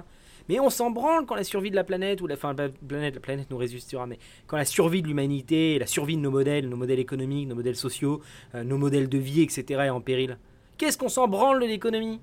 [0.48, 3.14] Mais on s'en branle quand la survie de la planète, ou la, enfin, la planète,
[3.14, 4.18] la planète nous résistera, mais
[4.48, 7.76] quand la survie de l'humanité, la survie de nos modèles, nos modèles économiques, nos modèles
[7.76, 8.22] sociaux,
[8.56, 10.40] euh, nos modèles de vie, etc., est en péril.
[10.78, 12.20] Qu'est-ce qu'on s'en branle de l'économie?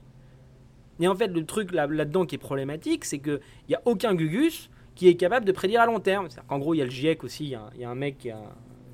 [1.01, 4.15] Et en fait, le truc là- là-dedans qui est problématique, c'est qu'il n'y a aucun
[4.15, 6.27] Gugus qui est capable de prédire à long terme.
[6.31, 7.85] C'est-à-dire qu'en gros, il y a le GIEC aussi, il y a un- il y,
[7.85, 8.39] a un mec qui a.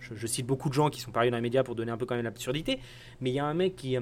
[0.01, 1.97] Je, je cite beaucoup de gens qui sont parus dans les médias pour donner un
[1.97, 2.81] peu quand même l'absurdité,
[3.21, 3.97] mais il y a un mec qui.
[3.97, 4.01] euh,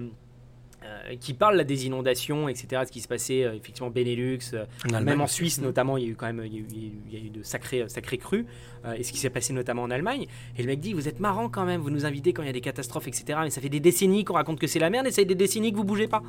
[0.83, 4.65] euh, qui parle là, des inondations, etc., ce qui se passait euh, effectivement Benelux, euh,
[4.91, 6.67] En même en Suisse notamment, il y a eu quand même il y a eu,
[7.13, 8.47] il y a de sacrés, sacrés crues,
[8.87, 10.27] euh, et ce qui s'est passé notamment en Allemagne.
[10.57, 12.49] Et le mec dit, vous êtes marrant quand même, vous nous invitez quand il y
[12.49, 15.07] a des catastrophes, etc., mais ça fait des décennies qu'on raconte que c'est la merde,
[15.07, 16.23] et ça fait des décennies que vous bougez pas.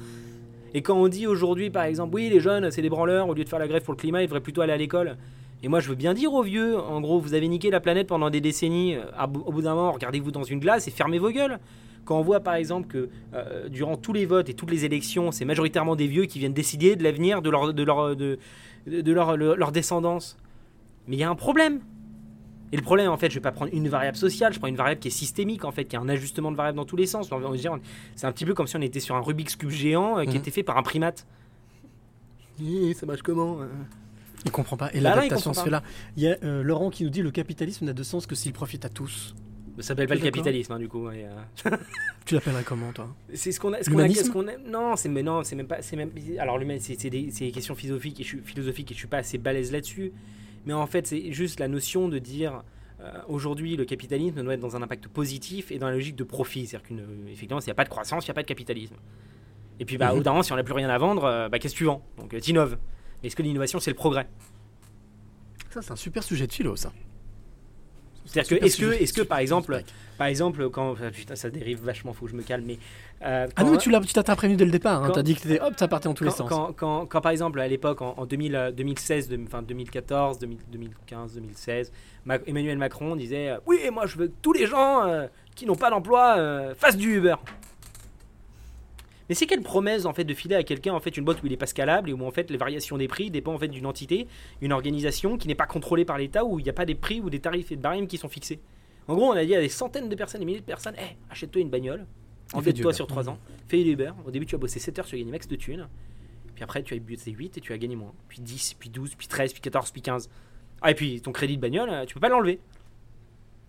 [0.74, 3.44] Et quand on dit aujourd'hui, par exemple, oui, les jeunes, c'est des branleurs, au lieu
[3.44, 5.18] de faire la grève pour le climat, ils devraient plutôt aller à l'école.
[5.64, 8.08] Et moi, je veux bien dire aux vieux, en gros, vous avez niqué la planète
[8.08, 9.02] pendant des décennies, euh,
[9.46, 11.60] au bout d'un moment, regardez-vous dans une glace et fermez vos gueules.
[12.06, 15.32] Quand on voit, par exemple, que euh, durant tous les votes et toutes les élections,
[15.32, 18.40] c'est majoritairement des vieux qui viennent décider de l'avenir de leur, de leur, de,
[18.88, 20.36] de leur, le- leur descendance.
[21.08, 21.82] Mais il y a un problème.
[22.74, 24.78] Et le problème, en fait, je vais pas prendre une variable sociale, je prends une
[24.78, 27.06] variable qui est systémique, en fait, qui a un ajustement de variables dans tous les
[27.06, 27.30] sens.
[27.32, 27.78] On va dire,
[28.16, 30.30] C'est un petit peu comme si on était sur un Rubik's Cube géant euh, qui
[30.32, 30.36] Mhm.
[30.38, 31.26] était fait par un primate.
[32.96, 33.66] Ça marche comment euh?
[34.46, 34.90] Il comprend pas.
[34.94, 35.84] Et Bah l'adaptation se fait là.
[36.18, 38.54] Il y a euh, Laurent qui nous dit le capitalisme n'a de sens que s'il
[38.54, 39.36] profite à tous.
[39.78, 41.10] Ça s'appelle pas le capitalisme, hein, du coup.
[41.10, 41.78] et, euh,
[42.26, 43.08] Tu l'appellerais comment, toi?
[43.34, 43.82] C'est ce qu'on a.
[43.82, 45.82] ce L'humanisme non, c'est mais non, c'est même pas.
[45.82, 46.12] C'est même.
[46.40, 49.08] Alors c'est c'est des, c'est des questions philosophiques et je suis philosophique et je suis
[49.08, 50.12] pas assez balèze là-dessus.
[50.66, 52.64] Mais en fait, c'est juste la notion de dire.
[53.02, 56.24] euh, Aujourd'hui, le capitalisme doit être dans un impact positif et dans la logique de
[56.24, 56.68] profit.
[56.68, 58.96] C'est-à-dire qu'effectivement, s'il n'y a pas de croissance, il n'y a pas de capitalisme.
[59.80, 60.12] Et puis, bah, Mhm.
[60.14, 61.80] au bout d'un moment, si on n'a plus rien à vendre, euh, bah, qu'est-ce que
[61.80, 62.04] tu vends?
[62.20, 62.78] Donc, euh, t'innoves.
[63.22, 64.28] Mais est-ce que l'innovation, c'est le progrès?
[65.72, 66.92] Ça, c'est un super sujet de philo, ça.
[68.26, 68.66] C'est-à-dire que,
[69.02, 69.84] est-ce que, par exemple.
[70.22, 70.94] Par exemple, quand.
[71.12, 72.78] Putain, ça dérive vachement, faut que je me calme, mais.
[73.24, 75.02] euh, Ah non, mais tu l'as, tu t'as prévenu dès le départ.
[75.02, 75.08] Hein.
[75.08, 76.48] quand- T'as dit que t'étais, hop, ça partait en tous les sens.
[76.48, 80.38] quand, quand- quand, par exemple à l'époque en, en 2000, euh, 2016, de- enfin 2014,
[80.38, 81.92] 2000, 2015, 2016,
[82.26, 85.66] Ma- Emmanuel Macron disait euh, oui moi je veux que tous les gens euh, qui
[85.66, 87.36] n'ont pas d'emploi euh, fassent du Uber.
[89.28, 91.48] Mais c'est quelle promesse en fait de filer à quelqu'un en fait une boîte où
[91.48, 93.70] il est pas scalable et où en fait les variations des prix dépendent en fait
[93.70, 94.28] d'une entité,
[94.62, 97.22] une organisation qui n'est pas contrôlée par l'État où il n'y a pas des prix
[97.22, 98.60] ou des tarifs et de barèmes qui sont fixés?
[99.08, 101.16] En gros on a dit à des centaines de personnes, des milliers de personnes, Eh,
[101.30, 102.06] achète-toi une bagnole
[102.56, 102.94] Il fait Uber.
[102.94, 103.38] sur 3 ans,
[103.68, 104.12] fais Uber.
[104.26, 105.88] Au début, tu vas bosser 7 heures, tu vas gagner max de thunes.
[106.56, 108.14] Puis après, tu vas bosser 8 et tu vas gagner moins.
[108.28, 110.30] Puis 10, puis 12, puis 13, puis 14, puis 15.
[110.82, 112.60] Ah, et puis ton crédit de bagnole, euh, tu peux pas l'enlever.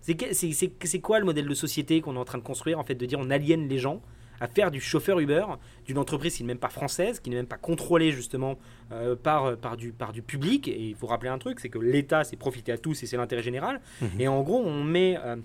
[0.00, 3.06] C'est quoi le modèle de société qu'on est en train de construire En fait, de
[3.06, 4.02] dire on aliène les gens
[4.42, 5.44] à faire du chauffeur Uber
[5.86, 8.58] d'une entreprise qui n'est même pas française, qui n'est même pas contrôlée justement
[8.90, 10.66] euh, par, par, du, par du public.
[10.66, 13.16] Et il faut rappeler un truc, c'est que l'État, c'est profiter à tous et c'est
[13.16, 13.80] l'intérêt général.
[14.00, 14.20] Mhm.
[14.20, 15.36] Et en gros, on met euh,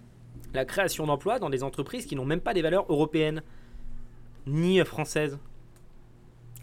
[0.56, 3.44] la création d'emplois dans des entreprises qui n'ont même pas des valeurs européennes
[4.48, 5.38] ni euh, françaises.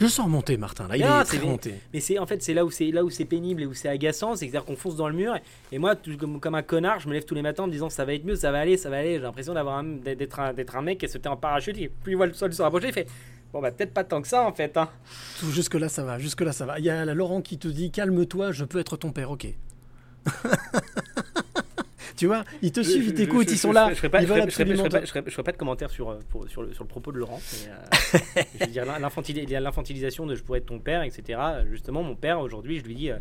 [0.01, 0.89] Je sens remonter, Martin.
[0.89, 1.75] Là, il Non, est très remonté.
[1.93, 3.89] Mais c'est en fait c'est là où c'est là où c'est pénible et où c'est
[3.89, 5.37] agaçant, c'est à dire qu'on fonce dans le mur.
[5.37, 7.67] Et, et moi, tout comme, comme un connard, je me lève tous les matins en
[7.67, 9.15] me disant ça va être mieux, ça va aller, ça va aller.
[9.15, 11.79] J'ai l'impression d'avoir d'être un, d'être un mec qui sauté en parachute.
[11.79, 13.09] Et plus il voit le sol se rapprocher, il fait
[13.53, 14.77] bon bah peut-être pas tant que ça en fait.
[14.77, 14.89] Hein.
[15.51, 16.19] Jusque-là, ça va.
[16.19, 16.79] Jusque-là, ça va.
[16.81, 19.47] Il y a la Laurent qui te dit calme-toi, je peux être ton père, ok.
[22.17, 23.89] tu vois, ils te suivent, ils t'écoutent, ils sont là.
[23.91, 24.21] Je veulent ferai- pas-
[25.53, 27.41] de commentaire sur, euh, pour- sur, le, sur le propos de Laurent.
[27.53, 30.79] mais, euh, je veux dire, l'infantili- il y a l'infantilisation de je pourrais être ton
[30.79, 31.39] père, etc.
[31.71, 33.19] Justement, mon père, aujourd'hui, je lui dis euh,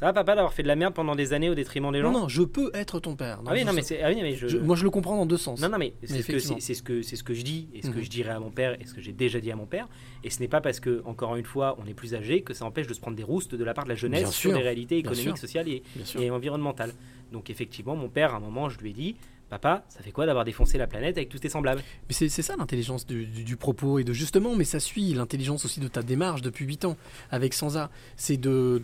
[0.00, 2.10] Ça va, papa, d'avoir fait de la merde pendant des années au détriment des gens
[2.10, 3.40] Non, non, je peux être ton père.
[3.46, 3.82] Ah oui, je non, mais.
[4.02, 4.48] Ah oui, mais je...
[4.48, 5.60] je- moi, je le comprends dans deux sens.
[5.60, 6.38] Non, non, mais c'est ce,
[6.74, 8.02] ce que ce que je dis et ce que Mhm.
[8.04, 9.86] je dirais à mon père et ce que j'ai déjà dit à mon père.
[10.24, 12.64] Et ce n'est pas parce que, encore une fois, on est plus âgé que ça
[12.64, 14.58] empêche de se prendre des roustes de la part de la jeunesse Bien sur sûr,
[14.58, 16.94] des réalités économiques, sociales et, environnementales.
[17.30, 19.16] Donc, effectivement, mon père, à un moment, je lui ai dit
[19.50, 21.82] Papa, ça fait quoi d'avoir défoncé la planète avec tous tes semblables?
[22.08, 25.12] Mais c'est c'est ça l'intelligence du, du- du propos et de justement, mais ça suit
[25.12, 26.96] l'intelligence aussi de ta démarche depuis 8 ans
[27.32, 27.90] avec Sansa.
[28.16, 28.80] C'est de,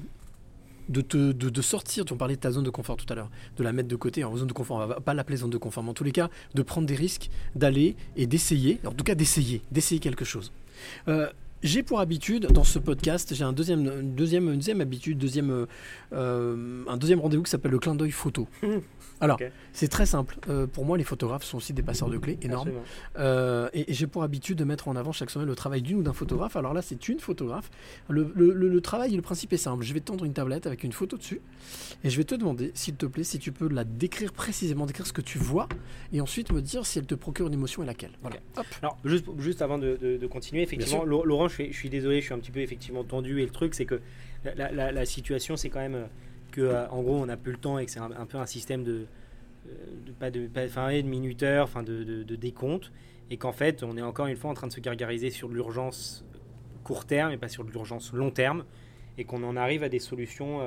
[0.88, 3.62] de, te, de, sortir, tu parlais de ta zone de confort tout à l'heure, de
[3.62, 5.82] la mettre de côté, en zone de confort, on va pas l'appeler zone de confort,
[5.82, 9.14] mais en tous les cas, de prendre des risques, d'aller et d'essayer, en tout cas
[9.14, 10.52] d'essayer, d'essayer quelque chose.
[11.08, 11.28] Euh,
[11.62, 15.66] j'ai pour habitude dans ce podcast, j'ai un deuxième, une deuxième, une deuxième habitude, deuxième,
[16.12, 18.46] euh, un deuxième rendez-vous qui s'appelle le clin d'œil photo.
[19.20, 19.38] Alors,
[19.72, 20.36] c'est très simple.
[20.50, 22.68] Euh, pour moi, les photographes sont aussi des passeurs de clés énormes.
[23.18, 25.96] Euh, et et j'ai pour habitude de mettre en avant chaque semaine le travail d'une
[25.98, 26.54] ou d'un photographe.
[26.56, 27.70] Alors là, c'est une photographe.
[28.10, 29.84] Le, le- le- le travail le principe est simple.
[29.84, 31.40] Je vais te tendre une tablette avec une photo dessus.
[32.04, 35.06] Et je vais te demander, s'il te plaît, si tu peux la décrire précisément, décrire
[35.06, 35.66] ce que tu vois.
[36.12, 38.12] Et ensuite me dire si elle te procure une émotion et laquelle.
[38.20, 38.36] Voilà.
[38.58, 38.66] Hop.
[38.82, 41.45] Alors, juste, juste avant de, de- de continuer, effectivement, sûr.
[41.48, 43.40] Je suis, désolé, je suis un petit peu effectivement tendu.
[43.40, 44.00] Et le truc, c'est que
[44.44, 46.06] la, situation, c'est quand même euh,
[46.52, 48.46] que, euh, en gros, on n'a plus le temps et que c'est un, peu un
[48.46, 49.06] système de,
[49.68, 49.70] euh,
[50.06, 52.92] de pas de, ouais, de minuteur, enfin de, décompte,
[53.30, 56.24] et qu'en fait, on est encore une fois en train de se gargariser sur l'urgence
[56.84, 58.64] court terme et pas sur l'urgence long terme,
[59.18, 60.60] et qu'on en arrive à des solutions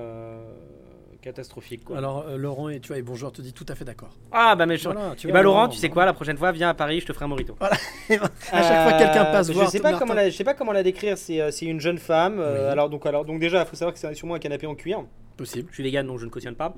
[1.22, 1.84] catastrophiques.
[1.84, 1.98] Quoi.
[1.98, 4.10] Alors, euh, Laurent, et tu vois, et bonjour, te dit tout à fait d'accord.
[4.32, 6.14] ah bah mais je- Voilà, tu eh vois, bah, Laurent, Laurent, tu sais quoi, la
[6.14, 7.56] prochaine fois, viens à Paris, je te ferai un morito.
[7.62, 10.44] à chaque fois que quelqu'un passe Euh, voir je sais pas comment la, je sais
[10.44, 11.18] pas comment la décrire.
[11.18, 12.40] C'est euh, c'est une jeune femme.
[12.40, 12.60] Oui.
[12.72, 15.04] alors donc alors donc déjà, il faut savoir que c'est sûrement un canapé en cuir.
[15.38, 15.68] Possible.
[15.70, 16.74] Je suis vegan donc je ne cautionne pas.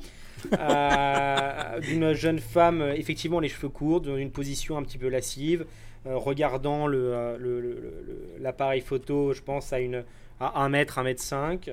[1.82, 5.66] D'une jeune femme, effectivement les cheveux courts, dans une position un petit peu lascive,
[6.06, 7.38] regardant le-
[8.39, 10.04] l'appareil photo, je pense à une
[10.39, 11.70] à 1 mètre, 1 mètre 5.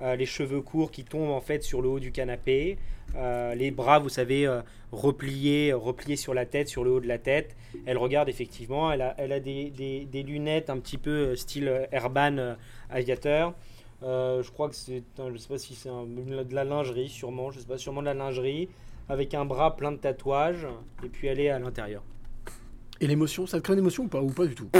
[0.00, 2.78] Euh, les cheveux courts qui tombent en fait sur le haut du canapé,
[3.16, 7.06] Euh, les bras, vous savez, euh, repliés, repliés sur la tête, sur le haut de
[7.06, 7.54] la tête.
[7.86, 12.54] Elle regarde effectivement, elle a, elle a des, des- lunettes un petit peu style euh,
[12.90, 13.54] aviateur.
[14.02, 17.66] Je crois que c'est, je sais pas si c'est de la lingerie, sûrement, je sais
[17.66, 18.68] pas, sûrement de la lingerie,
[19.08, 20.66] avec un bras plein de tatouages,
[21.04, 22.02] et puis elle est à l'intérieur.
[23.00, 24.70] Et l'émotion, ça te crée une émotion ou pas Ou pas du tout?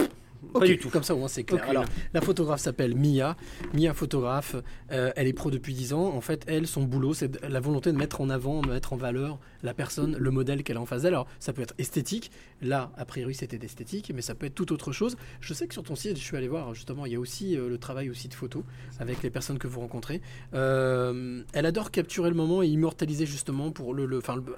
[0.53, 0.91] Pas du tout.
[0.91, 1.65] Comme ça, au moins, c'est clair.
[1.69, 3.37] Alors, la photographe s'appelle Mia.
[3.73, 4.57] Mia, photographe.
[4.93, 6.15] euh, elle est pro depuis 10 ans.
[6.15, 8.97] En fait, elle, son boulot, c'est la volonté de mettre en avant, de mettre en
[8.97, 11.15] valeur la personne, le modèle qu'elle a en face d'elle.
[11.15, 12.31] Alors, ça peut être esthétique.
[12.65, 15.19] Là, a priori, c'était d'esthétique, mais ça peut être tout autre chose.
[15.43, 17.59] Je sais que sur ton site, je suis allé voir, justement, il y a aussi
[17.59, 18.65] euh, le travail aussi de photos
[18.99, 20.23] avec les personnes que vous rencontrez.
[20.55, 24.07] Euh, elle adore capturer le moment et immortaliser, justement, pour le,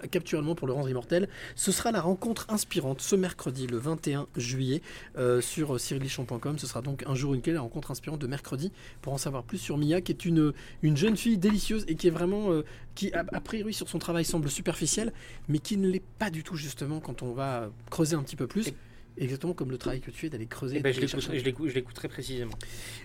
[0.08, 1.28] capturer le moment pour le rendre immortel.
[1.56, 4.82] Ce sera la rencontre inspirante ce mercredi, le 21 juillet,
[5.18, 6.60] euh, sur cyrillichon.com.
[6.60, 8.70] Ce sera donc un jour une clé, la rencontre inspirante de mercredi,
[9.02, 10.52] pour en savoir plus sur Mia, qui est une,
[10.82, 12.50] une jeune fille délicieuse et qui est vraiment,
[12.96, 15.12] qui a, a priori sur son travail semble superficielle,
[15.48, 18.48] mais qui ne l'est pas du tout justement quand on va creuser un petit peu
[18.48, 18.72] plus.
[19.18, 20.76] Exactement comme le travail que tu fais d'aller creuser.
[20.78, 22.52] Eh ben, je l'écoute- l'écouterai précisément.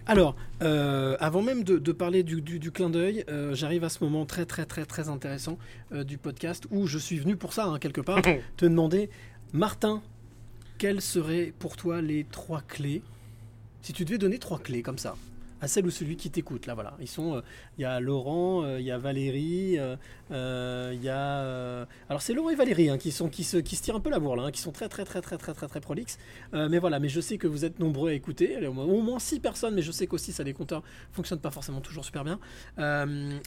[0.08, 3.90] alors, euh, avant même de, de parler du, du- du clin d'œil, euh, j'arrive à
[3.90, 5.58] ce moment très très très très intéressant
[5.94, 8.22] euh, du podcast où je suis venu pour ça, hein, quelque part,
[8.58, 9.10] te demander,
[9.54, 10.02] Martin,
[10.78, 13.04] quelles seraient pour toi les trois clés?
[13.82, 15.16] Si tu devais donner trois clés comme ça,
[15.62, 17.42] à celle ou celui qui t'écoute, là voilà, ils sont, euh,
[17.78, 22.34] il y a Laurent, euh, il y a Valérie, euh, il y a, alors c'est
[22.34, 24.36] Laurent et Valérie hein, qui sont qui se qui se tirent un peu la bourre
[24.36, 26.18] là, hein, qui sont très très très très très très très prolixes.
[26.54, 29.20] Mais voilà, mais je sais que vous êtes nombreux à écouter, au moins- au moins
[29.20, 32.40] 6 personnes, mais je sais qu'aussi ça les compteurs fonctionnent pas forcément toujours super bien.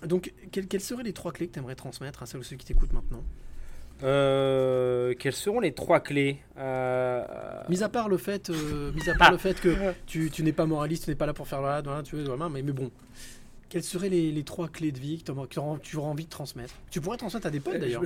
[0.06, 2.56] Donc, quelles, quelles seraient les trois clés que tu aimerais transmettre à celles ou ceux
[2.56, 3.22] qui t'écoutent maintenant?
[4.03, 7.24] Euh, quelles seront les trois clés Euh,
[7.68, 9.74] Mis à part le fait, euh, mis à part le fait que
[10.07, 12.24] tu, tu n'es pas moraliste, tu n'es pas là pour faire là, voilà, tu veux,
[12.24, 12.90] voilà, mais, mais bon.
[13.70, 15.59] Quelles seraient les, les trois clés de vie que tu
[15.97, 16.74] auras envie de transmettre?
[16.90, 18.03] Tu pourrais transmettre à des potes d'ailleurs.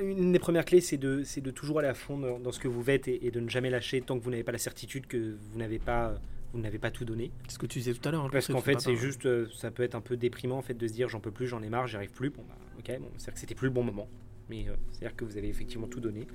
[0.00, 2.58] une des premières clés, c'est de, c'est de toujours aller à fond dans, dans ce
[2.58, 4.58] que vous faites et, et de ne jamais lâcher tant que vous n'avez pas la
[4.58, 6.14] certitude que vous n'avez pas,
[6.52, 7.30] vous n'avez pas tout donné.
[7.46, 8.24] C'est ce que tu disais tout à l'heure.
[8.24, 10.88] hein, Parce qu'en fait, c'est juste, ça peut être un peu déprimant en fait de
[10.88, 12.30] se dire j'en peux plus, j'en ai marre, j'y arrive plus.
[12.30, 14.08] Bon, bah, ok, bon, c'est-à-dire que c'était plus le bon moment.
[14.50, 16.26] Mais euh, c'est-à-dire que vous avez effectivement tout donné.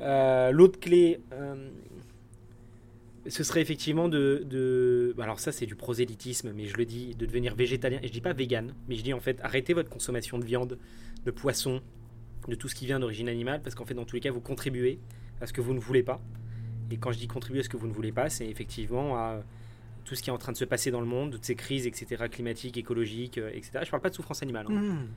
[0.00, 1.68] Euh, L'autre clé, euh,
[3.26, 7.14] ce serait effectivement de, de- bah, alors ça c'est du prosélytisme, mais je le dis,
[7.14, 7.98] de devenir végétalien.
[8.02, 10.78] Et je dis pas vegan, mais je dis en fait arrêtez votre consommation de viande,
[11.26, 11.82] de poisson,
[12.48, 14.40] de tout ce qui vient d'origine animale, parce qu'en fait dans tous les cas vous
[14.40, 14.98] contribuez
[15.40, 16.20] à ce que vous ne voulez pas.
[16.90, 19.42] Et quand je dis contribuer à ce que vous ne voulez pas, c'est effectivement à
[20.06, 21.86] tout ce qui est en train de se passer dans le monde, toutes ces crises,
[21.86, 23.80] etc., climatiques, écologiques, etc.
[23.84, 24.66] Je parle pas de souffrance animale.
[24.70, 24.72] hein.
[24.72, 25.08] Mmh.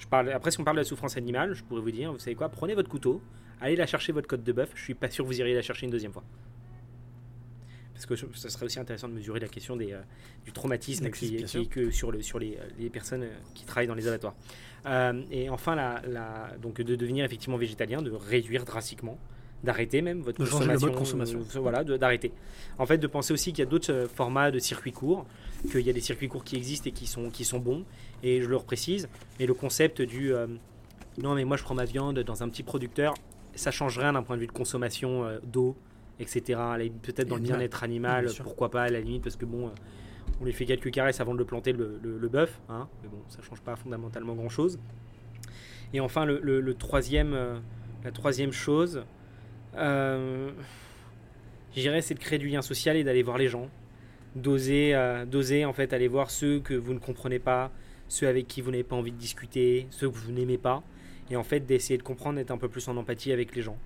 [0.00, 2.18] Je parle, après, si on parle de la souffrance animale, je pourrais vous dire, vous
[2.18, 3.20] savez quoi, prenez votre couteau,
[3.60, 4.70] allez la chercher votre côte de bœuf.
[4.74, 6.24] Je suis pas sûr que vous iriez la chercher une deuxième fois.
[7.92, 10.00] Parce que ça serait aussi intéressant de mesurer la question des, euh,
[10.46, 13.88] du traumatisme qui, qui- que sur, le, sur les, euh, les personnes euh, qui travaillent
[13.88, 14.34] dans les abattoirs.
[14.86, 19.18] Euh, et enfin, la, la- donc de devenir effectivement végétalien, de réduire drastiquement,
[19.64, 21.40] d'arrêter même votre De changer le mode consommation.
[21.40, 22.32] euh, voilà, d'arrêter.
[22.78, 25.26] En fait, de penser aussi qu'il y a d'autres euh, formats de circuits courts,
[25.70, 27.84] qu'il y a des circuits courts qui existent et qui sont, qui sont bons.
[28.22, 29.08] Et je le reprécise,
[29.38, 30.46] mais le concept du euh,
[31.22, 33.14] non, mais moi je prends ma viande dans un petit producteur,
[33.54, 35.76] ça change rien d'un point de vue de consommation euh, d'eau,
[36.20, 36.58] etc.
[37.02, 39.70] Peut-être dans le Et bien-être animal, bien pourquoi pas à la limite, parce que bon,
[40.40, 43.08] on lui fait quelques caresses avant de le planter le, le- le bœuf, hein, mais
[43.10, 44.78] bon, ça change pas fondamentalement grand-chose.
[45.92, 47.36] Et enfin, le, troisième,
[48.04, 49.02] la troisième chose,
[49.76, 50.50] euh,
[51.74, 53.68] je dirais, c'est de créer du lien social et d'aller voir les gens.
[54.36, 57.70] D'oser, euh, d'oser en fait aller voir ceux que vous ne comprenez pas,
[58.08, 60.84] ceux avec qui vous n'avez pas envie de discuter, ceux que vous n'aimez pas,
[61.30, 63.76] et en fait d'essayer de comprendre, d'être un peu plus en empathie avec les gens.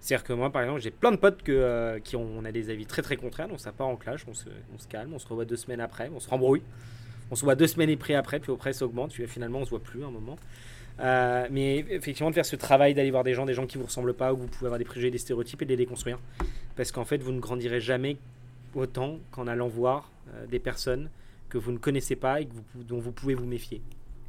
[0.00, 2.70] C'est-à-dire que moi, par exemple, j'ai plein de potes euh, qui ont on a des
[2.70, 5.18] avis très très contraires, donc ça part en clash, on se, on se calme, on
[5.18, 6.62] se revoit deux semaines après, on se rembrouille,
[7.30, 9.64] on se voit deux semaines et près après, puis après ça augmente, puis finalement on
[9.64, 10.36] se voit plus à un moment.
[11.00, 13.84] Euh, mais effectivement, de faire ce travail d'aller voir des gens, des gens qui vous
[13.84, 16.18] ressemblent pas, où vous pouvez avoir des préjugés, des stéréotypes et de les déconstruire.
[16.76, 18.16] Parce qu'en fait, vous ne grandirez jamais
[18.74, 21.08] autant qu'en allant voir euh, des personnes
[21.48, 23.80] que vous ne connaissez pas et dont vous pouvez vous méfier.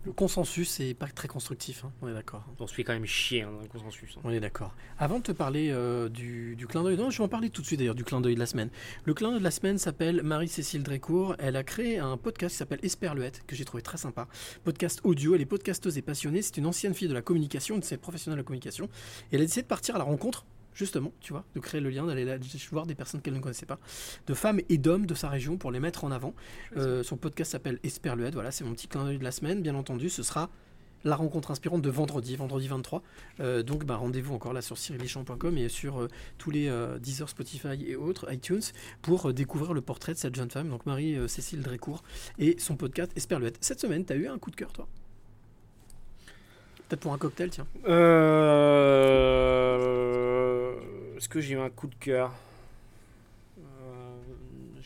[0.06, 2.46] Le consensus, c'est pas très constructif, hein, on est d'accord.
[2.60, 4.14] On se fait quand même chier hein, dans le consensus.
[4.16, 4.22] hein.
[4.24, 4.76] On est d'accord.
[5.00, 7.62] Avant de te parler euh, du, du clin d'œil, non, je vais en parler tout
[7.64, 8.70] de suite d'ailleurs du clin d'œil de la semaine.
[9.06, 11.36] Le clin d'œil de la semaine s'appelle Marie-Cécile Drécourt.
[11.40, 14.28] Elle a créé un podcast qui s'appelle Esperluette, que j'ai trouvé très sympa.
[14.64, 16.44] Podcast audio, elle est podcasteuse et passionnée.
[16.44, 18.86] C'est une ancienne fille de la communication, une de ses professionnelle de la communication.
[19.32, 20.46] Et elle a décidé de partir à la rencontre,
[20.76, 22.38] justement, tu vois, de créer le lien, d'aller
[22.72, 23.80] voir des personnes qu'elle ne connaissait pas,
[24.28, 26.36] de femmes et d'hommes de sa région pour les mettre en avant.
[26.78, 28.36] Euh, son podcast s'appelle Esperluette.
[28.36, 29.62] Voilà, c'est mon petit clin d'œil de la semaine.
[29.62, 30.52] Bien entendu, ce sera
[31.06, 33.02] la rencontre inspirante de vendredi, vendredi 23.
[33.40, 37.30] Euh, donc bah, rendez-vous encore là sur cyrilichamp.com et sur euh, tous les euh, Deezer,
[37.30, 38.60] Spotify et autres, iTunes,
[39.02, 42.04] pour euh, découvrir le portrait de cette jeune femme, donc Marie-Cécile Drécourt,
[42.40, 43.58] et son podcast Esperluette.
[43.62, 44.88] Cette semaine, tu as eu un coup de cœur, toi?
[46.90, 47.66] Peut-être pour un cocktail, tiens.
[47.88, 49.16] Euh...
[51.16, 52.34] Est-ce que j'ai eu un coup de cœur
[53.60, 53.62] Euh,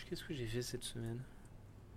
[0.10, 1.20] Qu'est-ce que j'ai fait cette semaine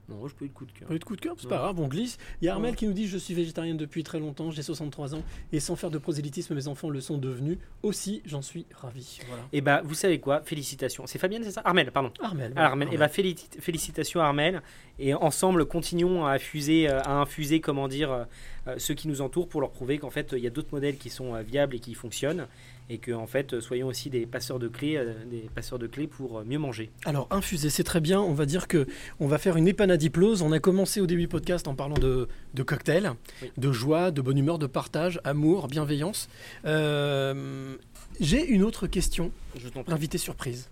[0.08, 0.86] Non, je peux eu de coup de cœur.
[0.88, 2.18] Pas eu de coup de cœur, c'est pas grave, on glisse.
[2.42, 5.14] Il y a Armel qui nous dit Je suis végétarienne depuis très longtemps, j'ai 63
[5.14, 7.56] ans, et sans faire de prosélytisme, mes enfants le sont devenus.
[7.82, 9.20] Aussi, j'en suis ravi.
[9.28, 9.42] Voilà.
[9.54, 10.42] Et bah, vous savez quoi?
[10.42, 11.06] Félicitations.
[11.06, 11.62] C'est Fabienne, c'est ça?
[11.64, 12.12] Armel, pardon.
[12.20, 12.52] Armel.
[12.56, 12.88] Ah, Armel.
[12.92, 14.60] Et bah, félici- félicitations Armel.
[14.98, 18.24] Et ensemble, continuons à infuser, euh, à infuser comment dire, euh,
[18.66, 20.98] euh, ceux qui nous entourent pour leur prouver qu'en fait, il y a d'autres modèles
[20.98, 22.46] qui sont viables et qui fonctionnent.
[22.90, 26.06] Et que, en fait, soyons aussi des passeurs de clés, euh, des passeurs de clés
[26.06, 26.90] pour euh, mieux manger.
[27.06, 28.20] Alors, infusé, c'est très bien.
[28.20, 28.86] On va dire que
[29.20, 30.42] on va faire une épanadiplose.
[30.42, 33.50] On a commencé au début du podcast en parlant de, de cocktails, Oui.
[33.56, 36.28] de joie, de bonne humeur, de partage, amour, bienveillance.
[36.66, 37.76] Euh,
[38.20, 39.94] J'ai une autre question, Je t'en prie.
[39.94, 40.68] invité surprise,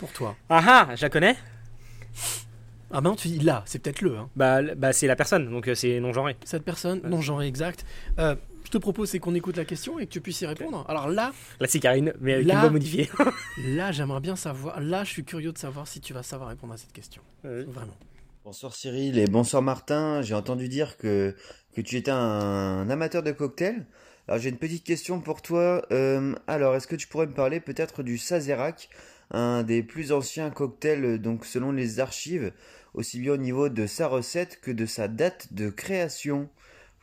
[0.00, 0.36] pour toi.
[0.48, 1.36] Ah ah, je la connais
[2.90, 4.16] Ah ben, tu dis là, c'est peut-être le.
[4.16, 4.28] hein.
[4.36, 6.36] Bah, bah c'est la personne, donc c'est non genré.
[6.44, 7.84] Cette personne, non genre exact.
[8.18, 8.34] Euh,
[8.66, 10.84] je te propose, c'est qu'on écoute la question et que tu puisses y répondre.
[10.88, 13.08] Alors là, Là, c'est Karine, mais avec Là- une voix modifiée.
[13.64, 14.80] là, j'aimerais bien savoir.
[14.80, 17.22] Là, je suis curieux de savoir si tu vas savoir répondre à cette question.
[17.44, 17.96] Vraiment.
[18.44, 20.22] Bonsoir Cyril et bonsoir Martin.
[20.22, 21.34] J'ai entendu dire que,
[21.74, 23.86] que tu étais un amateur de cocktails.
[24.28, 25.84] Alors j'ai une petite question pour toi.
[25.92, 28.88] Euh, alors est-ce que tu pourrais me parler peut-être du Sazerac,
[29.32, 32.52] un des plus anciens cocktails donc selon les archives,
[32.94, 36.48] aussi bien au niveau de sa recette que de sa date de création?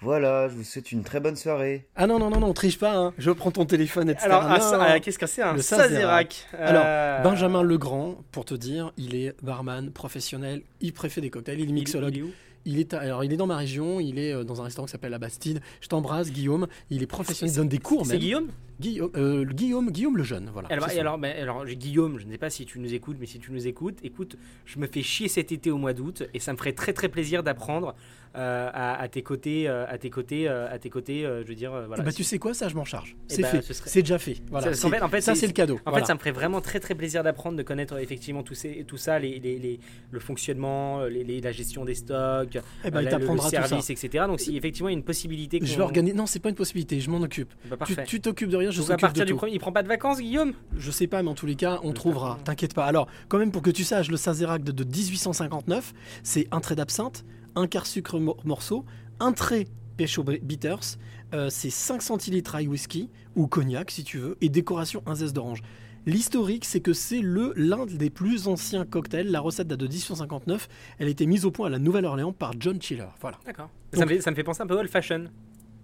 [0.03, 1.87] Voilà, je vous souhaite une très bonne soirée.
[1.95, 2.95] Ah non, non, non, non, on triche pas.
[2.95, 3.13] hein.
[3.17, 4.25] Je prends ton téléphone, etc.
[4.25, 4.55] Alors, non.
[4.81, 9.15] euh, qu'est-ce que c'est un Le Sazerac Alors, Euh, Benjamin Legrand, pour te dire, il
[9.15, 12.15] est barman professionnel, il préfère des cocktails, il est mixologue.
[12.15, 12.31] il est où
[12.65, 14.85] Il est, à- alors, il est dans ma région, il est euh, dans un restaurant
[14.85, 15.59] qui s'appelle La Bastide.
[15.81, 16.67] Je t'embrasse, Guillaume.
[16.89, 18.19] Il est professionnel, il donne des cours C'est même.
[18.21, 18.47] Guillaume?
[18.79, 20.67] Guillaume, euh, Guillaume, Guillaume le jeune, voilà.
[20.71, 23.25] alors, et alors, ben, alors, Guillaume, je ne sais pas si tu nous écoutes, mais
[23.27, 26.39] si tu nous écoutes, écoute, je me fais chier cet été au mois d'août et
[26.39, 27.95] ça me ferait très très plaisir d'apprendre
[28.35, 31.53] euh, à, à tes côtés, euh, à tes côtés, euh, à tes côtés, je veux
[31.53, 32.01] dire, voilà.
[32.03, 33.15] Ben, tu sais quoi, ça je m'en charge.
[33.29, 34.37] Eh C'est ben, fait, ce serait- c'est déjà fait.
[34.49, 34.73] Voilà.
[34.73, 35.75] Ça, en fait, en fait, ça c'est le cadeau.
[35.85, 35.99] En Voilà.
[35.99, 38.97] fait, ça me ferait vraiment très très plaisir d'apprendre, de connaître effectivement tout, ces, tout
[38.97, 43.11] ça, les, les- les- le fonctionnement, la gestion des stocks, Eh il la- le, le
[43.11, 43.67] t'apprendra tout ça.
[43.67, 44.23] service, etc.
[44.27, 46.15] Donc, si effectivement il y a une possibilité Je vais organiser.
[46.15, 46.99] Non, c'est pas une possibilité.
[46.99, 47.53] Je m'en occupe.
[47.69, 48.71] Bah, tu t'occupes de rien.
[48.71, 49.37] Je à partir de du tout.
[49.37, 50.53] premier, il prend pas de vacances, Guillaume?
[50.77, 52.39] Je sais pas, mais en tous les cas, on trouvera.
[52.43, 52.85] T'inquiète pas.
[52.85, 55.93] Alors, quand même, pour que tu saches, le Sazerac de, de 1859,
[56.23, 57.23] c'est un trait d'absinthe,
[57.55, 58.85] un quart sucre mo- morceau,
[59.19, 60.97] un trait Pécho Bitters,
[61.33, 65.33] euh, c'est 5 centilitres rye whisky ou cognac si tu veux, et décoration un zeste
[65.35, 65.61] d'orange.
[66.05, 69.31] L'historique, c'est que c'est le l'un des plus anciens cocktails.
[69.31, 70.67] La recette date de 1859.
[70.99, 73.05] Elle a été mise au point à la Nouvelle-Orléans par John Chiller.
[73.21, 73.37] Voilà.
[73.45, 73.69] D'accord.
[73.93, 75.25] Ça, ça me fait penser un peu old fashion.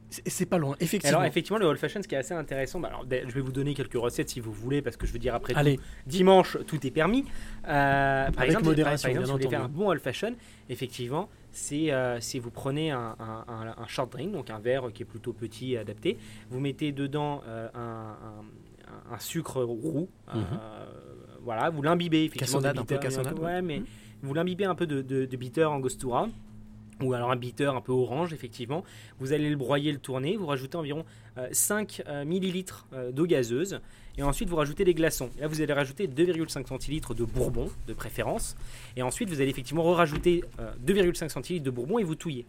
[0.10, 1.18] C'est pas loin, effectivement.
[1.20, 3.51] Alors effectivement le old fashion ce qui est assez intéressant, bah, alors, je vais vous
[3.51, 6.86] donner quelques recettes si vous voulez parce que je veux dire après tout, dimanche tout
[6.88, 7.26] est permis.
[7.68, 10.34] Euh, par Avec exemple, modération, par, exemple, si vous voulez faire un bon old fashion,
[10.68, 14.91] effectivement, c'est euh, si vous prenez un, un- un- un short drink, donc un verre
[14.93, 16.18] qui est plutôt petit et adapté,
[16.49, 20.43] vous mettez dedans euh, un, sucre roux, euh, Mhm.
[21.43, 23.62] voilà, vous l'imbibez effectivement Cassonade, de un peu cassonade, ouais, ouais.
[23.62, 23.86] mais Mhm.
[24.24, 26.28] vous l'imbibez un peu de, de, de bitter angostura
[27.01, 28.83] ou alors un bitter un peu orange, effectivement.
[29.19, 31.05] Vous allez le broyer, le tourner, vous rajoutez environ
[31.37, 33.79] euh, 5 euh, millilitres euh, d'eau gazeuse,
[34.17, 35.29] et ensuite vous rajoutez des glaçons.
[35.37, 38.57] Et là, vous allez rajouter 2,5 centilitres de bourbon, de préférence,
[38.97, 40.43] et ensuite vous allez effectivement rajouter
[40.85, 42.45] 2,5 centilitres de bourbon et vous touillez.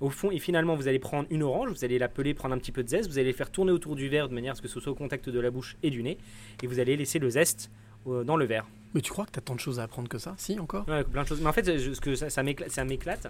[0.00, 2.58] Au fond, et finalement, vous allez prendre une orange, vous allez la peler, prendre un
[2.58, 4.54] petit peu de zeste, vous allez le faire tourner autour du verre de manière à
[4.54, 6.18] ce que ce soit au contact de la bouche et du nez,
[6.62, 7.70] et vous allez laisser le zeste
[8.06, 8.66] euh, dans le verre.
[8.94, 10.34] Mais tu crois que t'as tant de choses à apprendre que ça?
[10.36, 10.86] Si, encore?
[10.86, 11.40] Ouais, plein de choses.
[11.40, 13.28] Mais en fait, je- ce que ça m'éclate.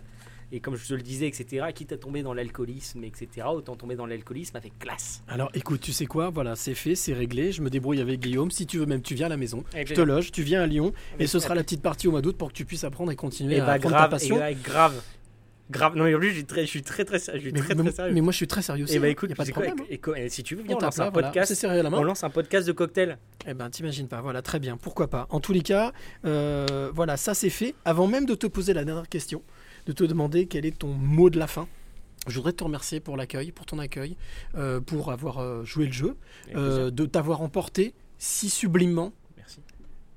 [0.53, 3.97] Et comme je te le disais, etc., quitte à tomber dans l'alcoolisme, etc., autant tomber
[3.97, 5.23] dans l'alcoolisme avec classe.
[5.27, 8.51] Alors écoute, tu sais quoi, voilà, c'est fait, c'est réglé, je me débrouille avec Guillaume,
[8.53, 10.63] si tu veux même tu viens à la maison, Avec je te loge, tu viens
[10.63, 12.85] à Lyon, et ce sera la petite partie au mois d'août pour que tu puisses
[12.85, 14.37] apprendre et continuer Et à bah apprendre grave, ta passion.
[14.37, 15.03] et bah, grave.
[15.69, 15.97] Grave.
[15.97, 17.75] Non, mais en plus, je suis très, je suis très, très, je suis Mais, très,
[17.75, 18.15] mais- très sérieux.
[18.15, 19.51] mais moi je suis très sérieux aussi, Et bah hein, écoute, y a pas de
[19.51, 19.85] quoi, problème.
[19.91, 20.15] hein.
[20.17, 21.67] et et si tu veux, On viens, on tape lance un voilà, podcast.
[21.93, 23.19] On lance un podcast de cocktail.
[23.49, 25.27] Eh ben t'imagines pas, voilà, très bien, pourquoi pas?
[25.29, 25.93] En tous les cas,
[26.25, 27.75] euh, voilà, ça c'est fait.
[27.85, 29.43] Avant même de te poser la dernière question,
[29.87, 31.67] de te demander quel est ton mot de la fin.
[32.27, 34.17] Je voudrais te remercier pour l'accueil, pour ton accueil,
[34.57, 36.17] euh, pour avoir euh, joué le jeu,
[36.55, 39.13] euh, de t'avoir emporté si sublimement.
[39.37, 39.61] Merci.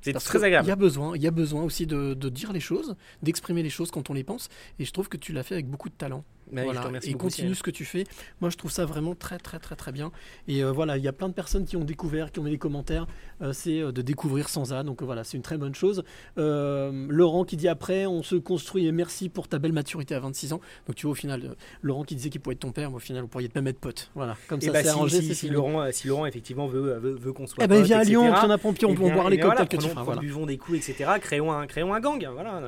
[0.01, 0.65] C'est très agréable.
[0.65, 3.61] Il y a besoin, il y a besoin aussi de, de dire les choses, d'exprimer
[3.61, 4.49] les choses quand on les pense,
[4.79, 6.23] et je trouve que tu l'as fait avec beaucoup de talent.
[6.51, 6.89] Mais Voilà.
[7.03, 8.05] et continue ce que tu fais.
[8.41, 10.11] Moi, je trouve ça vraiment très, très, très, très bien.
[10.47, 12.51] Et euh, voilà, il y a plein de personnes qui ont découvert, qui ont mis
[12.51, 13.07] des commentaires.
[13.41, 14.83] Euh, c'est euh, de découvrir Sansa.
[14.83, 16.03] Donc euh, voilà, c'est une très bonne chose.
[16.37, 20.53] Laurent qui dit après, on se construit et merci pour ta belle maturité à 26
[20.53, 20.61] ans.
[20.87, 22.99] Donc tu vois, au final, Laurent qui disait qu'il pourrait être ton père, mais au
[22.99, 24.09] final, vous pourriez même être pote.
[24.15, 25.21] Voilà, comme Et ça, bah, c'est si, arrangé.
[25.33, 25.49] si-.
[25.49, 28.49] Laurent, si Laurent effectivement veut, veut, veut qu'on soit Eh ben, vient à Lyon, on
[28.49, 30.21] apprend, puis on eh peut bien- boire eh les cocktails que tu feras, voilà.
[30.21, 31.11] Buvons des coups, etc.
[31.21, 32.25] Créons un, créons un gang.
[32.33, 32.61] Voilà.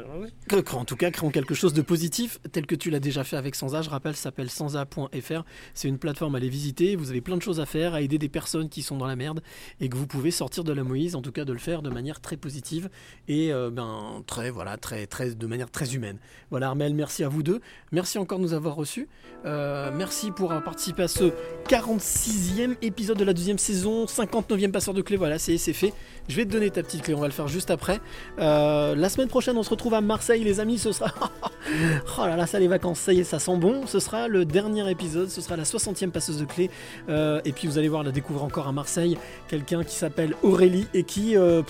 [0.73, 3.55] En tout cas, créons quelque chose de positif, tel que tu l'as déjà fait avec
[3.71, 3.81] Sansa.
[3.81, 5.43] Je rappelle, s'appelle sansa.fr.
[5.73, 6.95] C'est une plateforme à aller visiter.
[6.95, 9.15] Vous avez plein de choses à faire, à aider des personnes qui sont dans la
[9.15, 9.41] merde
[9.79, 11.89] et que vous pouvez sortir de la Moïse, en tout cas de le faire de
[11.89, 12.89] manière très positive
[13.27, 16.17] et euh, ben très voilà très très de manière très humaine.
[16.49, 17.61] Voilà Armel, merci à vous deux.
[17.91, 19.07] Merci encore de nous avoir reçus.
[19.45, 21.31] Euh, merci pour avoir participé à ce
[21.67, 25.17] 46e épisode de la deuxième saison, 59e passeur de clé.
[25.17, 25.93] Voilà, c'est c'est fait.
[26.27, 27.13] Je vais te donner ta petite clé.
[27.13, 27.99] On va le faire juste après.
[28.39, 30.77] Euh, la semaine prochaine, on se retrouve à Marseille, les amis.
[30.77, 31.11] Ce sera
[32.17, 33.85] oh là là, ça les vacances, ça y est, ça sent bon.
[33.85, 36.69] Ce sera le dernier épisode, ce sera la 60e passeuse de clé.
[37.07, 40.87] Euh, et puis vous allez voir, la découvrir encore à Marseille, quelqu'un qui s'appelle Aurélie
[40.93, 41.37] et qui...
[41.37, 41.61] euh,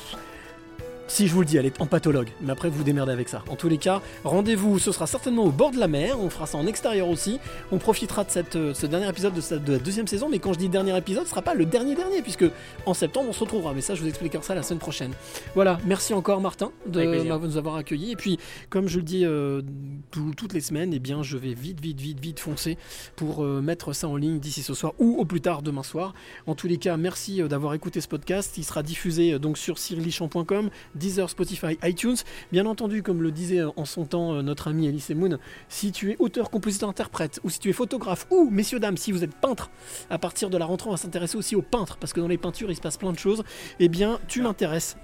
[1.11, 3.27] si je vous le dis, elle est en pathologue, mais après vous vous démerdez avec
[3.27, 3.43] ça.
[3.49, 6.45] En tous les cas, rendez-vous, ce sera certainement au bord de la mer, on fera
[6.47, 7.37] ça en extérieur aussi.
[7.73, 10.59] On profitera de, cette, euh, ce dernier épisode de, la deuxième saison, mais quand je
[10.59, 12.45] dis dernier épisode, ce sera pas le dernier dernier, puisque
[12.85, 13.73] en septembre on se retrouvera.
[13.73, 15.11] Mais ça, je vous expliquerai ça la semaine prochaine.
[15.53, 16.99] Voilà, merci encore Martin de
[17.47, 18.11] nous avoir accueillis.
[18.11, 18.39] Et puis,
[18.69, 19.61] comme je le dis euh,
[20.11, 22.77] tout- toutes les semaines, eh bien, je vais vite, vite, vite, vite foncer
[23.17, 26.13] pour euh, mettre ça en ligne d'ici ce soir ou au plus tard demain soir.
[26.47, 28.57] En tous les cas, merci d'avoir écouté ce podcast.
[28.57, 30.69] Il sera diffusé donc sur cyrilichamp.com,
[31.01, 32.15] Deezer, Spotify, iTunes.
[32.51, 35.37] Bien entendu, comme le disait euh, en son temps euh, notre ami Elise Moon,
[35.67, 39.11] si tu es auteur, compositeur, interprète, ou si tu es photographe, ou messieurs, dames, si
[39.11, 39.71] vous êtes peintre,
[40.09, 42.37] à partir de la rentrée, on va s'intéresser aussi aux peintres, parce que dans les
[42.37, 43.43] peintures, il se passe plein de choses.
[43.79, 44.95] Eh bien, tu m'intéresses.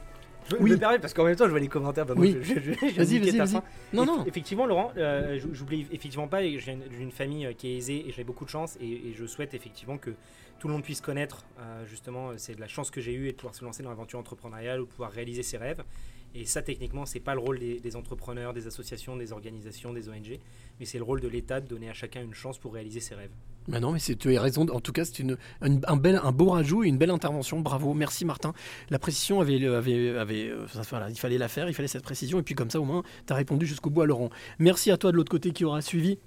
[0.49, 0.71] Je Oui.
[0.71, 2.05] me permets parce qu'en même temps je vois les commentaires.
[2.05, 2.37] pardon, Oui.
[2.41, 3.61] je- je- je- Vas-y, vas-y.
[3.91, 4.23] Non, non.
[4.25, 6.41] Effectivement, Laurent, euh, j'oublie effectivement pas.
[6.41, 8.77] et J'ai une, j'ai une famille euh, qui est aisée et j'ai beaucoup de chance
[8.79, 10.11] et, et je souhaite effectivement que
[10.59, 11.45] tout le monde puisse connaître.
[11.59, 13.89] euh, justement, euh, c'est de la chance que j'ai eue de pouvoir se lancer dans
[13.89, 15.83] l'aventure entrepreneuriale ou pouvoir réaliser ses rêves.
[16.35, 20.39] Et ça, techniquement, c'est pas le rôle des, entrepreneurs, des associations, des organisations, des ONG,
[20.79, 23.15] mais c'est le rôle de l'État de donner à chacun une chance pour réaliser ses
[23.15, 23.31] rêves.
[23.67, 24.67] Mais non, mais tu as raison.
[24.69, 27.59] En tout cas, c'est une, un, bel, un beau rajout et une belle intervention.
[27.59, 28.53] Bravo, merci Martin.
[28.89, 30.67] La précision avait, avait, avait euh,
[31.09, 32.39] il fallait la faire, il fallait cette précision.
[32.39, 34.29] Et puis comme ça, au moins, tu as répondu jusqu'au bout à Laurent.
[34.59, 36.19] Merci à toi de l'autre côté qui aura suivi.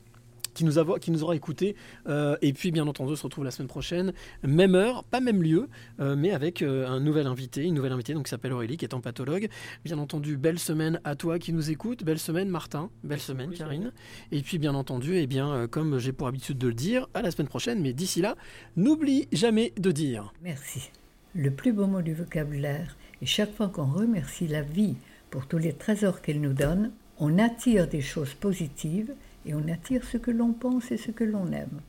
[0.55, 1.77] Qui nous, avo- qui nous aura écouté.
[2.09, 4.13] Euh, et puis, bien entendu, on se retrouve la semaine prochaine.
[4.43, 5.69] Même heure, pas même lieu,
[6.01, 8.85] euh, mais avec euh, un nouvel invité, une nouvelle invitée donc, qui s'appelle Aurélie, qui
[8.85, 9.49] est pathologue.
[9.85, 12.05] Bien entendu, belle semaine à toi qui nous écoute.
[12.05, 12.91] Belle semaine, Martin.
[13.05, 13.93] Belle semaine, Karine.
[14.33, 17.31] Et puis, bien entendu, eh bien, comme j'ai pour habitude de le dire, à la
[17.31, 17.81] semaine prochaine.
[17.81, 18.37] Mais d'ici là,
[18.77, 20.33] n'oublie jamais de dire.
[20.43, 20.91] Merci.
[21.35, 24.97] Le plus beau mot du vocabulaire est chaque fois qu'on remercie la vie
[25.31, 29.13] pour tous les trésors qu'elle nous donne, on attire des choses positives
[29.47, 31.81] et on attire ce que l'on pense et ce que l'on aime.